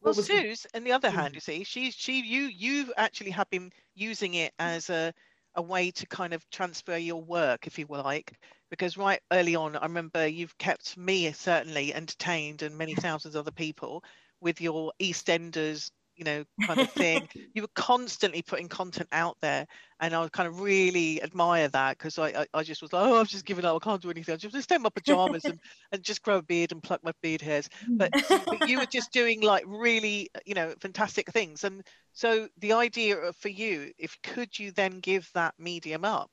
Well, 0.00 0.14
Suze, 0.14 0.66
on 0.74 0.82
the 0.84 0.90
other 0.92 1.10
hand, 1.10 1.34
you 1.36 1.40
see, 1.40 1.62
she's 1.64 1.94
she 1.94 2.20
you 2.20 2.42
you 2.48 2.92
actually 2.96 3.30
have 3.30 3.48
been 3.50 3.72
using 3.94 4.34
it 4.34 4.52
as 4.58 4.90
a 4.90 5.12
a 5.54 5.62
way 5.62 5.90
to 5.92 6.06
kind 6.06 6.32
of 6.34 6.48
transfer 6.50 6.96
your 6.96 7.22
work, 7.22 7.66
if 7.68 7.78
you 7.78 7.86
like, 7.88 8.38
because 8.70 8.96
right 8.96 9.20
early 9.32 9.54
on, 9.54 9.76
I 9.76 9.82
remember 9.84 10.26
you've 10.26 10.58
kept 10.58 10.96
me 10.96 11.30
certainly 11.32 11.94
entertained 11.94 12.62
and 12.62 12.76
many 12.76 12.94
thousands 12.96 13.34
of 13.36 13.40
other 13.40 13.52
people 13.52 14.02
with 14.40 14.60
your 14.60 14.92
EastEnders 15.00 15.90
you 16.18 16.24
know, 16.24 16.44
kind 16.66 16.80
of 16.80 16.90
thing. 16.90 17.28
you 17.54 17.62
were 17.62 17.70
constantly 17.74 18.42
putting 18.42 18.68
content 18.68 19.08
out 19.12 19.36
there, 19.40 19.66
and 20.00 20.14
I 20.14 20.28
kind 20.28 20.48
of 20.48 20.60
really 20.60 21.22
admire 21.22 21.68
that 21.68 21.96
because 21.96 22.18
I, 22.18 22.28
I, 22.28 22.46
I, 22.52 22.62
just 22.64 22.82
was 22.82 22.92
like, 22.92 23.06
oh, 23.06 23.20
I've 23.20 23.28
just 23.28 23.46
given 23.46 23.64
up. 23.64 23.76
I 23.76 23.84
can't 23.84 24.02
do 24.02 24.10
anything. 24.10 24.32
I'll 24.32 24.38
just 24.38 24.60
stay 24.62 24.74
in 24.74 24.82
my 24.82 24.90
pajamas 24.90 25.44
and, 25.44 25.60
and 25.92 26.02
just 26.02 26.22
grow 26.22 26.38
a 26.38 26.42
beard 26.42 26.72
and 26.72 26.82
pluck 26.82 27.02
my 27.04 27.12
beard 27.22 27.40
hairs. 27.40 27.68
But, 27.88 28.12
but 28.28 28.68
you 28.68 28.78
were 28.78 28.86
just 28.86 29.12
doing 29.12 29.40
like 29.40 29.64
really, 29.66 30.28
you 30.44 30.54
know, 30.54 30.74
fantastic 30.80 31.30
things. 31.30 31.64
And 31.64 31.82
so 32.12 32.48
the 32.58 32.72
idea 32.72 33.32
for 33.32 33.48
you, 33.48 33.92
if 33.96 34.18
could 34.22 34.58
you 34.58 34.72
then 34.72 34.98
give 34.98 35.30
that 35.34 35.54
medium 35.58 36.04
up? 36.04 36.30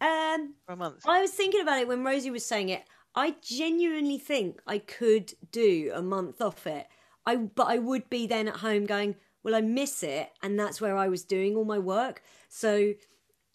Um, 0.00 0.54
for 0.66 0.72
a 0.72 0.76
month. 0.76 1.02
I 1.06 1.20
was 1.20 1.32
thinking 1.32 1.62
about 1.62 1.80
it 1.80 1.88
when 1.88 2.04
Rosie 2.04 2.30
was 2.30 2.44
saying 2.44 2.68
it. 2.68 2.84
I 3.14 3.34
genuinely 3.42 4.18
think 4.18 4.60
I 4.66 4.78
could 4.78 5.32
do 5.50 5.90
a 5.94 6.02
month 6.02 6.42
off 6.42 6.66
it. 6.66 6.86
I 7.26 7.36
but 7.36 7.66
I 7.66 7.78
would 7.78 8.08
be 8.08 8.26
then 8.26 8.48
at 8.48 8.56
home 8.56 8.86
going, 8.86 9.16
well, 9.46 9.54
I 9.54 9.60
miss 9.60 10.02
it, 10.02 10.30
and 10.42 10.58
that's 10.58 10.80
where 10.80 10.96
I 10.96 11.08
was 11.08 11.24
doing 11.24 11.54
all 11.54 11.64
my 11.64 11.78
work. 11.78 12.22
So, 12.48 12.94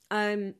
um, 0.10 0.56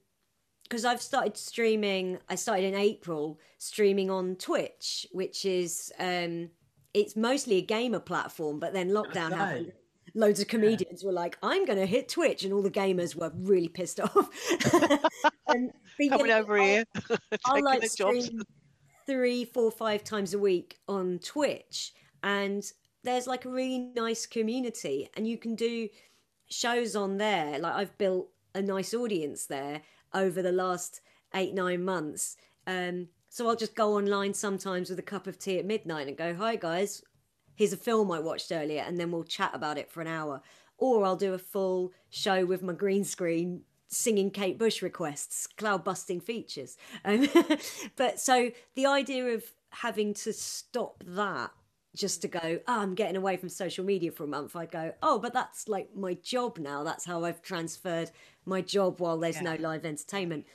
because 0.64 0.84
I've 0.84 1.02
started 1.02 1.38
streaming, 1.38 2.18
I 2.30 2.36
started 2.36 2.66
in 2.66 2.76
April 2.76 3.40
streaming 3.58 4.10
on 4.10 4.36
Twitch, 4.36 5.06
which 5.12 5.46
is 5.46 5.92
um, 6.00 6.50
it's 6.94 7.16
mostly 7.16 7.56
a 7.58 7.62
gamer 7.62 8.00
platform. 8.00 8.60
But 8.60 8.74
then 8.74 8.90
lockdown 8.90 9.32
happened. 9.32 9.74
Loads 10.16 10.42
of 10.42 10.50
comedians 10.50 11.02
yeah. 11.02 11.08
were 11.08 11.14
like, 11.14 11.38
"I'm 11.42 11.66
going 11.66 11.80
to 11.80 11.86
hit 11.86 12.10
Twitch," 12.10 12.44
and 12.44 12.54
all 12.54 12.62
the 12.62 12.72
gamers 12.72 13.16
were 13.16 13.32
really 13.34 13.70
pissed 13.70 14.00
off. 14.02 14.30
and, 15.48 15.72
Coming 16.10 16.26
yeah, 16.28 16.40
over 16.40 16.60
I'll, 16.60 16.66
here, 16.66 16.84
I'll 17.46 17.64
like 17.64 17.86
stream 17.86 18.42
three, 19.06 19.46
four, 19.46 19.72
five 19.72 20.04
times 20.04 20.34
a 20.34 20.40
week 20.40 20.78
on 20.90 21.20
Twitch, 21.20 21.94
and 22.24 22.70
there's 23.04 23.28
like 23.28 23.46
a 23.46 23.50
really 23.50 23.80
nice 23.96 24.26
community, 24.26 25.10
and 25.16 25.28
you 25.28 25.38
can 25.38 25.56
do 25.56 25.90
shows 26.50 26.96
on 26.96 27.18
there. 27.18 27.60
Like 27.60 27.74
I've 27.74 27.98
built 27.98 28.30
a 28.54 28.62
nice 28.62 28.94
audience 28.94 29.46
there 29.46 29.82
over 30.14 30.42
the 30.42 30.52
last 30.52 31.02
eight, 31.34 31.54
nine 31.54 31.84
months. 31.84 32.38
Um, 32.68 33.08
so 33.30 33.48
I'll 33.48 33.56
just 33.56 33.76
go 33.76 33.96
online 33.96 34.34
sometimes 34.34 34.90
with 34.90 35.00
a 35.00 35.04
cup 35.04 35.26
of 35.26 35.40
tea 35.40 35.60
at 35.60 35.66
midnight 35.66 36.08
and 36.08 36.18
go, 36.18 36.34
"Hi 36.36 36.56
guys, 36.56 37.04
here's 37.56 37.74
a 37.74 37.78
film 37.78 38.12
I 38.12 38.20
watched 38.20 38.52
earlier," 38.52 38.82
and 38.82 39.00
then 39.00 39.12
we'll 39.12 39.24
chat 39.24 39.52
about 39.54 39.78
it 39.78 39.90
for 39.90 40.02
an 40.02 40.08
hour. 40.08 40.42
Or 40.78 41.06
I'll 41.06 41.16
do 41.16 41.34
a 41.34 41.40
full 41.40 41.94
show 42.10 42.46
with 42.46 42.64
my 42.64 42.74
green 42.74 43.04
screen 43.04 43.64
singing 43.88 44.32
Kate 44.32 44.58
Bush 44.58 44.82
requests, 44.82 45.46
cloud 45.48 45.84
busting 45.84 46.22
features. 46.22 46.78
Um, 47.06 47.28
but 47.96 48.20
so 48.20 48.52
the 48.76 48.86
idea 48.86 49.26
of 49.28 49.44
having 49.70 50.14
to 50.14 50.34
stop 50.34 51.04
that 51.06 51.52
just 51.96 52.22
to 52.22 52.28
go, 52.28 52.60
oh, 52.68 52.80
I'm 52.80 52.96
getting 52.96 53.18
away 53.18 53.38
from 53.38 53.50
social 53.50 53.84
media 53.84 54.12
for 54.12 54.24
a 54.24 54.28
month, 54.28 54.56
I 54.56 54.66
go, 54.66 54.94
oh, 55.04 55.20
but 55.20 55.34
that's 55.34 55.68
like 55.68 55.96
my 55.96 56.14
job 56.16 56.58
now. 56.58 56.84
That's 56.84 57.06
how 57.06 57.26
I've 57.26 57.42
transferred 57.42 58.12
my 58.46 58.62
job 58.62 59.00
while 59.00 59.18
there's 59.18 59.36
yeah. 59.36 59.42
no 59.42 59.56
live 59.56 59.86
entertainment. 59.86 60.46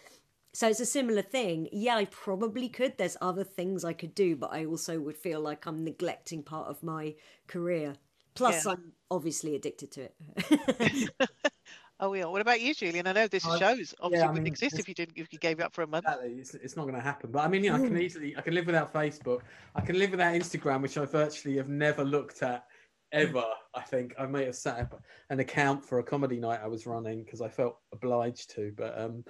So 0.53 0.69
it's 0.69 0.81
a 0.81 0.87
similar 0.87 1.21
thing. 1.21 1.69
Yeah, 1.71 1.97
I 1.97 2.07
probably 2.07 2.71
could. 2.71 2.97
There's 2.97 3.17
other 3.21 3.45
things 3.45 3.85
I 3.85 3.93
could 3.93 4.15
do, 4.15 4.37
but 4.37 4.53
I 4.53 4.65
also 4.65 4.99
would 4.99 5.19
feel 5.19 5.41
like 5.41 5.67
I'm 5.67 5.85
neglecting 5.85 6.43
part 6.43 6.69
of 6.69 6.83
my 6.83 7.15
career. 7.47 7.97
Plus, 8.35 8.65
yeah. 8.65 8.73
I'm 8.73 8.93
obviously 9.11 9.55
addicted 9.55 9.93
to 9.93 10.09
it. 10.09 11.11
Oh 11.99 12.13
yeah. 12.13 12.27
What 12.27 12.43
about 12.43 12.61
you, 12.61 12.75
Julian? 12.75 13.07
I 13.07 13.13
know 13.13 13.27
this 13.27 13.47
uh, 13.47 13.59
shows 13.59 13.95
obviously 14.01 14.25
yeah, 14.25 14.29
wouldn't 14.29 14.45
mean, 14.45 14.53
exist 14.53 14.79
if 14.79 14.87
you 14.87 14.95
didn't 14.95 15.17
if 15.17 15.33
you 15.33 15.39
gave 15.39 15.61
it 15.61 15.63
up 15.63 15.75
for 15.75 15.83
a 15.83 15.87
month. 15.87 16.05
Exactly. 16.05 16.35
It's, 16.35 16.55
it's 16.55 16.77
not 16.77 16.83
going 16.83 16.95
to 16.95 17.01
happen. 17.01 17.31
But 17.31 17.41
I 17.41 17.49
mean, 17.49 17.63
know, 17.63 17.75
I 17.75 17.79
can 17.79 17.97
easily 17.97 18.37
I 18.37 18.43
can 18.43 18.55
live 18.55 18.67
without 18.67 18.93
Facebook. 18.93 19.41
I 19.75 19.81
can 19.81 19.99
live 19.99 20.11
without 20.11 20.35
Instagram, 20.35 20.83
which 20.83 20.99
I 20.99 21.07
virtually 21.07 21.57
have 21.57 21.69
never 21.69 22.05
looked 22.05 22.43
at 22.43 22.67
ever. 23.13 23.45
I 23.75 23.81
think 23.83 24.15
I 24.19 24.27
may 24.27 24.45
have 24.45 24.57
set 24.57 24.79
up 24.79 25.03
an 25.31 25.41
account 25.41 25.85
for 25.85 25.99
a 25.99 26.03
comedy 26.03 26.39
night 26.39 26.61
I 26.63 26.67
was 26.67 26.87
running 26.87 27.25
because 27.25 27.41
I 27.41 27.49
felt 27.49 27.79
obliged 27.93 28.51
to. 28.57 28.73
But 28.77 28.99
um, 28.99 29.25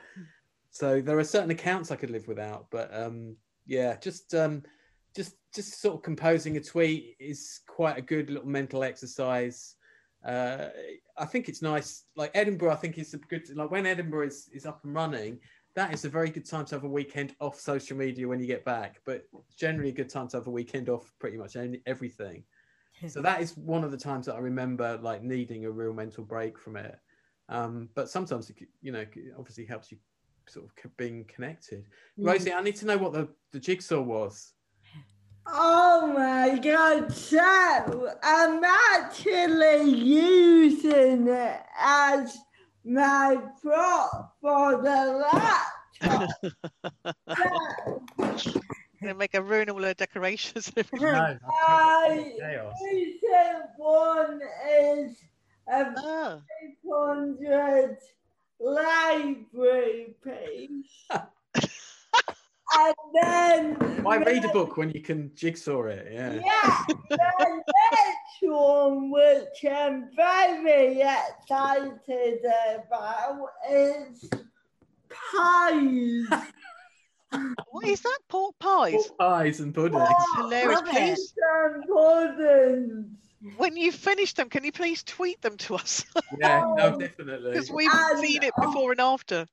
so 0.70 1.00
there 1.00 1.18
are 1.18 1.24
certain 1.24 1.50
accounts 1.50 1.92
I 1.92 1.96
could 1.96 2.10
live 2.10 2.26
without. 2.26 2.66
But 2.70 2.92
um, 2.92 3.36
yeah, 3.64 3.96
just 3.96 4.34
um, 4.34 4.64
just 5.14 5.36
just 5.54 5.80
sort 5.80 5.94
of 5.94 6.02
composing 6.02 6.56
a 6.56 6.60
tweet 6.60 7.16
is 7.20 7.60
quite 7.68 7.96
a 7.96 8.02
good 8.02 8.28
little 8.28 8.48
mental 8.48 8.82
exercise 8.82 9.76
uh, 10.24 10.68
I 11.16 11.24
think 11.24 11.48
it's 11.48 11.62
nice. 11.62 12.04
Like 12.16 12.30
Edinburgh, 12.34 12.72
I 12.72 12.76
think 12.76 12.98
it's 12.98 13.14
a 13.14 13.18
good. 13.18 13.48
Like 13.54 13.70
when 13.70 13.86
Edinburgh 13.86 14.26
is, 14.26 14.48
is 14.52 14.66
up 14.66 14.80
and 14.84 14.94
running, 14.94 15.38
that 15.74 15.92
is 15.92 16.04
a 16.04 16.08
very 16.08 16.30
good 16.30 16.48
time 16.48 16.64
to 16.66 16.74
have 16.74 16.84
a 16.84 16.88
weekend 16.88 17.34
off 17.40 17.60
social 17.60 17.96
media 17.96 18.26
when 18.26 18.40
you 18.40 18.46
get 18.46 18.64
back. 18.64 19.00
But 19.04 19.24
generally, 19.56 19.90
a 19.90 19.92
good 19.92 20.08
time 20.10 20.28
to 20.28 20.38
have 20.38 20.46
a 20.46 20.50
weekend 20.50 20.88
off 20.88 21.12
pretty 21.18 21.36
much 21.36 21.56
any, 21.56 21.80
everything. 21.86 22.44
so 23.08 23.20
that 23.20 23.40
is 23.40 23.56
one 23.56 23.84
of 23.84 23.90
the 23.90 23.96
times 23.96 24.26
that 24.26 24.34
I 24.34 24.38
remember 24.38 24.98
like 25.02 25.22
needing 25.22 25.64
a 25.64 25.70
real 25.70 25.92
mental 25.92 26.24
break 26.24 26.58
from 26.58 26.76
it. 26.76 26.96
Um, 27.48 27.88
but 27.94 28.08
sometimes 28.08 28.50
it, 28.50 28.56
you 28.82 28.90
know, 28.90 29.04
obviously 29.38 29.64
helps 29.64 29.92
you 29.92 29.98
sort 30.48 30.66
of 30.66 30.96
being 30.96 31.24
connected. 31.24 31.84
Mm. 32.18 32.26
Rosie, 32.26 32.52
I 32.52 32.62
need 32.62 32.76
to 32.76 32.86
know 32.86 32.98
what 32.98 33.12
the, 33.12 33.28
the 33.52 33.60
jigsaw 33.60 34.00
was. 34.00 34.54
Oh 35.48 36.12
my 36.12 36.58
god, 36.58 37.12
so 37.12 38.12
I'm 38.22 38.62
actually 38.64 39.90
using 39.90 41.28
it 41.28 41.60
as 41.78 42.36
my 42.84 43.38
prop 43.62 44.34
for 44.40 44.82
the 44.82 45.24
laptop. 46.02 46.28
Gonna 49.02 49.14
make 49.14 49.34
a 49.34 49.42
ruin 49.42 49.70
all 49.70 49.82
her 49.82 49.94
decorations. 49.94 50.72
no, 50.92 51.38
my 51.68 52.32
recent 52.82 53.64
one 53.76 54.40
is 54.68 55.16
a 55.68 55.94
ah. 55.96 56.40
oh. 56.40 56.42
500 56.84 57.96
library 58.58 60.14
piece. 60.24 61.06
and 62.74 62.94
then 63.14 63.96
why 64.02 64.16
read 64.16 64.44
a 64.44 64.48
book 64.48 64.76
when 64.76 64.90
you 64.90 65.00
can 65.00 65.30
jigsaw 65.34 65.84
it? 65.84 66.08
Yeah. 66.12 66.34
Yeah. 66.34 66.84
the 67.10 67.62
next 67.92 68.42
one, 68.42 69.10
which 69.10 69.64
I'm 69.70 70.10
very 70.14 71.00
excited 71.02 72.40
about, 72.44 73.48
is 73.70 74.28
pies. 75.08 76.26
what 77.70 77.86
is 77.86 78.00
that? 78.02 78.18
Pork 78.28 78.54
pies? 78.58 78.92
Pork 78.92 79.18
pies 79.18 79.60
and 79.60 79.74
puddings. 79.74 80.02
Oh, 80.08 80.34
hilarious. 80.36 80.82
Please. 80.82 81.34
And 81.64 81.84
puddings. 81.88 83.16
When 83.56 83.76
you 83.76 83.92
finish 83.92 84.34
them, 84.34 84.48
can 84.48 84.64
you 84.64 84.72
please 84.72 85.02
tweet 85.02 85.40
them 85.42 85.56
to 85.58 85.76
us? 85.76 86.04
yeah, 86.40 86.64
no, 86.76 86.98
definitely. 86.98 87.52
Because 87.52 87.70
we've 87.70 87.90
and, 87.92 88.18
seen 88.18 88.42
it 88.42 88.52
uh, 88.58 88.66
before 88.66 88.92
and 88.92 89.00
after. 89.00 89.46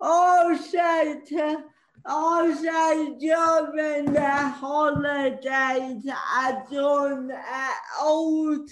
Oh, 0.00 0.58
shit. 0.70 1.30
Also 2.04 3.16
during 3.18 4.12
the 4.12 4.30
holidays, 4.30 6.06
I 6.08 6.62
done 6.70 7.30
an 7.30 7.72
old 8.00 8.70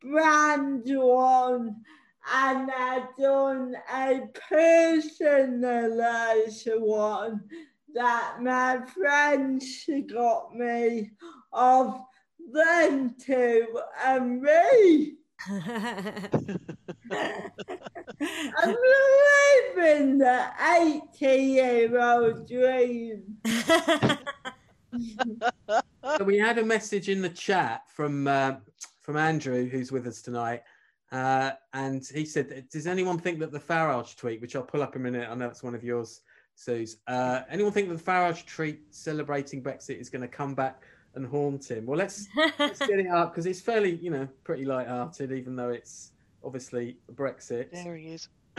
brand 0.00 0.82
one 0.84 1.76
and 2.34 2.70
I 2.72 3.06
done 3.18 3.76
a 3.92 4.28
personalised 4.50 6.80
one 6.80 7.42
that 7.94 8.42
my 8.42 8.84
friends 8.86 9.88
got 10.12 10.54
me 10.54 11.12
of 11.52 12.00
them 12.52 13.14
two 13.18 13.80
and 14.04 14.42
me. 14.42 15.14
I'm 17.12 18.74
living 19.76 20.18
the 20.18 20.48
80 21.20 21.26
year 21.26 22.00
old 22.00 22.48
dream. 22.48 23.22
so 26.18 26.24
we 26.24 26.38
had 26.38 26.58
a 26.58 26.64
message 26.64 27.08
in 27.08 27.22
the 27.22 27.28
chat 27.28 27.82
from 27.88 28.26
uh, 28.26 28.54
from 29.00 29.16
Andrew, 29.16 29.68
who's 29.68 29.92
with 29.92 30.06
us 30.06 30.22
tonight, 30.22 30.62
uh, 31.12 31.52
and 31.72 32.04
he 32.06 32.24
said, 32.24 32.66
"Does 32.70 32.86
anyone 32.86 33.18
think 33.18 33.38
that 33.40 33.52
the 33.52 33.60
Farage 33.60 34.16
tweet, 34.16 34.40
which 34.40 34.56
I'll 34.56 34.62
pull 34.62 34.82
up 34.82 34.96
in 34.96 35.02
a 35.02 35.04
minute, 35.04 35.28
I 35.30 35.34
know 35.34 35.48
it's 35.48 35.62
one 35.62 35.74
of 35.74 35.84
yours, 35.84 36.22
Suze. 36.54 36.96
Uh, 37.06 37.42
anyone 37.50 37.72
think 37.72 37.88
that 37.88 37.98
the 37.98 38.10
Farage 38.10 38.46
tweet 38.46 38.94
celebrating 38.94 39.62
Brexit 39.62 40.00
is 40.00 40.08
going 40.08 40.22
to 40.22 40.28
come 40.28 40.54
back 40.54 40.82
and 41.14 41.26
haunt 41.26 41.70
him. 41.70 41.86
Well, 41.86 41.98
let's, 41.98 42.28
let's 42.58 42.78
get 42.78 42.98
it 42.98 43.08
up 43.08 43.32
because 43.32 43.46
it's 43.46 43.60
fairly, 43.60 43.96
you 43.96 44.10
know, 44.10 44.28
pretty 44.44 44.64
light-hearted, 44.64 45.32
even 45.32 45.56
though 45.56 45.70
it's 45.70 46.12
obviously 46.46 46.96
Brexit. 47.12 47.70
There 47.72 47.96
he 47.96 48.06
is. 48.06 48.28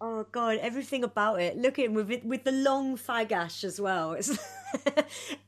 oh 0.00 0.26
God, 0.32 0.58
everything 0.60 1.04
about 1.04 1.40
it. 1.40 1.56
Look 1.56 1.78
at 1.78 1.86
him 1.86 1.94
with 1.94 2.10
it, 2.10 2.24
with 2.24 2.44
the 2.44 2.52
long 2.52 2.98
fag 2.98 3.32
ash 3.32 3.64
as 3.64 3.80
well. 3.80 4.12
It's 4.12 4.28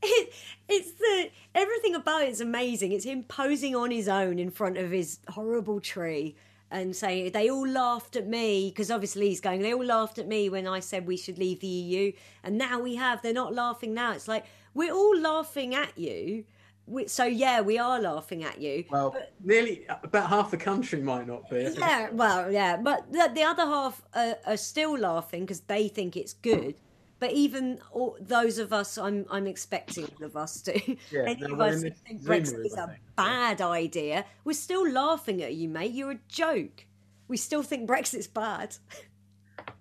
it, 0.02 0.32
it's 0.68 0.92
the 0.92 1.30
everything 1.54 1.94
about 1.94 2.22
it's 2.22 2.40
amazing. 2.40 2.92
It's 2.92 3.04
him 3.04 3.24
posing 3.24 3.76
on 3.76 3.90
his 3.90 4.08
own 4.08 4.38
in 4.38 4.50
front 4.50 4.78
of 4.78 4.90
his 4.90 5.18
horrible 5.28 5.80
tree 5.80 6.36
and 6.70 6.96
saying 6.96 7.32
they 7.32 7.50
all 7.50 7.66
laughed 7.66 8.16
at 8.16 8.26
me 8.26 8.70
because 8.70 8.90
obviously 8.90 9.28
he's 9.28 9.40
going 9.40 9.62
they 9.62 9.72
all 9.72 9.84
laughed 9.84 10.18
at 10.18 10.26
me 10.26 10.48
when 10.48 10.66
i 10.66 10.80
said 10.80 11.06
we 11.06 11.16
should 11.16 11.38
leave 11.38 11.60
the 11.60 11.66
eu 11.68 12.10
and 12.42 12.58
now 12.58 12.80
we 12.80 12.96
have 12.96 13.22
they're 13.22 13.32
not 13.32 13.54
laughing 13.54 13.94
now 13.94 14.10
it's 14.10 14.26
like 14.26 14.44
we're 14.76 14.92
all 14.92 15.18
laughing 15.18 15.74
at 15.74 15.96
you. 15.96 16.44
We, 16.88 17.08
so 17.08 17.24
yeah, 17.24 17.60
we 17.62 17.78
are 17.78 18.00
laughing 18.00 18.44
at 18.44 18.60
you. 18.60 18.84
Well, 18.90 19.10
but, 19.10 19.32
nearly 19.42 19.86
about 20.04 20.28
half 20.28 20.50
the 20.52 20.56
country 20.56 21.02
might 21.02 21.26
not 21.26 21.50
be. 21.50 21.74
Yeah, 21.76 22.10
well, 22.12 22.50
yeah, 22.50 22.76
but 22.76 23.10
the, 23.12 23.30
the 23.34 23.42
other 23.42 23.64
half 23.64 24.02
are, 24.14 24.36
are 24.46 24.56
still 24.56 24.96
laughing 24.96 25.42
because 25.42 25.60
they 25.60 25.88
think 25.88 26.16
it's 26.16 26.34
good. 26.34 26.76
But 27.18 27.32
even 27.32 27.80
all, 27.92 28.16
those 28.20 28.58
of 28.58 28.72
us, 28.72 28.98
I'm 28.98 29.26
I'm 29.30 29.46
expecting 29.46 30.04
all 30.04 30.26
of 30.26 30.36
us 30.36 30.60
to, 30.62 30.96
yeah, 31.10 31.22
any 31.26 31.42
of 31.42 31.60
us 31.60 31.82
who 31.82 31.90
think 31.90 32.22
Brexit 32.22 32.64
is 32.64 32.74
a 32.74 32.94
bad 33.16 33.60
idea, 33.62 34.24
we're 34.44 34.52
still 34.52 34.88
laughing 34.88 35.42
at 35.42 35.54
you, 35.54 35.68
mate. 35.68 35.92
You're 35.92 36.12
a 36.12 36.20
joke. 36.28 36.86
We 37.26 37.36
still 37.36 37.62
think 37.62 37.88
Brexit's 37.88 38.28
bad. 38.28 38.76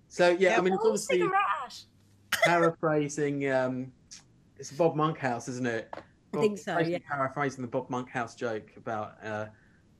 So 0.08 0.30
yeah, 0.30 0.50
yeah 0.50 0.58
I 0.58 0.60
mean, 0.62 0.72
it's 0.72 0.82
obviously 0.84 1.22
paraphrasing 2.44 3.50
um, 3.52 3.92
It's 4.58 4.72
Bob 4.72 4.96
Monkhouse, 4.96 5.46
isn't 5.46 5.66
it? 5.66 5.94
I 6.38 6.40
think 6.40 6.58
so, 6.58 6.78
yeah. 6.78 6.98
Paraphrasing 7.08 7.62
the 7.62 7.68
Bob 7.68 7.88
Monkhouse 7.90 8.34
joke 8.34 8.70
about 8.76 9.14
uh, 9.24 9.46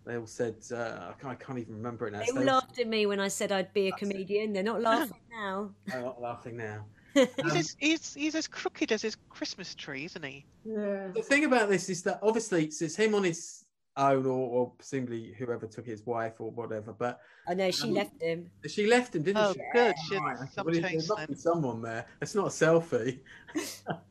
they 0.04 0.16
all 0.16 0.26
said 0.26 0.56
uh, 0.72 1.10
I, 1.10 1.14
can't, 1.20 1.32
I 1.32 1.44
can't 1.44 1.58
even 1.58 1.74
remember 1.74 2.06
it 2.06 2.12
now. 2.12 2.20
They 2.20 2.26
So 2.26 2.38
all 2.38 2.44
laughed 2.44 2.78
at 2.78 2.86
me 2.86 3.06
when 3.06 3.18
I 3.20 3.28
said 3.28 3.50
I'd 3.52 3.72
be 3.72 3.88
a 3.88 3.90
That's 3.90 4.02
it. 4.02 4.10
comedian. 4.10 4.52
They're 4.52 4.62
not 4.62 4.80
laughing 4.92 5.16
now. 5.32 5.70
I'm 5.92 6.02
not 6.02 6.20
laughing 6.22 6.56
now. 6.56 6.84
He's, 7.14 7.26
Um, 7.40 7.50
as, 7.56 7.76
he's, 7.80 8.14
he's 8.14 8.34
as 8.34 8.46
crooked 8.46 8.92
as 8.92 9.02
his 9.02 9.16
Christmas 9.30 9.74
tree, 9.74 10.04
isn't 10.04 10.22
he? 10.24 10.44
Yeah. 10.64 11.08
the 11.14 11.22
thing 11.22 11.44
about 11.44 11.68
this 11.70 11.88
is 11.88 12.02
that 12.02 12.18
obviously 12.22 12.64
it's, 12.66 12.82
it's 12.82 12.94
him 12.96 13.14
on 13.14 13.24
his 13.24 13.64
own, 13.96 14.26
or, 14.26 14.48
or 14.48 14.70
presumably 14.76 15.34
whoever 15.38 15.66
took 15.66 15.86
his 15.86 16.04
wife 16.06 16.34
or 16.40 16.50
whatever. 16.50 16.92
But 16.92 17.20
I 17.48 17.54
know 17.54 17.70
she 17.70 17.84
Um, 17.88 17.94
left 17.94 18.20
him. 18.22 18.50
she 18.66 18.86
left 18.86 19.14
him, 19.14 19.22
didn't 19.22 19.42
Oh, 19.42 19.52
she? 19.54 19.60
good. 19.72 19.94
She 20.08 20.16
Right, 20.16 20.36
Well, 20.56 20.64
there 20.74 20.82
taste 20.82 21.08
must 21.08 21.26
then. 21.28 21.36
someone 21.36 21.82
there. 21.82 22.06
It's 22.20 22.34
not 22.34 22.46
a 22.46 22.50
selfie. 22.50 23.20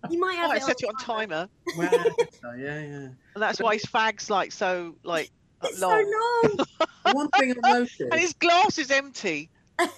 You 0.10 0.20
might 0.20 0.36
have 0.36 0.50
Oh, 0.50 0.54
I 0.54 0.60
set 0.60 0.78
it 0.82 0.86
on 0.88 0.96
timer. 0.96 1.48
timer, 1.76 1.90
Well, 1.92 2.16
so, 2.42 2.52
yeah, 2.54 2.80
yeah. 2.82 2.96
and 2.98 3.16
that's 3.36 3.60
why 3.60 3.74
his 3.74 3.86
fag's 3.86 4.30
like 4.30 4.52
so 4.52 4.96
like 5.04 5.30
It's 5.64 5.80
long, 5.80 5.92
so 5.92 6.48
long. 6.50 6.68
The 7.06 7.12
one 7.14 7.30
thing 7.30 7.56
I 7.64 7.74
noticed 7.74 8.02
and 8.02 8.14
his 8.20 8.34
glass 8.34 8.78
is 8.80 8.90
empty. 8.92 9.50
Is 9.80 9.90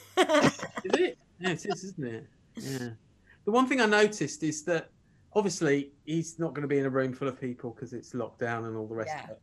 it? 0.86 1.18
Yeah, 1.40 1.50
it 1.52 1.66
is, 1.66 1.84
isn't 1.84 2.04
it? 2.08 2.28
Yeah. 2.56 2.90
The 3.46 3.52
one 3.52 3.68
thing 3.68 3.80
I 3.82 3.86
noticed 3.86 4.42
is 4.44 4.64
that 4.64 4.90
obviously 5.34 5.92
he's 6.06 6.40
not 6.40 6.54
going 6.54 6.64
to 6.64 6.68
be 6.68 6.80
in 6.80 6.86
a 6.86 6.90
room 6.90 7.14
full 7.14 7.28
of 7.28 7.40
people 7.40 7.72
because 7.72 7.94
it's 7.94 8.14
locked 8.14 8.40
down 8.40 8.66
and 8.66 8.76
all 8.76 8.88
the 8.88 8.96
rest 8.96 9.12
Yeah. 9.16 9.24
of 9.26 9.30
it. 9.32 9.42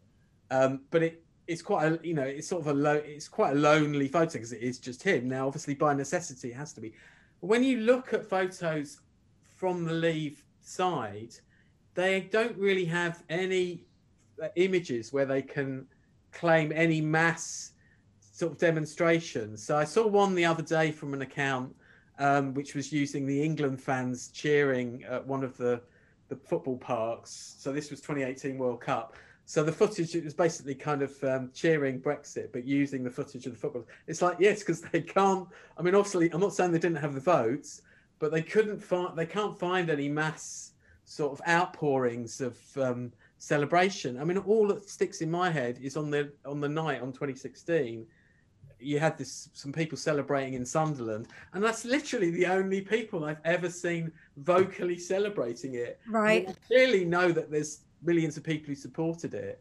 Um, 0.50 0.80
but 0.90 1.02
it 1.02 1.20
it's 1.46 1.62
quite 1.62 1.92
a 1.92 2.00
you 2.02 2.14
know 2.14 2.22
it's 2.22 2.48
sort 2.48 2.62
of 2.62 2.68
a 2.68 2.72
low 2.72 2.94
it's 2.94 3.28
quite 3.28 3.52
a 3.52 3.58
lonely 3.58 4.08
photo 4.08 4.32
because 4.32 4.52
it 4.52 4.62
is 4.62 4.78
just 4.78 5.02
him. 5.02 5.28
Now, 5.28 5.46
obviously, 5.46 5.74
by 5.74 5.94
necessity, 5.94 6.50
it 6.50 6.56
has 6.56 6.72
to 6.74 6.80
be. 6.80 6.92
When 7.40 7.62
you 7.62 7.80
look 7.80 8.14
at 8.14 8.24
photos 8.24 9.00
from 9.56 9.84
the 9.84 9.92
leave 9.92 10.42
side, 10.62 11.34
they 11.94 12.22
don't 12.22 12.56
really 12.56 12.86
have 12.86 13.22
any 13.28 13.84
uh, 14.42 14.48
images 14.56 15.12
where 15.12 15.26
they 15.26 15.42
can 15.42 15.86
claim 16.32 16.72
any 16.74 17.00
mass 17.00 17.72
sort 18.20 18.52
of 18.52 18.58
demonstrations. 18.58 19.62
So 19.62 19.76
I 19.76 19.84
saw 19.84 20.06
one 20.06 20.34
the 20.34 20.44
other 20.44 20.62
day 20.62 20.90
from 20.90 21.14
an 21.14 21.22
account 21.22 21.74
um, 22.18 22.54
which 22.54 22.74
was 22.74 22.92
using 22.92 23.26
the 23.26 23.42
England 23.42 23.80
fans 23.80 24.28
cheering 24.28 25.04
at 25.04 25.24
one 25.26 25.44
of 25.44 25.56
the 25.56 25.80
the 26.28 26.36
football 26.36 26.78
parks. 26.78 27.56
So 27.58 27.70
this 27.70 27.90
was 27.90 28.00
2018 28.00 28.56
World 28.56 28.80
Cup. 28.80 29.14
So 29.46 29.62
the 29.62 29.72
footage 29.72 30.14
it 30.14 30.24
was 30.24 30.34
basically 30.34 30.74
kind 30.74 31.02
of 31.02 31.22
um, 31.22 31.50
cheering 31.52 32.00
Brexit, 32.00 32.50
but 32.52 32.64
using 32.64 33.04
the 33.04 33.10
footage 33.10 33.46
of 33.46 33.52
the 33.52 33.58
football. 33.58 33.86
It's 34.06 34.22
like 34.22 34.36
yes, 34.40 34.60
because 34.60 34.80
they 34.80 35.02
can't. 35.02 35.48
I 35.76 35.82
mean, 35.82 35.94
obviously, 35.94 36.30
I'm 36.32 36.40
not 36.40 36.54
saying 36.54 36.72
they 36.72 36.78
didn't 36.78 36.98
have 36.98 37.14
the 37.14 37.20
votes, 37.20 37.82
but 38.18 38.32
they 38.32 38.42
couldn't 38.42 38.82
find. 38.82 39.16
They 39.16 39.26
can't 39.26 39.58
find 39.58 39.90
any 39.90 40.08
mass 40.08 40.72
sort 41.04 41.32
of 41.32 41.46
outpourings 41.46 42.40
of 42.40 42.58
um, 42.78 43.12
celebration. 43.36 44.18
I 44.18 44.24
mean, 44.24 44.38
all 44.38 44.68
that 44.68 44.88
sticks 44.88 45.20
in 45.20 45.30
my 45.30 45.50
head 45.50 45.78
is 45.82 45.96
on 45.96 46.10
the 46.10 46.32
on 46.46 46.60
the 46.60 46.68
night 46.68 47.02
on 47.02 47.12
2016. 47.12 48.06
You 48.80 48.98
had 48.98 49.16
this 49.16 49.50
some 49.52 49.72
people 49.72 49.96
celebrating 49.96 50.54
in 50.54 50.64
Sunderland, 50.64 51.28
and 51.52 51.62
that's 51.62 51.84
literally 51.84 52.30
the 52.30 52.46
only 52.46 52.80
people 52.80 53.24
I've 53.24 53.40
ever 53.44 53.68
seen 53.68 54.10
vocally 54.38 54.98
celebrating 54.98 55.74
it. 55.74 56.00
Right. 56.08 56.48
I 56.48 56.54
clearly 56.66 57.04
know 57.04 57.30
that 57.30 57.50
there's 57.50 57.80
millions 58.04 58.36
of 58.36 58.44
people 58.44 58.68
who 58.68 58.74
supported 58.74 59.34
it, 59.34 59.60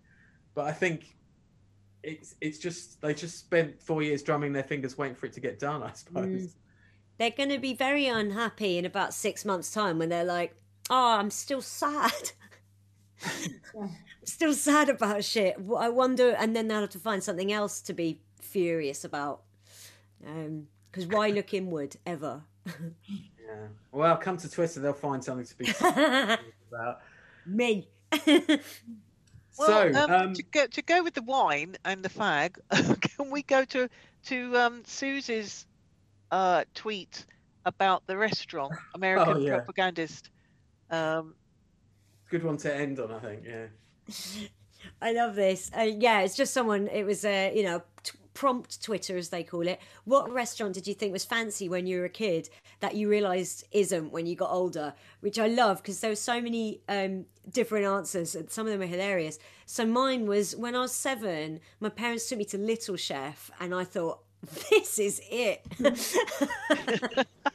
but 0.54 0.66
I 0.66 0.72
think 0.72 1.16
it's 2.04 2.36
it's 2.41 2.60
just 2.60 3.02
they 3.02 3.14
just 3.14 3.39
spent 3.39 3.82
four 3.82 4.04
years 4.04 4.22
drumming 4.24 4.54
their 4.54 4.64
fingers 4.64 4.98
waiting 4.98 5.16
for 5.16 5.26
it 5.26 5.34
to 5.34 5.39
get 5.39 5.60
done. 5.60 5.84
I 5.84 5.94
suppose. 5.94 6.48
Mm. 6.48 6.54
They're 7.20 7.32
going 7.32 7.50
to 7.50 7.60
be 7.60 7.74
very 7.74 8.08
unhappy 8.08 8.78
in 8.78 8.86
about 8.86 9.14
six 9.14 9.46
months' 9.46 9.72
time 9.72 10.00
when 10.00 10.10
they're 10.10 10.26
like, 10.26 10.56
"Oh, 10.89 11.18
I'm 11.18 11.30
still 11.30 11.62
sad. 11.62 12.32
I'm 13.80 13.91
still 14.26 14.54
sad 14.54 14.89
about 14.89 15.24
shit. 15.24 15.56
I 15.78 15.89
wonder." 15.89 16.32
And 16.32 16.56
then 16.56 16.68
they'll 16.68 16.82
have 16.82 16.89
to 16.91 17.00
find 17.00 17.24
something 17.24 17.52
else 17.52 17.82
to 17.82 17.94
be 17.94 18.20
furious 18.41 19.06
about. 19.06 19.44
Um, 20.26 20.68
because 20.91 21.08
why 21.08 21.30
look 21.30 21.54
inward 21.54 21.96
ever? 22.06 22.44
Yeah. 23.46 23.68
Well, 23.91 24.16
come 24.18 24.38
to 24.38 24.50
Twitter, 24.50 24.80
they'll 24.80 24.94
find 24.94 25.24
something 25.24 25.46
to 25.46 25.58
be 25.58 25.70
about. 26.72 27.02
Me. 27.46 27.88
Well, 29.57 29.93
so, 29.93 30.03
um, 30.03 30.11
um, 30.11 30.34
to 30.34 30.41
go 30.43 30.66
to 30.66 30.82
go 30.82 31.03
with 31.03 31.14
the 31.14 31.22
wine 31.22 31.76
and 31.86 32.03
the 32.03 32.09
fag, 32.09 32.57
can 33.01 33.30
we 33.30 33.43
go 33.43 33.64
to 33.66 33.88
to 34.26 34.57
um, 34.57 34.82
Susie's 34.84 35.68
uh, 36.32 36.64
tweet 36.74 37.26
about 37.66 38.05
the 38.07 38.18
restaurant, 38.18 38.74
American 38.95 39.38
Oh, 39.38 39.39
yeah. 39.39 39.59
propagandist? 39.59 40.32
Um, 40.89 41.36
good 42.32 42.43
one 42.43 42.57
to 42.57 42.76
end 42.76 42.99
on, 42.99 43.11
I 43.11 43.20
think. 43.20 43.43
Yeah. 43.45 43.68
I 45.01 45.11
love 45.14 45.36
this. 45.36 45.70
Uh, 45.78 45.82
yeah, 45.82 46.22
it's 46.22 46.36
just 46.36 46.51
someone. 46.53 46.88
It 46.88 47.03
was 47.05 47.24
a 47.24 47.55
you 47.55 47.61
know 47.64 47.80
t- 47.80 47.86
prompt 48.34 48.82
Twitter 48.82 49.18
as 49.18 49.30
they 49.30 49.44
call 49.44 49.68
it. 49.68 49.80
What 50.06 50.32
restaurant 50.32 50.74
did 50.74 50.88
you 50.88 50.94
think 50.94 51.14
was 51.14 51.26
fancy 51.26 51.70
when 51.70 51.88
you 51.88 52.00
were 52.00 52.06
a 52.06 52.10
kid 52.10 52.50
that 52.80 52.96
you 52.96 53.10
realised 53.10 53.66
isn't 53.72 54.12
when 54.12 54.26
you 54.26 54.36
got 54.36 54.52
older? 54.52 54.94
Which 55.22 55.40
I 55.40 55.48
love 55.48 55.82
because 55.82 56.00
there 56.00 56.12
were 56.12 56.16
so 56.16 56.42
many 56.42 56.82
um, 56.90 57.26
different 57.50 57.86
answers 57.86 58.36
and 58.36 58.50
some 58.50 58.68
of 58.68 58.74
them 58.74 58.82
are 58.82 58.86
hilarious. 58.86 59.40
So 59.66 59.86
mine 59.86 60.28
was 60.28 60.56
when 60.56 60.76
I 60.76 60.82
was 60.82 60.94
seven. 60.94 61.60
My 61.80 61.90
parents 61.90 62.28
took 62.28 62.38
me 62.38 62.46
to 62.46 62.58
Little 62.58 62.98
Chef, 62.98 63.50
and 63.60 63.74
I 63.74 63.84
thought 63.84 64.20
this 64.70 65.00
is 65.00 65.22
it. 65.30 65.66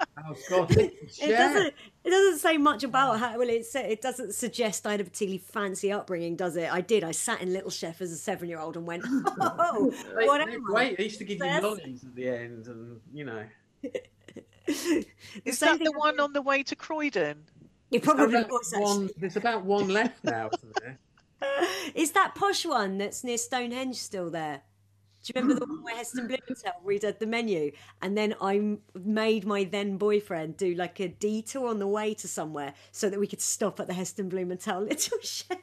Oh 0.22 0.34
God. 0.48 0.70
It 0.76 1.30
doesn't. 1.30 1.74
It 2.04 2.10
doesn't 2.10 2.38
say 2.38 2.56
much 2.56 2.84
about 2.84 3.18
how. 3.18 3.38
Well, 3.38 3.48
it 3.48 3.66
it 3.74 4.00
doesn't 4.00 4.34
suggest 4.34 4.86
I 4.86 4.92
had 4.92 5.00
a 5.00 5.04
particularly 5.04 5.38
fancy 5.38 5.90
upbringing, 5.90 6.36
does 6.36 6.56
it? 6.56 6.72
I 6.72 6.80
did. 6.82 7.04
I 7.04 7.10
sat 7.10 7.40
in 7.42 7.52
Little 7.52 7.70
Chef 7.70 8.00
as 8.00 8.12
a 8.12 8.16
seven-year-old 8.16 8.76
and 8.76 8.86
went, 8.86 9.02
"Oh, 9.08 9.92
They, 10.16 10.26
what 10.26 10.38
they're 10.38 10.56
I?" 10.56 10.56
great. 10.62 10.96
They 10.98 11.04
used 11.04 11.18
to 11.18 11.24
give 11.24 11.38
you 11.38 11.44
Yes. 11.44 11.62
lollies 11.62 12.04
at 12.04 12.14
the 12.14 12.28
end, 12.28 12.66
and 12.66 13.00
you 13.12 13.24
know. 13.24 13.44
is 15.44 15.58
that 15.60 15.78
the 15.78 15.92
one 15.96 16.20
on 16.20 16.32
the 16.32 16.42
way 16.42 16.62
to 16.64 16.76
Croydon? 16.76 17.44
It 17.90 18.02
probably 18.02 18.26
There's 18.26 18.44
about 18.44 18.50
was. 18.52 18.74
One, 18.76 19.10
there's 19.16 19.36
about 19.36 19.64
one 19.64 19.88
left 19.88 20.22
now, 20.24 20.50
isn't 20.54 20.76
there? 20.82 20.98
Is 21.94 22.12
that 22.12 22.34
posh 22.34 22.64
one 22.66 22.98
that's 22.98 23.24
near 23.24 23.38
Stonehenge 23.38 23.96
still 23.96 24.30
there? 24.30 24.62
Do 25.22 25.32
you 25.34 25.40
remember 25.42 25.60
the 25.60 25.66
one 25.66 25.82
where 25.82 25.96
Heston 25.96 26.26
Blumenthal 26.26 26.80
redid 26.84 27.18
the 27.18 27.26
menu, 27.26 27.72
and 28.00 28.16
then 28.16 28.34
I 28.40 28.76
made 28.94 29.46
my 29.46 29.64
then 29.64 29.98
boyfriend 29.98 30.56
do 30.56 30.74
like 30.74 30.98
a 31.00 31.08
detour 31.08 31.68
on 31.68 31.78
the 31.78 31.86
way 31.86 32.14
to 32.14 32.28
somewhere 32.28 32.72
so 32.90 33.10
that 33.10 33.20
we 33.20 33.26
could 33.26 33.40
stop 33.40 33.80
at 33.80 33.86
the 33.86 33.94
Heston 33.94 34.28
Blumenthal 34.28 34.80
Little 34.84 35.18
Chef. 35.20 35.58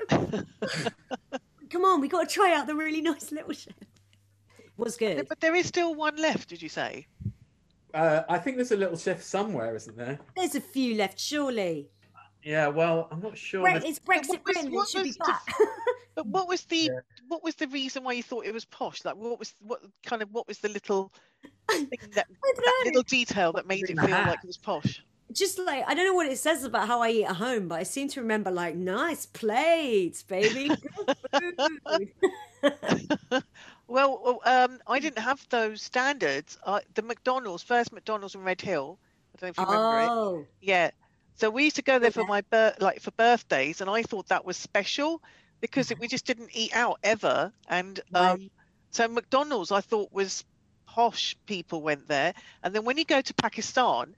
Come 1.70 1.86
on, 1.86 2.02
we 2.02 2.08
got 2.08 2.30
to 2.30 2.34
try 2.34 2.54
out 2.54 2.68
the 2.68 2.76
really 2.76 3.02
nice 3.02 3.32
Little 3.32 3.54
Chef. 3.54 3.74
Was 4.78 4.96
good. 4.96 5.28
But 5.28 5.40
there 5.40 5.56
is 5.56 5.66
still 5.66 5.96
one 5.96 6.18
left. 6.18 6.50
Did 6.50 6.62
you 6.62 6.70
say? 6.70 7.08
Uh, 7.96 8.22
I 8.30 8.38
think 8.38 8.58
there's 8.58 8.72
a 8.72 8.78
little 8.78 8.98
chef 8.98 9.24
somewhere, 9.24 9.76
isn't 9.76 9.98
there? 9.98 10.20
There's 10.36 10.54
a 10.54 10.62
few 10.62 10.94
left, 10.94 11.20
surely. 11.20 11.90
Yeah. 12.48 12.68
Well, 12.68 13.08
I'm 13.12 13.20
not 13.22 13.38
sure. 13.38 13.62
Bre- 13.62 13.86
it's 13.86 14.00
Brexit 14.00 14.30
what 14.30 14.30
was- 14.30 14.38
Britain. 14.56 14.74
It 14.74 14.88
should 14.90 15.04
be 15.04 15.10
was 15.10 15.18
the- 15.18 15.24
back. 15.26 15.46
But 16.16 16.26
what 16.28 16.48
was 16.48 16.66
the 16.66 16.78
Yeah. 16.78 17.00
what 17.28 17.44
was 17.44 17.56
the 17.56 17.68
reason 17.68 18.04
why 18.04 18.14
you 18.14 18.24
thought 18.24 18.46
it 18.46 18.54
was 18.54 18.66
posh? 18.66 19.06
Like 19.06 19.16
what 19.18 19.38
was 19.38 19.54
what 19.62 19.82
kind 20.04 20.22
of 20.24 20.30
what 20.32 20.48
was 20.48 20.58
the 20.60 20.70
little 20.70 21.12
thing 21.70 21.88
that, 22.16 22.26
that 22.28 22.82
little 22.86 23.04
detail 23.04 23.52
that 23.54 23.68
made 23.68 23.84
it 23.90 24.00
feel 24.00 24.08
hat? 24.08 24.28
like 24.30 24.40
it 24.44 24.48
was 24.48 24.58
posh? 24.58 25.04
just 25.34 25.60
like 25.60 25.84
I 25.86 25.94
don't 25.94 26.06
know 26.06 26.16
what 26.16 26.26
it 26.28 26.38
says 26.40 26.64
about 26.64 26.88
how 26.88 27.02
I 27.02 27.10
eat 27.12 27.26
at 27.26 27.36
home, 27.36 27.68
but 27.68 27.80
I 27.80 27.84
seem 27.84 28.08
to 28.10 28.22
remember 28.22 28.50
like 28.50 28.76
nice 28.76 29.26
plates, 29.26 30.24
baby. 30.24 30.72
Well, 33.90 34.20
well, 34.22 34.42
um, 34.44 34.80
I 34.86 35.00
didn't 35.00 35.20
have 35.20 35.46
those 35.50 35.82
standards. 35.82 36.58
Uh, 36.66 36.82
the 36.96 37.02
McDonald's, 37.02 37.64
first 37.64 37.94
McDonald's 37.94 38.36
in 38.36 38.44
Redhill. 38.44 39.00
I 39.34 39.40
don't 39.40 39.58
know 39.58 39.64
if 39.64 39.70
you 39.70 39.74
remember 39.76 40.00
it. 40.02 40.10
oh, 40.10 40.46
Yeah. 40.62 40.92
So 41.38 41.50
we 41.50 41.66
used 41.66 41.76
to 41.78 41.82
go 41.84 42.00
there 42.00 42.12
for 42.12 42.24
my 42.26 42.42
bir- 42.42 42.76
like 42.80 43.02
for 43.02 43.12
birthdays, 43.12 43.82
and 43.82 43.90
I 43.90 44.04
thought 44.04 44.28
that 44.30 44.46
was 44.46 44.58
special 44.58 45.22
because 45.62 45.92
it, 45.92 46.00
we 46.00 46.08
just 46.08 46.26
didn't 46.26 46.56
eat 46.56 46.76
out 46.76 47.00
ever. 47.04 47.54
And 47.68 48.00
um, 48.14 48.38
Right. 48.38 48.52
so 48.92 49.08
McDonald's, 49.08 49.72
I 49.72 49.82
thought 49.82 50.12
was 50.12 50.44
posh 50.88 51.36
people 51.46 51.82
went 51.84 52.08
there, 52.08 52.34
and 52.64 52.74
then 52.76 52.86
when 52.86 52.98
you 52.98 53.06
go 53.06 53.22
to 53.22 53.34
Pakistan, 53.36 54.16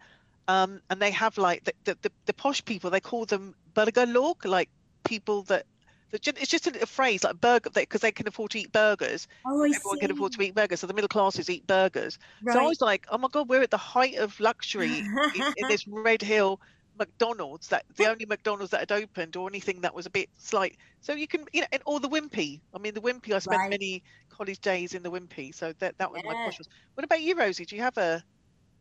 um, 0.48 0.82
and 0.90 1.02
they 1.02 1.12
have 1.12 1.38
like 1.38 1.64
the, 1.66 1.74
the, 1.86 2.00
the, 2.04 2.12
the 2.28 2.34
posh 2.34 2.64
people, 2.66 2.90
they 2.90 3.02
call 3.02 3.26
them 3.26 3.56
burger 3.74 4.06
log, 4.06 4.46
like 4.46 4.70
people 5.06 5.44
that. 5.44 5.66
that 6.12 6.28
It's 6.28 6.50
just 6.52 6.68
a, 6.68 6.84
a 6.84 6.86
phrase 6.86 7.24
like 7.24 7.40
burger 7.40 7.70
because 7.74 8.02
they 8.02 8.12
can 8.12 8.28
afford 8.28 8.52
to 8.52 8.60
eat 8.60 8.72
burgers. 8.72 9.28
oh, 9.46 9.64
I 9.64 9.72
Everyone 9.76 9.98
see. 10.00 10.00
can 10.00 10.12
afford 10.12 10.32
to 10.34 10.42
eat 10.42 10.56
burgers, 10.56 10.80
so 10.80 10.88
the 10.88 10.94
middle 10.94 11.08
classes 11.10 11.50
eat 11.50 11.68
burgers. 11.68 12.18
Right. 12.42 12.50
So 12.50 12.64
I 12.64 12.68
was 12.68 12.82
like, 12.82 13.06
oh 13.10 13.18
my 13.18 13.28
god, 13.32 13.50
we're 13.50 13.62
at 13.62 13.70
the 13.72 13.78
height 13.78 14.16
of 14.18 14.40
luxury 14.40 15.08
in, 15.34 15.44
in 15.56 15.68
this 15.68 15.86
Redhill 15.88 16.60
McDonald's. 17.00 17.68
That 17.70 17.86
the 17.96 18.06
only 18.08 18.26
McDonald's 18.26 18.72
that 18.72 18.82
had 18.82 18.92
opened, 18.92 19.36
or 19.36 19.50
anything 19.50 19.82
that 19.82 19.96
was 19.96 20.06
a 20.06 20.10
bit 20.12 20.30
slight. 20.38 20.78
So 21.02 21.14
you 21.14 21.28
can, 21.28 21.46
you 21.54 21.62
know, 21.62 21.68
and, 21.72 21.82
or 21.86 22.00
the 22.00 22.10
Wimpy. 22.10 22.62
I 22.76 22.78
mean, 22.78 22.94
the 22.94 23.02
Wimpy. 23.02 23.34
I 23.34 23.40
spent 23.40 23.60
Right. 23.60 23.70
many 23.70 24.04
college 24.30 24.60
days 24.60 24.94
in 24.94 25.02
the 25.02 25.10
Wimpy, 25.10 25.54
so 25.56 25.74
that 25.80 25.98
that 25.98 26.12
was 26.12 26.22
my 26.24 26.34
Yeah. 26.34 26.46
posh. 26.46 26.60
What 26.94 27.04
about 27.04 27.22
you, 27.22 27.36
Rosie? 27.36 27.66
Do 27.66 27.76
you 27.76 27.82
have 27.82 27.98
a 27.98 28.24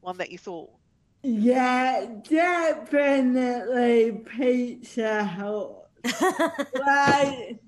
one 0.00 0.18
that 0.18 0.30
you 0.30 0.38
thought? 0.38 0.70
Yeah, 1.22 2.06
definitely 2.28 4.12
Pizza 4.24 5.24
Hut. 5.24 5.74
like 6.74 7.58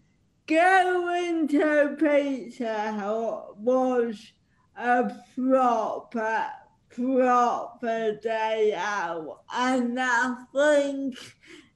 going 0.46 1.48
to 1.48 1.96
Pizza 1.98 2.92
Hut 2.92 3.56
was 3.58 4.32
a 4.76 5.10
proper, 5.34 6.50
proper 6.90 8.18
day 8.22 8.74
out, 8.76 9.42
and 9.52 9.98
I 9.98 10.34
think 10.54 11.16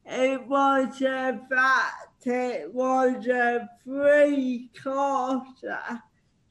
it 0.05 0.47
was 0.47 1.01
a 1.03 1.41
fact 1.49 2.27
it 2.27 2.73
was 2.73 3.27
a 3.27 3.69
free 3.85 4.71
course. 4.83 5.65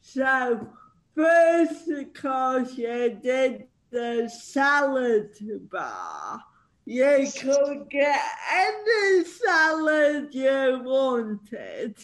So 0.02 0.68
first 1.16 1.88
you 1.88 3.20
did 3.22 3.68
the 3.90 4.30
salad 4.30 5.32
bar. 5.72 6.40
You 6.86 7.28
could 7.40 7.90
get 7.90 8.22
any 8.52 9.24
salad 9.24 10.36
you 10.36 10.82
wanted, 10.84 11.96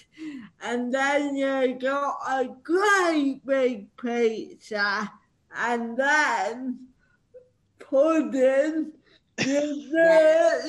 and 0.61 0.93
then 0.93 1.35
you 1.35 1.77
got 1.79 2.17
a 2.27 2.49
great 2.63 3.41
big 3.45 3.95
pizza, 3.97 5.11
and 5.55 5.97
then 5.97 6.87
pudding. 7.79 8.91
You, 9.39 9.87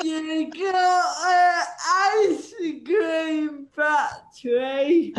you 0.05 0.51
got 0.51 1.27
an 1.27 1.67
ice 1.89 2.55
cream 2.85 3.67
factory. 3.75 5.13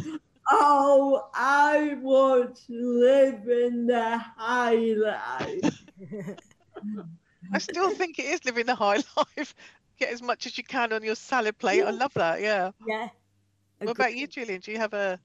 Oh, 0.49 1.29
I 1.33 1.97
want 2.01 2.55
to 2.67 2.73
live 2.73 3.47
in 3.47 3.87
the 3.87 4.17
high 4.37 4.75
life. 4.75 5.83
I 7.53 7.57
still 7.57 7.89
think 7.91 8.19
it 8.19 8.25
is 8.25 8.45
living 8.45 8.65
the 8.65 8.75
high 8.75 9.03
life. 9.17 9.55
Get 9.99 10.09
as 10.09 10.21
much 10.21 10.45
as 10.45 10.57
you 10.57 10.63
can 10.63 10.93
on 10.93 11.03
your 11.03 11.15
salad 11.15 11.57
plate. 11.57 11.83
I 11.83 11.91
love 11.91 12.13
that. 12.15 12.41
Yeah. 12.41 12.71
yeah. 12.87 13.09
What 13.79 13.91
about 13.91 14.15
you, 14.15 14.27
Julian? 14.27 14.61
Do 14.61 14.71
you 14.71 14.77
have 14.77 14.93
a? 14.93 15.19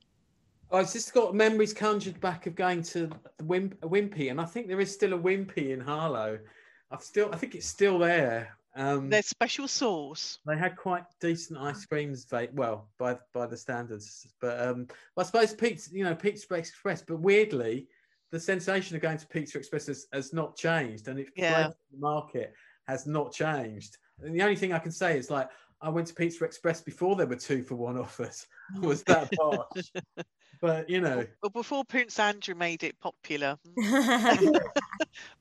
I've 0.73 0.93
just 0.93 1.15
got 1.15 1.35
memories 1.35 1.73
conjured 1.73 2.21
back 2.21 2.47
of 2.47 2.55
going 2.55 2.83
to 2.85 3.09
the 3.39 3.45
Wimp- 3.45 3.81
Wimpy, 3.83 4.31
and 4.31 4.41
I 4.41 4.45
think 4.45 4.67
there 4.69 4.81
is 4.81 4.93
still 4.93 5.13
a 5.15 5.19
Wimpy 5.19 5.71
in 5.71 5.81
Harlow. 5.81 6.39
I've 6.91 7.03
still, 7.03 7.31
I 7.33 7.37
think 7.37 7.55
it's 7.55 7.67
still 7.67 7.99
there. 7.99 8.57
Um, 8.75 9.09
Their 9.09 9.23
special 9.23 9.69
sauce. 9.69 10.39
they 10.47 10.57
had 10.57 10.77
quite 10.77 11.05
decent 11.21 11.59
ice 11.59 11.87
creams, 11.87 12.27
well, 12.53 12.89
by 12.99 13.17
by 13.33 13.47
the 13.47 13.57
standards. 13.57 14.27
But 14.41 14.61
um, 14.61 14.87
I 15.17 15.23
suppose 15.23 15.55
Pizza, 15.55 15.91
you 15.95 16.05
know, 16.05 16.15
Pizza 16.15 16.53
Express. 16.55 17.01
But 17.03 17.21
weirdly, 17.21 17.89
the 18.33 18.41
sensation 18.41 18.95
of 18.95 19.01
going 19.03 19.17
to 19.19 19.27
Pizza 19.29 19.57
Express 19.59 19.87
has, 19.87 20.07
has 20.13 20.35
not 20.35 20.57
changed, 20.57 21.09
and 21.09 21.19
it 21.21 21.29
Yeah. 21.37 21.69
the 21.91 21.99
market 21.99 22.53
has 22.87 23.07
not 23.07 23.33
changed. 23.33 23.97
And 24.21 24.35
the 24.35 24.43
only 24.43 24.57
thing 24.57 24.73
I 24.75 24.79
can 24.79 24.93
say 24.93 25.17
is 25.19 25.31
like 25.31 25.49
I 25.81 25.89
went 25.89 26.09
to 26.09 26.15
Pizza 26.15 26.45
Express 26.45 26.83
before 26.83 27.17
there 27.17 27.27
were 27.27 27.37
two 27.37 27.63
for 27.63 27.77
one 27.77 27.97
offers. 27.99 28.47
was 28.83 29.03
that 29.05 29.31
posh? 29.33 29.91
But 30.61 30.89
you 30.91 31.01
know, 31.01 31.27
Well, 31.43 31.51
before 31.51 31.85
Prince 31.85 32.19
Andrew 32.19 32.55
made 32.55 32.83
it 32.83 32.99
popular. 33.01 33.57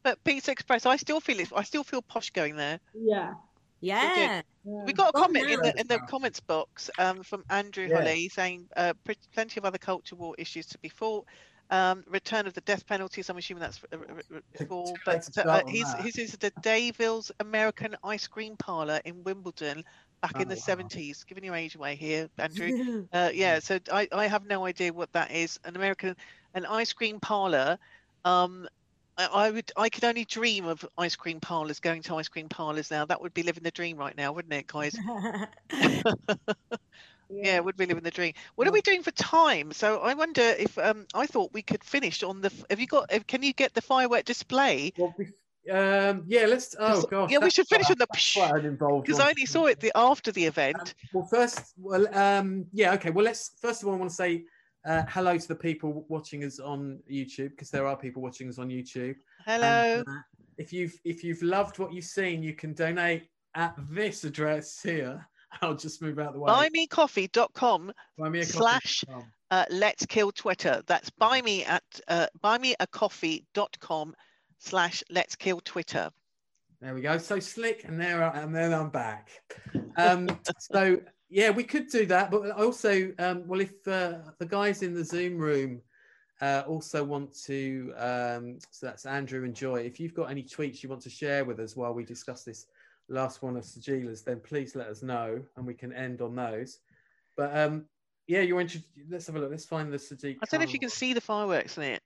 But 0.04 0.24
Pizza 0.24 0.52
Express, 0.52 0.86
I 0.86 0.96
still 0.98 1.20
feel 1.20 1.40
it. 1.40 1.52
I 1.56 1.64
still 1.64 1.84
feel 1.84 2.02
posh 2.02 2.30
going 2.32 2.56
there. 2.56 2.80
Yeah. 2.94 3.36
yeah. 3.82 4.42
We 4.86 4.94
got 4.94 5.10
a 5.10 5.14
Oh, 5.14 5.22
comment 5.22 5.50
in 5.50 5.62
the 5.62 5.74
in 5.80 5.88
the 5.88 6.00
comments 6.02 6.40
box 6.40 6.90
um, 6.98 7.24
from 7.24 7.44
Andrew 7.50 7.88
Yeah. 7.88 7.94
Holly 7.94 8.30
saying 8.30 8.70
uh, 8.76 8.94
plenty 9.34 9.60
of 9.60 9.66
other 9.66 9.78
culture 9.78 10.16
war 10.16 10.36
issues 10.38 10.68
to 10.68 10.80
be 10.80 10.90
fought. 10.90 11.28
Um, 11.72 12.04
return 12.08 12.46
of 12.48 12.54
the 12.54 12.62
death 12.62 12.86
penalties. 12.86 13.30
I'm 13.30 13.38
assuming 13.38 13.62
that's 13.62 13.82
uh, 13.92 13.98
uh, 13.98 14.40
for, 14.68 15.00
Great 15.06 15.06
but 15.06 15.24
to 15.24 15.34
uh, 15.38 15.42
start 15.42 15.66
on 15.66 15.76
his 15.76 15.94
that. 15.98 16.00
his 16.00 16.18
is 16.18 16.34
the 16.34 16.52
Dayville's 16.62 17.32
American 17.40 17.96
Ice 18.04 18.28
Cream 18.28 18.56
Parlor 18.58 19.02
in 19.06 19.24
Wimbledon 19.24 19.84
back 20.26 20.40
in 20.40 20.48
Oh, 20.48 20.50
the 20.50 20.56
wow. 20.56 20.58
70s. 20.58 21.24
Giving 21.26 21.44
your 21.46 21.56
age 21.56 21.76
away 21.76 21.96
here, 21.96 22.30
Andrew. 22.38 22.72
Uh, 23.12 23.32
yeah, 23.34 23.60
so 23.60 23.80
I, 23.92 24.08
I 24.12 24.28
have 24.28 24.46
no 24.46 24.66
idea 24.66 24.94
what 24.94 25.12
that 25.14 25.32
is. 25.32 25.60
An 25.64 25.76
American, 25.76 26.16
an 26.54 26.66
ice 26.66 26.94
cream 26.94 27.20
parlor. 27.20 27.78
Um, 28.26 28.68
I, 29.18 29.26
I 29.26 29.52
would, 29.52 29.72
I 29.78 29.90
could 29.90 30.04
only 30.06 30.26
dream 30.26 30.66
of 30.66 30.86
ice 30.98 31.16
cream 31.16 31.40
parlors, 31.42 31.80
going 31.80 32.04
to 32.04 32.16
ice 32.18 32.30
cream 32.30 32.50
parlors 32.50 32.92
now. 32.92 33.06
That 33.06 33.22
would 33.22 33.34
be 33.34 33.44
living 33.44 33.64
the 33.64 33.72
dream 33.72 33.98
right 33.98 34.16
now, 34.18 34.34
wouldn't 34.34 34.54
it, 34.54 34.68
guys? 34.68 35.00
Yeah, 37.30 37.60
would 37.60 37.76
be 37.78 37.86
living 37.86 38.04
the 38.04 38.12
dream. 38.12 38.34
What 38.56 38.68
are 38.68 38.72
we 38.72 38.82
doing 38.82 39.04
for 39.04 39.12
time? 39.12 39.72
So 39.74 40.00
I 40.00 40.14
wonder 40.14 40.42
if 40.42 40.78
um, 40.78 41.08
I 41.14 41.26
thought 41.28 41.54
we 41.54 41.64
could 41.64 41.84
finish 41.84 42.24
on 42.24 42.42
the. 42.42 42.52
Have 42.70 42.80
you 42.80 42.88
got? 42.88 43.10
Can 43.28 43.42
you 43.44 43.54
get 43.54 43.74
the 43.74 43.82
firework 43.82 44.26
display? 44.26 44.94
well, 44.98 45.14
um, 45.72 46.24
yeah, 46.28 46.46
let's. 46.46 46.76
Oh 46.78 47.04
gosh, 47.04 47.32
yeah, 47.32 47.40
we 47.40 47.50
should 47.50 47.68
finish 47.68 47.90
on 47.90 47.98
the 47.98 48.08
quite 48.08 48.52
an 48.60 48.66
involved 48.66 49.06
Because. 49.06 49.20
I 49.20 49.30
only 49.30 49.46
saw 49.46 49.66
it 49.66 49.80
the 49.80 49.92
after 49.96 50.32
the 50.32 50.46
event. 50.46 50.94
Well, 51.14 51.26
first, 51.26 51.74
well, 51.78 52.08
um, 52.18 52.66
yeah, 52.72 52.94
okay. 52.94 53.10
Well, 53.10 53.26
let's 53.26 53.52
first 53.62 53.82
of 53.82 53.88
all, 53.88 53.96
I 53.96 53.98
want 53.98 54.10
to 54.10 54.16
say 54.16 54.46
uh, 54.86 55.04
hello 55.10 55.38
to 55.38 55.48
the 55.48 55.56
people 55.56 56.06
watching 56.08 56.44
us 56.44 56.60
on 56.60 57.00
YouTube 57.12 57.50
because 57.52 57.72
there 57.72 57.88
are 57.88 57.98
people 57.98 58.22
watching 58.22 58.48
us 58.48 58.60
on 58.60 58.70
YouTube. 58.70 59.16
Hello. 59.46 60.00
And, 60.00 60.08
uh, 60.08 60.22
if 60.58 60.72
you've 60.72 60.98
if 61.04 61.24
you've 61.24 61.42
loved 61.42 61.80
what 61.80 61.94
you've 61.94 62.06
seen, 62.06 62.44
you 62.44 62.54
can 62.54 62.74
donate 62.74 63.28
at 63.56 63.76
this 63.90 64.24
address 64.24 64.82
here. 64.82 65.28
I'll 65.62 65.76
just 65.76 66.02
move 66.02 66.20
out 66.20 66.34
the 66.34 66.40
way. 66.40 66.52
Buymecoffee.com 66.52 67.94
Buy 68.18 68.30
me 68.30 68.40
a 68.40 68.42
coffee. 68.44 68.58
slash 68.58 69.04
uh, 69.52 69.66
let's 69.70 70.06
kill 70.06 70.32
Twitter. 70.32 70.82
That's 70.86 71.10
buy 71.12 71.42
me 71.42 71.64
at 71.64 71.84
uh, 72.08 72.28
buymeacoffee.com 72.44 74.16
slash 74.60 75.04
let's 75.10 75.36
kill 75.36 75.60
Twitter. 75.62 76.10
There 76.82 76.94
we 76.94 77.02
go. 77.02 77.18
So 77.18 77.40
slick, 77.40 77.84
and 77.86 78.00
there, 78.00 78.24
I, 78.24 78.42
and 78.42 78.54
then 78.56 78.74
I'm 78.74 78.90
back. 78.90 79.30
Um, 79.98 80.30
so 80.60 81.00
yeah, 81.30 81.50
we 81.50 81.64
could 81.64 81.88
do 81.88 82.06
that, 82.08 82.32
but 82.32 82.52
also, 82.52 83.12
um, 83.20 83.48
well, 83.48 83.62
if 83.62 83.88
uh, 83.88 84.20
the 84.40 84.46
guys 84.46 84.84
in 84.84 84.94
the 84.94 85.04
Zoom 85.04 85.38
room 85.38 85.82
uh, 86.42 86.64
also 86.68 87.04
want 87.04 87.34
to, 87.46 87.94
um, 87.98 88.60
so 88.70 88.86
that's 88.86 89.06
Andrew 89.06 89.46
and 89.46 89.56
Joy. 89.56 89.78
If 89.78 90.00
you've 90.00 90.14
got 90.14 90.30
any 90.30 90.44
tweets 90.44 90.84
you 90.84 90.90
want 90.90 91.02
to 91.04 91.10
share 91.10 91.46
with 91.46 91.60
us 91.60 91.76
while 91.76 91.94
we 91.94 92.04
discuss 92.04 92.44
this 92.44 92.68
last 93.10 93.42
one 93.42 93.58
of 93.58 93.64
Sajeela's, 93.64 94.22
then 94.22 94.40
please 94.40 94.76
let 94.76 94.88
us 94.88 95.02
know, 95.02 95.42
and 95.56 95.66
we 95.66 95.74
can 95.74 95.94
end 95.94 96.22
on 96.22 96.36
those. 96.36 96.80
But 97.36 97.58
um, 97.58 97.86
yeah, 98.28 98.42
you're 98.42 98.62
interested. 98.62 98.90
Let's 99.10 99.28
have 99.28 99.36
a 99.36 99.40
look. 99.40 99.52
Let's 99.52 99.66
find 99.66 99.92
the 99.92 99.98
Sajid. 99.98 100.38
I 100.42 100.46
don't 100.50 100.60
know 100.60 100.66
if 100.66 100.74
you 100.74 100.80
can 100.80 100.90
see 100.90 101.14
the 101.14 101.22
fireworks 101.22 101.78
in 101.78 101.84
it. 101.84 102.04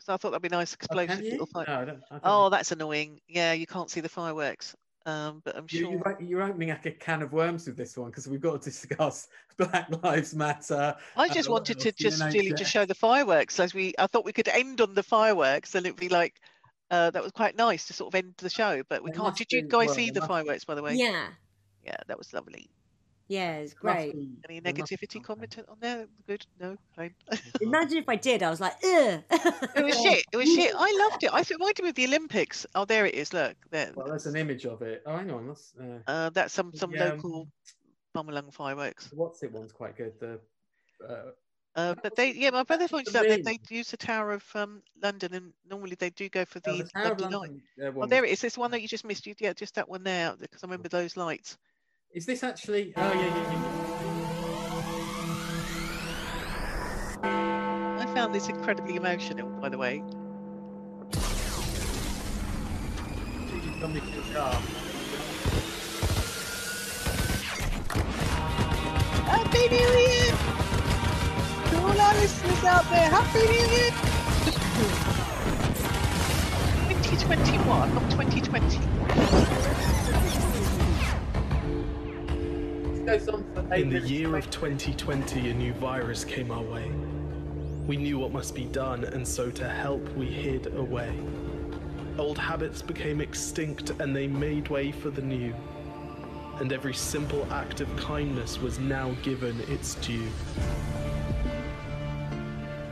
Because 0.00 0.14
I 0.14 0.16
thought 0.16 0.30
that'd 0.30 0.42
be 0.42 0.48
nice 0.48 0.74
Oh, 0.90 0.96
can 0.96 1.10
explosive 1.10 1.24
you? 1.24 1.30
little 1.32 1.46
fire. 1.46 1.64
No, 1.68 1.74
I 1.74 1.84
don't, 1.84 2.02
I 2.10 2.14
don't 2.14 2.20
Oh, 2.24 2.48
that's 2.48 2.72
annoying. 2.72 3.20
Yeah, 3.28 3.52
you 3.52 3.66
can't 3.66 3.90
see 3.90 4.00
the 4.00 4.08
fireworks. 4.08 4.74
Um, 5.06 5.40
but 5.44 5.56
I'm 5.56 5.66
sure. 5.66 5.90
you're, 5.92 6.16
you're 6.20 6.42
opening 6.42 6.68
like 6.70 6.86
a 6.86 6.90
can 6.92 7.22
of 7.22 7.32
worms 7.32 7.66
with 7.66 7.76
this 7.76 7.96
one 7.96 8.10
because 8.10 8.28
we've 8.28 8.40
got 8.40 8.62
to 8.62 8.70
discuss 8.70 9.28
Black 9.56 9.88
Lives 10.02 10.34
Matter. 10.34 10.96
I 11.16 11.28
just 11.28 11.48
uh, 11.48 11.52
wanted 11.52 11.78
to 11.80 11.88
else? 11.88 11.96
The 11.98 12.04
just 12.04 12.22
really 12.22 12.52
NHS. 12.52 12.56
just 12.56 12.70
show 12.70 12.84
the 12.86 12.94
fireworks 12.94 13.60
as 13.60 13.74
we. 13.74 13.94
I 13.98 14.06
thought 14.06 14.24
we 14.24 14.32
could 14.32 14.48
end 14.48 14.80
on 14.80 14.94
the 14.94 15.02
fireworks, 15.02 15.74
and 15.74 15.84
it'd 15.86 15.98
be 15.98 16.08
like 16.08 16.40
uh, 16.90 17.10
that 17.10 17.22
was 17.22 17.32
quite 17.32 17.56
nice 17.56 17.86
to 17.86 17.92
sort 17.92 18.14
of 18.14 18.18
end 18.18 18.34
the 18.38 18.50
show. 18.50 18.82
But 18.88 19.02
we 19.02 19.10
It 19.10 19.16
can't. 19.16 19.36
Did 19.36 19.52
you 19.52 19.62
guys 19.62 19.86
well, 19.88 19.94
see 19.96 20.10
the 20.10 20.22
fireworks, 20.22 20.64
by 20.64 20.74
the 20.74 20.82
way? 20.82 20.94
yeah. 20.94 21.28
Yeah, 21.84 21.96
that 22.08 22.18
was 22.18 22.32
lovely. 22.34 22.70
Yeah, 23.30 23.58
it's 23.58 23.74
great. 23.74 24.12
be- 24.12 24.28
Any 24.48 24.58
there 24.58 24.72
must 24.74 24.90
be 24.90 24.96
negativity 24.96 25.12
something. 25.12 25.22
comment 25.22 25.56
on 25.68 25.76
there? 25.80 26.06
Good. 26.26 26.44
No. 26.58 26.76
Fine. 26.96 27.14
Imagine 27.60 27.98
if 27.98 28.08
I 28.08 28.16
did, 28.16 28.42
I 28.42 28.50
was 28.50 28.60
like, 28.60 28.72
ugh. 28.84 29.22
It 29.76 29.84
was 29.84 29.96
shit. 30.02 30.24
It 30.32 30.36
was 30.36 30.48
shit. 30.54 30.74
I 30.76 31.08
loved 31.08 31.22
it. 31.22 31.32
I 31.32 31.44
thought 31.44 31.52
it 31.52 31.58
reminded 31.60 31.82
me 31.84 31.88
of 31.90 31.94
the 31.94 32.06
Olympics. 32.06 32.66
Oh, 32.74 32.84
there 32.84 33.06
it 33.06 33.14
is. 33.14 33.32
Look, 33.32 33.54
there. 33.70 33.92
Well, 33.94 34.08
there's 34.08 34.26
an 34.26 34.34
image 34.34 34.66
of 34.66 34.82
it. 34.82 35.04
Oh, 35.06 35.16
hang 35.16 35.30
on. 35.30 35.46
That's, 35.46 35.72
uh, 35.80 35.98
Uh, 36.08 36.30
that's 36.30 36.52
some 36.52 36.74
some 36.74 36.90
Yeah, 36.92 37.04
um, 37.04 37.16
local 37.18 37.48
Bumalung 38.16 38.52
fireworks. 38.52 39.10
what's 39.12 39.42
it 39.44 39.52
one's 39.52 39.70
quite 39.70 39.96
good. 39.96 40.12
The 40.18 40.40
uh, 41.08 41.30
Uh, 41.76 41.94
but 42.02 42.16
they, 42.16 42.32
yeah, 42.32 42.50
my 42.50 42.64
brother 42.64 42.80
that's 42.82 42.90
pointed 42.90 43.14
out 43.14 43.28
that 43.28 43.44
they 43.44 43.60
use 43.68 43.92
the 43.92 43.96
Tower 43.96 44.32
of 44.32 44.44
um, 44.56 44.82
London, 45.00 45.34
and 45.34 45.52
normally 45.70 45.94
they 45.96 46.10
do 46.10 46.28
go 46.28 46.44
for 46.44 46.60
oh, 46.66 46.72
the, 46.76 46.82
the 46.82 46.88
Tower 46.90 47.12
of 47.12 47.20
lovely 47.20 47.24
light. 47.26 47.32
London, 47.50 47.62
uh, 47.80 47.86
Oh, 47.86 47.90
one 47.92 48.08
there 48.08 48.22
was- 48.22 48.30
it 48.30 48.32
is. 48.32 48.40
This 48.40 48.58
one 48.58 48.72
that 48.72 48.82
you 48.82 48.88
just 48.88 49.04
missed. 49.04 49.24
You, 49.28 49.34
yeah, 49.38 49.52
just 49.52 49.76
that 49.76 49.88
one 49.88 50.02
there, 50.02 50.34
because 50.36 50.64
I 50.64 50.66
remember 50.66 50.88
those 50.88 51.16
lights. 51.16 51.56
Is 52.12 52.26
this 52.26 52.42
actually? 52.42 52.92
Oh 52.96 53.12
yeah, 53.12 53.20
yeah, 53.20 53.52
yeah. 57.22 57.98
I 58.00 58.06
found 58.14 58.34
this 58.34 58.48
incredibly 58.48 58.96
emotional, 58.96 59.48
by 59.60 59.68
the 59.68 59.78
way. 59.78 60.02
Gigi 63.46 63.70
Dominic 63.78 64.02
in 64.02 64.16
the 64.16 64.22
car. 64.34 64.54
Happy 69.30 69.68
New 69.68 69.76
Year! 69.76 70.34
To 71.70 71.76
all 71.78 72.00
our 72.00 72.14
listeners 72.14 72.64
out 72.64 72.90
there, 72.90 73.08
Happy 73.08 73.46
New 73.46 73.66
Year! 73.70 73.92
2021, 77.04 77.94
not 77.94 78.10
2020. 78.10 79.99
Goes 83.10 83.28
on 83.28 83.44
for 83.54 83.74
eight 83.74 83.82
In 83.82 83.88
the 83.88 83.94
minutes 83.94 84.10
year 84.12 84.36
of 84.36 84.48
2020, 84.50 85.50
a 85.50 85.54
new 85.54 85.72
virus 85.72 86.24
came 86.24 86.52
our 86.52 86.62
way. 86.62 86.92
We 87.88 87.96
knew 87.96 88.20
what 88.20 88.32
must 88.32 88.54
be 88.54 88.66
done, 88.66 89.02
and 89.02 89.26
so 89.26 89.50
to 89.50 89.68
help, 89.68 90.08
we 90.14 90.26
hid 90.26 90.68
away. 90.76 91.12
Old 92.18 92.38
habits 92.38 92.82
became 92.82 93.20
extinct 93.20 93.90
and 93.98 94.14
they 94.14 94.28
made 94.28 94.68
way 94.68 94.92
for 94.92 95.10
the 95.10 95.22
new. 95.22 95.52
And 96.60 96.72
every 96.72 96.94
simple 96.94 97.52
act 97.52 97.80
of 97.80 97.88
kindness 97.96 98.60
was 98.60 98.78
now 98.78 99.10
given 99.22 99.58
its 99.62 99.96
due. 99.96 100.28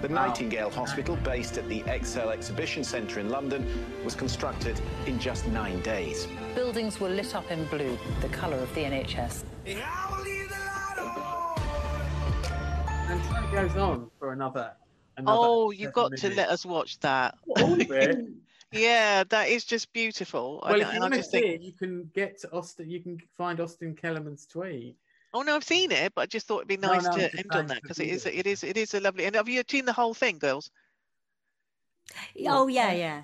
The 0.03 0.09
Nightingale 0.09 0.71
Hospital, 0.71 1.17
based 1.23 1.59
at 1.59 1.69
the 1.69 1.83
ExCeL 1.83 2.33
Exhibition 2.33 2.83
Centre 2.83 3.21
in 3.21 3.29
London, 3.29 3.65
was 4.05 4.17
constructed 4.17 4.81
in 5.07 5.21
just 5.21 5.47
nine 5.47 5.81
days. 5.83 6.27
Buildings 6.59 6.99
were 6.99 7.09
lit 7.09 7.37
up 7.37 7.49
in 7.53 7.65
blue, 7.67 7.97
the 8.21 8.27
colour 8.31 8.57
of 8.57 8.75
the 8.75 8.81
NHS. 8.81 9.45
And 9.65 9.79
time 13.23 13.53
goes 13.53 13.77
on 13.77 14.11
for 14.19 14.33
another. 14.33 14.73
another 15.17 15.39
Oh, 15.41 15.71
you've 15.71 15.93
seven 15.95 16.11
got 16.11 16.17
to 16.17 16.35
let 16.35 16.49
us 16.49 16.67
watch 16.67 16.99
that. 16.99 17.37
All 17.61 17.81
of 17.81 17.91
it. 17.93 18.27
Yeah, 18.73 19.23
that 19.29 19.49
is 19.49 19.65
just 19.65 19.93
beautiful. 19.93 20.61
Well, 20.65 20.81
know- 20.81 20.89
if 20.89 20.95
you 20.95 21.01
want 21.01 21.15
to 21.15 21.23
see 21.23 21.41
think, 21.41 21.47
it, 21.47 21.61
you 21.63 21.73
can 21.73 22.11
get 22.13 22.41
to 22.41 22.53
Austin. 22.53 22.91
You 22.91 23.01
can 23.01 23.19
find 23.37 23.61
Austin 23.61 23.95
Kellerman's 23.95 24.45
tweet. 24.45 24.97
oh 25.33 25.43
no, 25.43 25.55
I've 25.55 25.65
seen 25.65 25.93
it, 25.93 26.13
but 26.15 26.23
I 26.23 26.27
just 26.27 26.49
thought 26.49 26.57
it'd 26.57 26.69
be 26.69 26.77
nice 26.77 27.05
no, 27.05 27.11
I'm 27.13 27.19
to 27.21 27.39
end 27.39 27.53
on 27.53 27.67
that 27.69 27.83
because 27.83 28.01
it 28.01 28.09
is, 28.09 28.27
it 28.27 28.47
is, 28.49 28.65
it 28.65 28.77
is 28.77 28.93
a 28.95 29.01
lovely. 29.01 29.27
And 29.27 29.37
have 29.37 29.49
you 29.49 29.63
seen 29.71 29.85
the 29.85 29.93
whole 29.93 30.13
thing, 30.13 30.39
girls? 30.39 30.71
Oh 32.47 32.67
yeah, 32.67 32.93
yeah. 32.93 33.23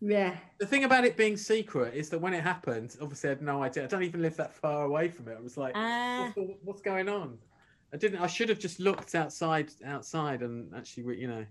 Yeah. 0.00 0.36
The 0.58 0.66
thing 0.66 0.84
about 0.84 1.04
it 1.04 1.16
being 1.16 1.36
secret 1.36 1.94
is 1.94 2.08
that 2.10 2.20
when 2.20 2.32
it 2.32 2.42
happened, 2.42 2.96
obviously 3.00 3.30
I 3.30 3.32
had 3.32 3.42
no 3.42 3.62
idea. 3.62 3.84
I 3.84 3.86
don't 3.86 4.04
even 4.04 4.22
live 4.22 4.36
that 4.36 4.54
far 4.54 4.84
away 4.84 5.08
from 5.08 5.28
it. 5.28 5.36
I 5.36 5.40
was 5.40 5.56
like, 5.56 5.72
Ah. 5.74 6.32
what's, 6.34 6.52
what's 6.62 6.82
going 6.82 7.08
on? 7.08 7.38
I 7.92 7.96
didn't. 7.96 8.20
I 8.20 8.26
should 8.26 8.48
have 8.48 8.58
just 8.58 8.80
looked 8.80 9.14
outside, 9.14 9.70
outside, 9.84 10.42
and 10.42 10.74
actually, 10.74 11.18
you 11.18 11.26
know. 11.26 11.44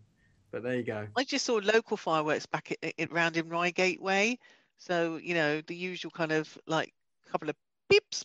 But 0.52 0.64
there 0.64 0.76
you 0.76 0.84
go. 0.84 1.08
I 1.18 1.24
just 1.24 1.46
saw 1.46 1.60
local 1.64 1.98
fireworks 1.98 2.46
back 2.46 2.78
at, 2.82 2.94
at, 2.98 3.12
round 3.12 3.38
in 3.38 3.50
Reigate 3.50 4.02
Way. 4.02 4.40
So 4.78 5.18
you 5.18 5.34
know 5.34 5.62
the 5.62 5.76
usual 5.76 6.12
kind 6.12 6.32
of 6.32 6.56
like 6.68 6.94
couple 7.30 7.50
of 7.50 7.56
beeps, 7.92 8.24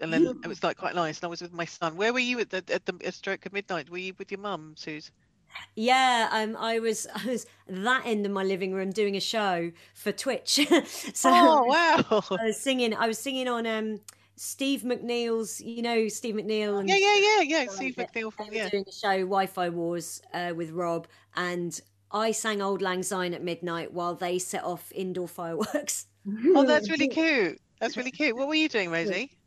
and 0.00 0.12
then 0.12 0.24
it 0.44 0.46
was 0.46 0.62
like 0.62 0.76
quite 0.76 0.94
nice. 0.94 1.18
And 1.18 1.24
I 1.24 1.28
was 1.28 1.42
with 1.42 1.52
my 1.52 1.64
son. 1.64 1.96
Where 1.96 2.12
were 2.12 2.20
you 2.20 2.38
at 2.38 2.50
the 2.50 2.62
at 2.72 2.86
the 2.86 2.94
at 3.04 3.14
stroke 3.14 3.44
of 3.44 3.52
midnight? 3.52 3.90
Were 3.90 3.98
you 3.98 4.14
with 4.18 4.30
your 4.30 4.40
mum, 4.40 4.74
Suze? 4.76 5.10
Yeah, 5.74 6.28
um, 6.32 6.56
I 6.56 6.78
was 6.78 7.06
I 7.14 7.26
was 7.26 7.46
that 7.68 8.02
end 8.04 8.26
of 8.26 8.32
my 8.32 8.42
living 8.42 8.72
room 8.72 8.90
doing 8.90 9.16
a 9.16 9.20
show 9.20 9.70
for 9.94 10.12
Twitch. 10.12 10.60
so 11.14 11.30
Oh 11.32 11.64
wow! 11.64 12.22
I 12.30 12.46
was 12.46 12.60
singing. 12.60 12.94
I 12.94 13.06
was 13.06 13.18
singing 13.18 13.48
on 13.48 13.66
um, 13.66 14.00
Steve 14.36 14.82
McNeil's. 14.82 15.60
You 15.60 15.82
know 15.82 16.08
Steve 16.08 16.34
McNeil. 16.34 16.80
And 16.80 16.88
Yeah, 16.88 16.96
yeah, 16.96 17.16
yeah, 17.16 17.40
yeah. 17.42 17.66
Steve 17.70 17.96
McNeil 17.96 18.32
from 18.32 18.48
yeah. 18.52 18.68
doing 18.68 18.84
a 18.88 18.92
show 18.92 19.18
Wi-Fi 19.18 19.68
Wars 19.70 20.22
uh, 20.34 20.52
with 20.56 20.70
Rob, 20.70 21.06
and 21.36 21.80
I 22.10 22.32
sang 22.32 22.60
"Auld 22.60 22.82
Lang 22.82 23.02
Syne" 23.02 23.34
at 23.34 23.42
midnight 23.42 23.92
while 23.92 24.14
they 24.14 24.38
set 24.38 24.64
off 24.64 24.90
indoor 24.94 25.28
fireworks. 25.28 26.06
Oh, 26.54 26.64
that's 26.64 26.90
really 26.90 27.08
cute. 27.08 27.60
That's 27.80 27.96
really 27.96 28.10
cute. 28.10 28.36
What 28.36 28.48
were 28.48 28.54
you 28.54 28.68
doing, 28.68 28.90
Rosie? 28.90 29.37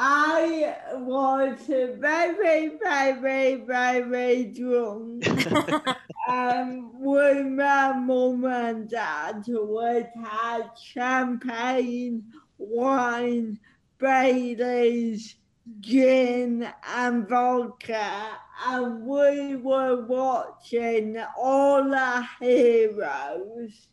I 0.00 0.76
was 0.94 1.58
very, 1.66 2.68
very, 2.78 3.56
very 3.56 4.44
drunk. 4.44 5.26
um, 6.28 6.92
with 7.00 7.44
my 7.44 7.94
mum 7.94 8.44
and 8.44 8.88
dad, 8.88 9.42
we 9.48 10.06
had 10.22 10.70
champagne, 10.80 12.22
wine, 12.58 13.58
Bailey's, 13.98 15.34
gin, 15.80 16.72
and 16.94 17.28
vodka, 17.28 18.38
and 18.68 19.04
we 19.04 19.56
were 19.56 20.06
watching 20.06 21.20
all 21.36 21.92
our 21.92 22.28
heroes. 22.40 23.88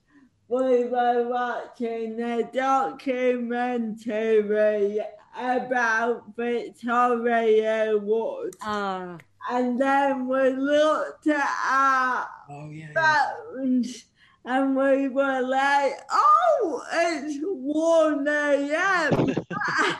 We 0.49 0.85
were 0.85 1.27
watching 1.27 2.21
a 2.21 2.43
documentary 2.43 5.01
about 5.37 6.23
Victoria 6.35 7.97
Wood. 7.97 8.55
Ah, 8.61 9.17
And 9.49 9.79
then 9.79 10.27
we 10.27 10.49
looked 10.51 11.27
at 11.27 11.49
our 11.69 12.27
Oh 12.49 12.69
yeah. 12.69 12.87
yeah. 12.95 13.29
phones 13.55 14.05
and 14.45 14.75
we 14.75 15.07
were 15.09 15.41
like, 15.41 15.93
oh, 16.11 16.83
it's 16.93 17.37
1 17.41 18.27
a.m. 18.27 19.35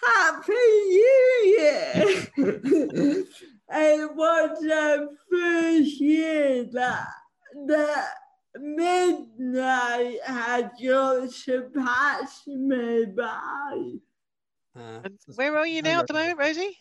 Happy 0.00 0.52
New 0.52 1.56
Year! 1.58 2.04
it 3.70 4.14
was 4.14 4.58
the 4.60 5.08
first 5.30 6.00
year 6.00 6.64
that, 6.72 7.08
that 7.66 8.08
midnight 8.60 10.18
had 10.24 10.70
just 10.80 11.44
surpassed 11.44 12.46
me 12.46 13.06
by. 13.06 13.92
Uh, 14.78 15.08
where 15.34 15.56
are 15.56 15.66
you 15.66 15.82
now 15.82 16.00
at 16.00 16.06
the 16.06 16.14
moment, 16.14 16.38
Rosie? 16.38 16.76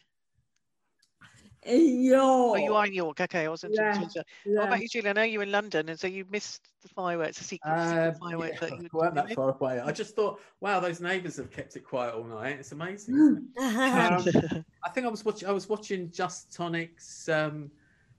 In 1.63 2.03
York. 2.03 2.21
Oh, 2.21 2.55
you 2.55 2.73
are 2.75 2.85
in 2.85 2.93
York. 2.93 3.19
Okay, 3.19 3.45
I 3.45 3.49
wasn't. 3.49 3.73
Yeah, 3.75 3.93
sure. 3.93 4.23
What 4.45 4.67
about 4.67 4.81
you, 4.81 4.87
Julie? 4.87 5.09
I 5.09 5.13
know 5.13 5.23
you're 5.23 5.43
in 5.43 5.51
London, 5.51 5.89
and 5.89 5.99
so 5.99 6.07
you 6.07 6.25
missed 6.29 6.61
the 6.81 6.87
fireworks, 6.87 7.39
the 7.39 7.43
secret, 7.43 7.69
secret 7.89 8.07
Uh, 8.07 8.13
fireworks 8.13 8.57
yeah, 8.61 8.69
that 8.69 8.81
you 8.81 8.89
weren't 8.93 9.15
that 9.15 9.33
far 9.33 9.49
away. 9.49 9.79
I 9.79 9.91
just 9.91 10.15
thought, 10.15 10.39
wow, 10.61 10.79
those 10.79 11.01
neighbours 11.01 11.35
have 11.37 11.51
kept 11.51 11.75
it 11.75 11.81
quiet 11.81 12.13
all 12.13 12.23
night. 12.23 12.57
It's 12.59 12.71
amazing. 12.71 13.49
it? 13.57 13.61
um, 14.55 14.65
I 14.85 14.89
think 14.89 15.05
I 15.05 15.09
was 15.09 15.25
watching. 15.25 15.49
I 15.49 15.51
was 15.51 15.67
watching 15.67 16.09
Just 16.11 16.53
Tonic's 16.53 17.27
um, 17.27 17.69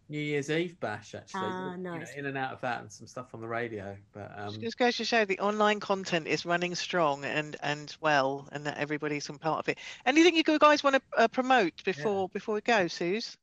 New 0.09 0.19
Year's 0.19 0.51
Eve 0.51 0.79
bash 0.81 1.15
actually. 1.15 1.43
Ah, 1.45 1.73
you 1.73 1.79
know, 1.79 2.01
in 2.17 2.27
and 2.27 2.39
out 2.39 2.53
of 2.53 2.61
that, 2.63 2.81
and 2.81 2.91
some 2.91 3.07
stuff 3.07 3.35
on 3.35 3.41
the 3.41 3.49
radio. 3.49 3.97
But 4.13 4.33
um, 4.37 4.59
Just 4.61 4.79
goes 4.79 4.97
to 4.97 5.05
show 5.05 5.25
the 5.25 5.39
online 5.39 5.81
content 5.81 6.27
is 6.27 6.47
running 6.47 6.75
strong 6.75 7.25
and 7.25 7.57
and 7.63 7.95
well, 8.01 8.49
and 8.53 8.65
that 8.67 8.79
everybody's 8.79 9.25
some 9.25 9.39
part 9.39 9.59
of 9.59 9.69
it. 9.69 9.79
Anything 10.07 10.35
you 10.35 10.43
guys 10.43 10.83
want 10.83 10.97
to 10.97 11.03
uh, 11.17 11.29
promote 11.29 11.85
before 11.85 12.29
before 12.31 12.55
we 12.55 12.61
go, 12.63 12.89
Suze? 12.89 13.37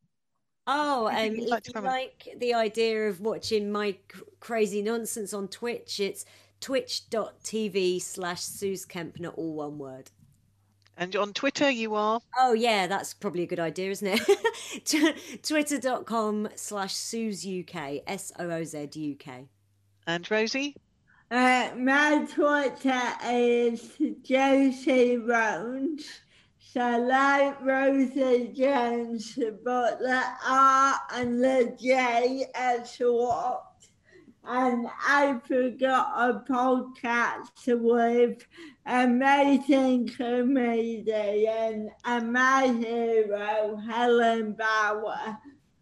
Oh, 0.68 1.08
um, 1.08 1.36
you'd 1.36 1.50
like 1.50 1.68
if 1.68 1.76
you 1.76 1.82
like 1.82 2.28
the 2.40 2.56
idea 2.56 3.08
of 3.08 3.22
watching 3.22 3.72
my 3.72 3.96
crazy 4.40 4.82
nonsense 4.82 5.34
on 5.34 5.48
Twitch, 5.48 6.00
it's 6.00 6.26
twitch.tv 6.60 8.02
slash 8.02 8.42
Suze 8.42 8.86
Kempner, 8.86 9.32
all 9.38 9.54
one 9.54 9.78
word. 9.78 10.10
And 10.98 11.16
on 11.16 11.34
Twitter, 11.34 11.70
you 11.70 11.96
are. 11.96 12.22
Oh, 12.38 12.54
yeah, 12.54 12.88
that's 12.88 13.14
probably 13.14 13.44
a 13.44 13.48
good 13.48 13.60
idea, 13.60 13.92
isn't 13.92 14.08
it? 14.08 14.86
Tw- 14.86 15.44
Twitter.com 15.46 16.50
slash 16.56 16.94
Suze 16.94 17.46
UK, 17.46 18.02
S 18.08 18.32
O 18.40 18.50
O 18.50 18.64
Z 18.64 19.18
And 20.08 20.32
Rosie? 20.32 20.76
Uh, 21.30 21.70
my 21.78 22.26
Twitter 22.32 23.02
is 23.26 23.98
Josie 24.22 25.18
Rones. 25.18 26.06
So 26.60 27.00
like 27.00 27.62
Rosie 27.62 28.52
Jones, 28.54 29.40
but 29.64 30.00
the 30.00 30.22
R 30.48 30.96
and 31.14 31.44
the 31.44 31.76
J 31.82 32.46
are 32.54 32.86
swapped. 32.86 33.65
And 34.48 34.88
I 35.08 35.40
forgot 35.48 36.14
a 36.16 36.52
podcast 36.52 37.80
with 37.80 38.46
amazing 38.86 40.08
comedian 40.10 41.90
and 42.04 42.34
my 42.34 42.68
hero 42.68 43.76
Helen 43.78 44.54
Bauer 44.54 45.38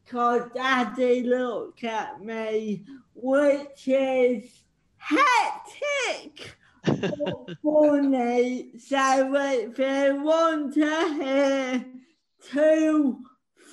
called 0.08 0.54
Daddy 0.54 1.24
Look 1.24 1.84
at 1.84 2.24
Me, 2.24 2.86
which 3.14 3.88
is 3.88 4.64
hectic 4.98 6.56
funny. 7.64 8.72
So 8.78 9.36
if 9.36 9.78
you 9.78 10.24
want 10.24 10.74
to 10.76 11.14
hear 11.16 11.86
two 12.50 13.24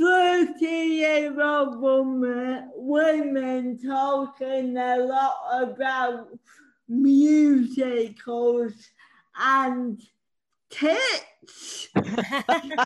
30 0.01 0.64
year 0.64 1.43
old 1.43 1.78
women, 1.78 2.70
women 2.74 3.78
talking 3.78 4.77
a 4.77 4.97
lot 4.97 5.35
about 5.60 6.28
musicals 6.89 8.72
and 9.39 10.01
tits, 10.70 11.89
join 11.94 12.78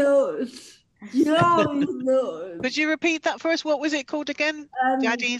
us. 0.00 0.74
Join 1.14 2.08
us. 2.08 2.60
Could 2.60 2.76
you 2.76 2.88
repeat 2.88 3.22
that 3.22 3.40
for 3.40 3.52
us? 3.52 3.64
What 3.64 3.78
was 3.78 3.92
it 3.92 4.08
called 4.08 4.30
again? 4.30 4.68
Um, 4.84 5.00
Daddy, 5.00 5.38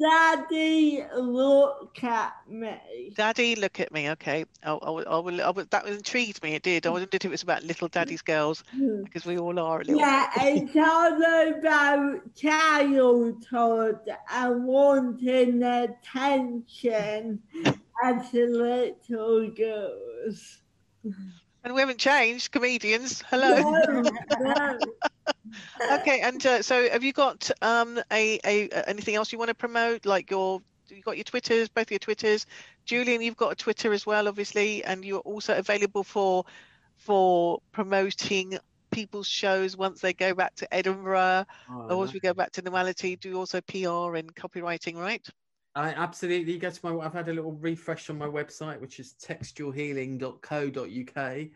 Daddy, 0.00 1.04
look 1.14 2.02
at 2.02 2.32
me. 2.48 3.12
Daddy, 3.14 3.54
look 3.54 3.80
at 3.80 3.92
me. 3.92 4.08
Okay, 4.10 4.46
I, 4.64 4.72
I, 4.72 4.90
will- 4.90 5.08
I 5.08 5.18
will. 5.18 5.42
I 5.42 5.50
will. 5.50 5.66
That 5.68 5.86
intrigued 5.86 6.42
me. 6.42 6.54
It 6.54 6.62
did. 6.62 6.86
I 6.86 6.90
wondered 6.90 7.14
if 7.14 7.24
it 7.24 7.30
was 7.30 7.42
about 7.42 7.64
little 7.64 7.88
Daddy's 7.88 8.22
girls 8.22 8.64
mm. 8.74 9.04
because 9.04 9.26
we 9.26 9.36
all 9.38 9.58
are 9.58 9.80
a 9.80 9.84
little. 9.84 10.00
Yeah, 10.00 10.30
it's 10.36 10.74
all 10.76 11.12
about 11.58 12.34
childhood 12.34 14.00
and 14.32 14.64
wanting 14.64 15.62
attention 15.62 17.42
as 18.02 18.32
little 18.32 19.50
girls. 19.50 20.62
And 21.62 21.74
we 21.74 21.80
haven't 21.80 21.98
changed, 21.98 22.52
comedians. 22.52 23.22
Hello. 23.28 23.60
No, 23.60 24.02
no. 24.38 24.78
okay, 25.92 26.20
and 26.20 26.44
uh, 26.46 26.62
so 26.62 26.88
have 26.88 27.04
you 27.04 27.12
got 27.12 27.50
um 27.60 27.98
a, 28.10 28.38
a 28.44 28.68
anything 28.88 29.14
else 29.14 29.32
you 29.32 29.38
want 29.38 29.50
to 29.50 29.54
promote, 29.54 30.06
like 30.06 30.30
your 30.30 30.62
you've 30.88 31.04
got 31.04 31.16
your 31.16 31.24
Twitters, 31.24 31.68
both 31.68 31.90
your 31.90 31.98
Twitters. 31.98 32.46
Julian, 32.84 33.22
you've 33.22 33.36
got 33.36 33.52
a 33.52 33.56
Twitter 33.56 33.92
as 33.92 34.06
well, 34.06 34.26
obviously, 34.26 34.84
and 34.84 35.04
you're 35.04 35.20
also 35.20 35.56
available 35.56 36.02
for 36.02 36.44
for 36.96 37.60
promoting 37.72 38.58
people's 38.90 39.28
shows 39.28 39.76
once 39.76 40.00
they 40.00 40.12
go 40.12 40.34
back 40.34 40.54
to 40.56 40.74
Edinburgh 40.74 41.46
Oh, 41.70 41.96
or 41.96 42.04
as 42.04 42.12
we 42.12 42.20
go 42.20 42.34
back 42.34 42.52
to 42.52 42.62
normality. 42.62 43.16
Do 43.16 43.36
also 43.38 43.60
PR 43.60 44.16
and 44.16 44.34
copywriting, 44.34 44.96
right? 44.96 45.26
I 45.74 45.88
absolutely 45.90 46.58
go 46.58 46.70
to 46.70 46.80
my. 46.82 47.04
I've 47.04 47.12
had 47.12 47.28
a 47.28 47.32
little 47.32 47.52
refresh 47.52 48.10
on 48.10 48.18
my 48.18 48.26
website, 48.26 48.80
which 48.80 48.98
is 48.98 49.14
textualhealing.co.uk. 49.24 51.48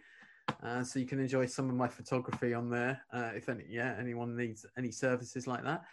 Uh, 0.63 0.85
so 0.85 0.99
you 0.99 1.07
can 1.07 1.19
enjoy 1.19 1.47
some 1.47 1.71
of 1.71 1.75
my 1.75 1.89
photography 1.89 2.55
on 2.55 2.71
there. 2.71 3.01
Uh, 3.13 3.31
if 3.35 3.49
any, 3.49 3.65
yeah, 3.69 3.97
anyone 3.99 4.37
needs 4.37 4.65
any 4.79 4.91
services 4.91 5.47
like 5.47 5.65
that. 5.65 5.85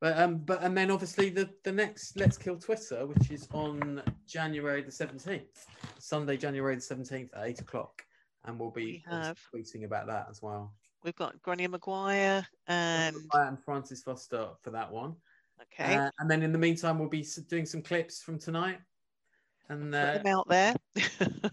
But 0.00 0.18
um, 0.18 0.38
but 0.38 0.62
and 0.62 0.76
then 0.76 0.90
obviously 0.90 1.28
the 1.28 1.50
the 1.64 1.72
next 1.72 2.16
Let's 2.16 2.38
Kill 2.38 2.56
Twitter, 2.56 3.06
which 3.06 3.30
is 3.30 3.48
on 3.52 4.02
January 4.26 4.82
the 4.82 4.92
seventeenth, 4.92 5.66
Sunday, 5.98 6.36
January 6.36 6.76
the 6.76 6.80
seventeenth 6.80 7.30
at 7.34 7.46
eight 7.46 7.60
o'clock, 7.60 8.02
and 8.44 8.58
we'll 8.58 8.70
be 8.70 9.04
We 9.52 9.60
tweeting 9.60 9.84
about 9.84 10.06
that 10.06 10.28
as 10.30 10.40
well. 10.40 10.72
We've 11.04 11.16
got 11.16 11.40
Grainne 11.42 11.70
Maguire 11.70 12.46
and 12.66 13.16
and 13.34 13.62
Francis 13.62 14.02
Foster 14.02 14.48
for 14.62 14.70
that 14.70 14.90
one. 14.90 15.16
Okay, 15.62 15.96
Uh, 15.96 16.10
and 16.18 16.30
then 16.30 16.42
in 16.42 16.52
the 16.52 16.58
meantime, 16.58 16.98
we'll 16.98 17.08
be 17.08 17.26
doing 17.48 17.66
some 17.66 17.82
clips 17.82 18.22
from 18.22 18.38
tonight 18.38 18.78
and 19.68 19.92
put 19.92 19.98
uh, 19.98 20.18
them 20.18 20.26
out 20.26 20.48
there. 20.48 20.74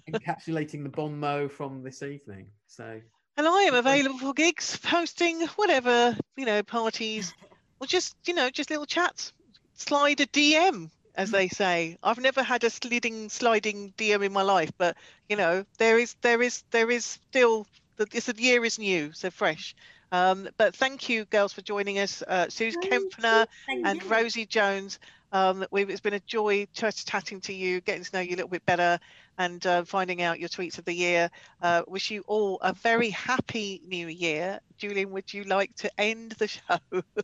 encapsulating 0.10 0.84
the 0.84 0.90
bon 0.90 1.20
mot 1.20 1.52
from 1.52 1.84
this 1.84 2.02
evening. 2.02 2.48
So 2.68 3.02
And 3.38 3.48
I 3.48 3.64
am 3.64 3.76
available 3.76 4.18
for 4.18 4.34
gigs, 4.34 4.80
hosting 4.84 5.42
whatever, 5.56 6.18
you 6.38 6.46
know, 6.46 6.64
parties, 6.64 7.34
or 7.80 7.88
just, 7.88 8.16
you 8.26 8.34
know, 8.34 8.50
just 8.50 8.70
little 8.70 8.86
chats. 8.86 9.34
Slide 9.74 10.22
a 10.22 10.28
DM, 10.28 10.90
as 11.16 11.32
they 11.32 11.50
say. 11.50 11.98
I've 12.02 12.20
never 12.20 12.42
had 12.42 12.64
a 12.64 12.70
sliding, 12.70 13.30
sliding 13.30 13.94
DM 13.98 14.24
in 14.26 14.32
my 14.32 14.42
life, 14.42 14.72
but 14.78 14.96
you 15.30 15.36
know, 15.36 15.66
there 15.78 16.00
is, 16.00 16.16
there 16.22 16.42
is, 16.42 16.64
there 16.72 16.90
is 16.90 17.06
still. 17.06 17.68
The, 17.98 18.06
this 18.06 18.26
the 18.26 18.42
year 18.42 18.66
is 18.66 18.78
new, 18.78 19.14
so 19.14 19.32
fresh. 19.32 19.74
Um, 20.16 20.48
but 20.58 20.74
thank 20.76 21.10
you, 21.10 21.26
girls, 21.26 21.52
for 21.52 21.62
joining 21.62 22.00
us. 22.00 22.24
Uh, 22.26 22.48
Suze 22.48 22.78
Kempner 22.78 23.48
and 23.68 24.02
you. 24.02 24.08
Rosie 24.08 24.46
Jones. 24.46 25.00
Um, 25.34 25.66
we've, 25.72 25.90
it's 25.90 26.00
been 26.00 26.14
a 26.14 26.22
joy 26.22 26.68
just 26.72 27.10
chatting 27.10 27.42
to 27.42 27.54
you, 27.54 27.82
getting 27.82 28.04
to 28.06 28.10
know 28.14 28.22
you 28.22 28.36
a 28.36 28.38
little 28.38 28.48
bit 28.48 28.66
better, 28.66 28.98
and 29.38 29.66
uh, 29.66 29.84
finding 29.84 30.22
out 30.22 30.40
your 30.40 30.48
tweets 30.48 30.78
of 30.78 30.86
the 30.86 30.94
year. 30.94 31.30
Uh, 31.62 31.82
wish 31.88 32.10
you 32.12 32.24
all 32.28 32.60
a 32.62 32.72
very 32.72 33.10
happy 33.10 33.82
new 33.86 34.08
year. 34.08 34.62
Julian, 34.78 35.12
would 35.12 35.34
you 35.34 35.44
like 35.44 35.76
to 35.76 35.92
end 36.00 36.32
the 36.38 36.48
show? 36.48 36.80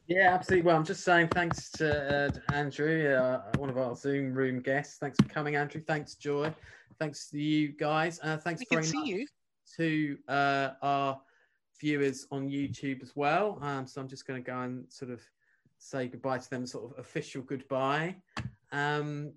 yeah, 0.07 0.33
absolutely. 0.33 0.67
Well, 0.67 0.75
I'm 0.75 0.83
just 0.83 1.05
saying 1.05 1.29
thanks 1.29 1.71
to 1.73 2.25
uh, 2.27 2.53
Andrew, 2.53 3.07
uh, 3.07 3.43
one 3.57 3.69
of 3.69 3.77
our 3.77 3.95
Zoom 3.95 4.33
room 4.33 4.59
guests. 4.59 4.97
Thanks 4.97 5.17
for 5.21 5.29
coming, 5.29 5.55
Andrew. 5.55 5.81
Thanks, 5.87 6.15
Joy. 6.15 6.53
Thanks 6.99 7.29
to 7.29 7.39
you 7.39 7.69
guys. 7.69 8.19
Uh, 8.21 8.35
thanks 8.35 8.59
we 8.59 8.65
can 8.65 8.77
very 8.79 8.87
see 8.87 8.99
much 8.99 9.07
you. 9.07 9.27
to 9.77 10.17
uh, 10.27 10.69
our 10.81 11.21
viewers 11.81 12.27
on 12.31 12.47
YouTube 12.47 13.01
as 13.01 13.15
well. 13.15 13.57
Um, 13.61 13.87
so 13.87 13.99
I'm 13.99 14.07
just 14.07 14.25
going 14.25 14.41
to 14.41 14.49
go 14.49 14.59
and 14.59 14.85
sort 14.89 15.11
of 15.11 15.21
say 15.79 16.07
goodbye 16.07 16.37
to 16.37 16.49
them, 16.49 16.65
sort 16.65 16.85
of 16.85 16.99
official 16.99 17.41
goodbye. 17.41 18.15
Um, 18.71 19.33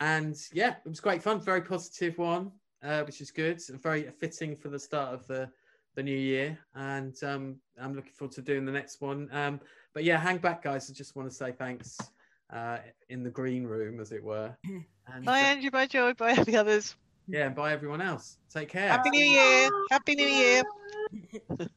and 0.00 0.36
yeah, 0.52 0.74
it 0.84 0.88
was 0.88 1.00
great 1.00 1.22
fun, 1.22 1.40
very 1.40 1.62
positive 1.62 2.18
one, 2.18 2.50
uh, 2.82 3.02
which 3.02 3.20
is 3.20 3.30
good, 3.30 3.62
and 3.68 3.80
very 3.80 4.10
fitting 4.10 4.56
for 4.56 4.68
the 4.68 4.78
start 4.78 5.14
of 5.14 5.26
the 5.26 5.48
the 5.94 6.02
new 6.02 6.16
year. 6.16 6.58
And 6.74 7.14
um, 7.22 7.56
I'm 7.80 7.94
looking 7.94 8.12
forward 8.12 8.34
to 8.34 8.42
doing 8.42 8.64
the 8.64 8.72
next 8.72 9.00
one. 9.00 9.28
Um, 9.32 9.60
but 9.92 10.02
yeah, 10.02 10.18
hang 10.18 10.38
back, 10.38 10.64
guys. 10.64 10.90
I 10.90 10.92
just 10.92 11.14
want 11.14 11.30
to 11.30 11.34
say 11.34 11.52
thanks 11.52 11.96
uh, 12.52 12.78
in 13.08 13.22
the 13.22 13.30
green 13.30 13.64
room, 13.64 14.00
as 14.00 14.12
it 14.12 14.22
were. 14.22 14.54
And, 15.06 15.22
Bye, 15.22 15.42
uh, 15.42 15.44
Andrew. 15.44 15.70
Bye, 15.70 15.84
Joy. 15.86 16.14
Bye, 16.14 16.32
the 16.46 16.56
others. 16.56 16.96
Yeah, 17.26 17.46
and 17.46 17.54
bye 17.54 17.72
everyone 17.72 18.00
else. 18.00 18.38
Take 18.52 18.70
care. 18.70 18.88
Happy 18.88 19.10
New 19.10 19.24
Year. 19.24 19.70
Happy 19.90 20.14
New 20.14 20.26
Year. 20.26 20.62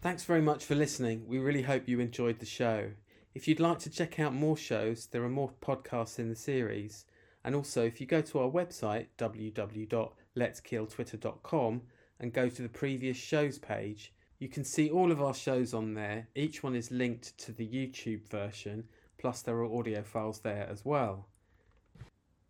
Thanks 0.00 0.24
very 0.24 0.42
much 0.42 0.64
for 0.64 0.74
listening. 0.74 1.28
We 1.28 1.38
really 1.38 1.62
hope 1.62 1.88
you 1.88 2.00
enjoyed 2.00 2.40
the 2.40 2.46
show. 2.46 2.90
If 3.34 3.46
you'd 3.46 3.60
like 3.60 3.78
to 3.80 3.90
check 3.90 4.18
out 4.18 4.34
more 4.34 4.56
shows, 4.56 5.06
there 5.06 5.22
are 5.22 5.28
more 5.28 5.52
podcasts 5.62 6.18
in 6.18 6.28
the 6.28 6.36
series. 6.36 7.04
And 7.44 7.54
also, 7.54 7.84
if 7.84 8.00
you 8.00 8.06
go 8.06 8.20
to 8.20 8.40
our 8.40 8.50
website, 8.50 9.06
www.letskilltwitter.com, 9.18 11.82
and 12.20 12.32
go 12.32 12.48
to 12.48 12.62
the 12.62 12.68
previous 12.68 13.16
shows 13.16 13.58
page, 13.58 14.12
you 14.38 14.48
can 14.48 14.64
see 14.64 14.90
all 14.90 15.12
of 15.12 15.22
our 15.22 15.34
shows 15.34 15.72
on 15.72 15.94
there. 15.94 16.26
Each 16.34 16.62
one 16.62 16.74
is 16.74 16.90
linked 16.90 17.38
to 17.38 17.52
the 17.52 17.66
YouTube 17.66 18.28
version, 18.28 18.84
plus 19.18 19.40
there 19.42 19.56
are 19.56 19.72
audio 19.72 20.02
files 20.02 20.40
there 20.40 20.68
as 20.70 20.84
well. 20.84 21.28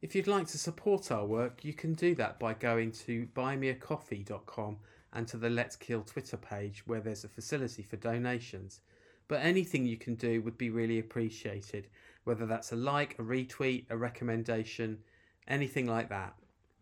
If 0.03 0.17
you'd 0.17 0.27
like 0.27 0.49
to 0.49 0.59
support 0.59 1.13
our 1.13 1.25
work, 1.25 1.65
you 1.65 1.73
can 1.73 1.95
do 1.95 2.17
that 2.17 2.41
by 2.41 2.55
going 2.55 2.91
to 3.07 3.29
buymeacoffee.com 3.37 4.79
and 5.13 5.29
to 5.29 5.37
the 5.37 5.49
Let's 5.49 5.77
Kill 5.77 6.03
Twitter 6.03 6.37
page 6.37 6.83
where 6.87 7.01
there's 7.01 7.23
a 7.23 7.29
facility 7.29 7.85
for 7.85 7.97
donations. 7.97 8.81
But 9.29 9.43
anything 9.43 9.87
you 9.87 9.97
can 9.97 10.17
do 10.17 10.43
would 10.43 10.59
be 10.59 10.71
really 10.71 10.99
appreciated, 10.99 11.87
whether 12.25 12.47
that's 12.47 12.73
a 12.73 12.77
like, 12.77 13.17
a 13.21 13.23
retweet, 13.23 13.85
a 13.91 13.97
recommendation, 13.97 14.99
anything 15.47 15.87
like 15.87 16.09
that. 16.09 16.35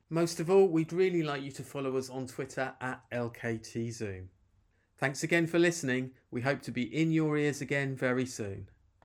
Most 0.09 0.41
of 0.41 0.51
all, 0.51 0.69
we'd 0.69 0.93
really 0.93 1.23
like 1.23 1.43
you 1.43 1.53
to 1.53 1.63
follow 1.63 1.99
us 1.99 2.09
on 2.09 2.27
Twitter 2.27 2.73
at 2.81 3.03
LKTZoom. 3.13 4.29
Thanks 4.97 5.23
again 5.23 5.47
for 5.47 5.59
listening. 5.59 6.13
We 6.31 6.41
hope 6.41 6.63
to 6.63 6.71
be 6.71 6.85
in 6.85 7.13
your 7.13 7.37
ears 7.37 7.61
again 7.61 7.97
very 7.97 8.25
soon. 8.25 8.69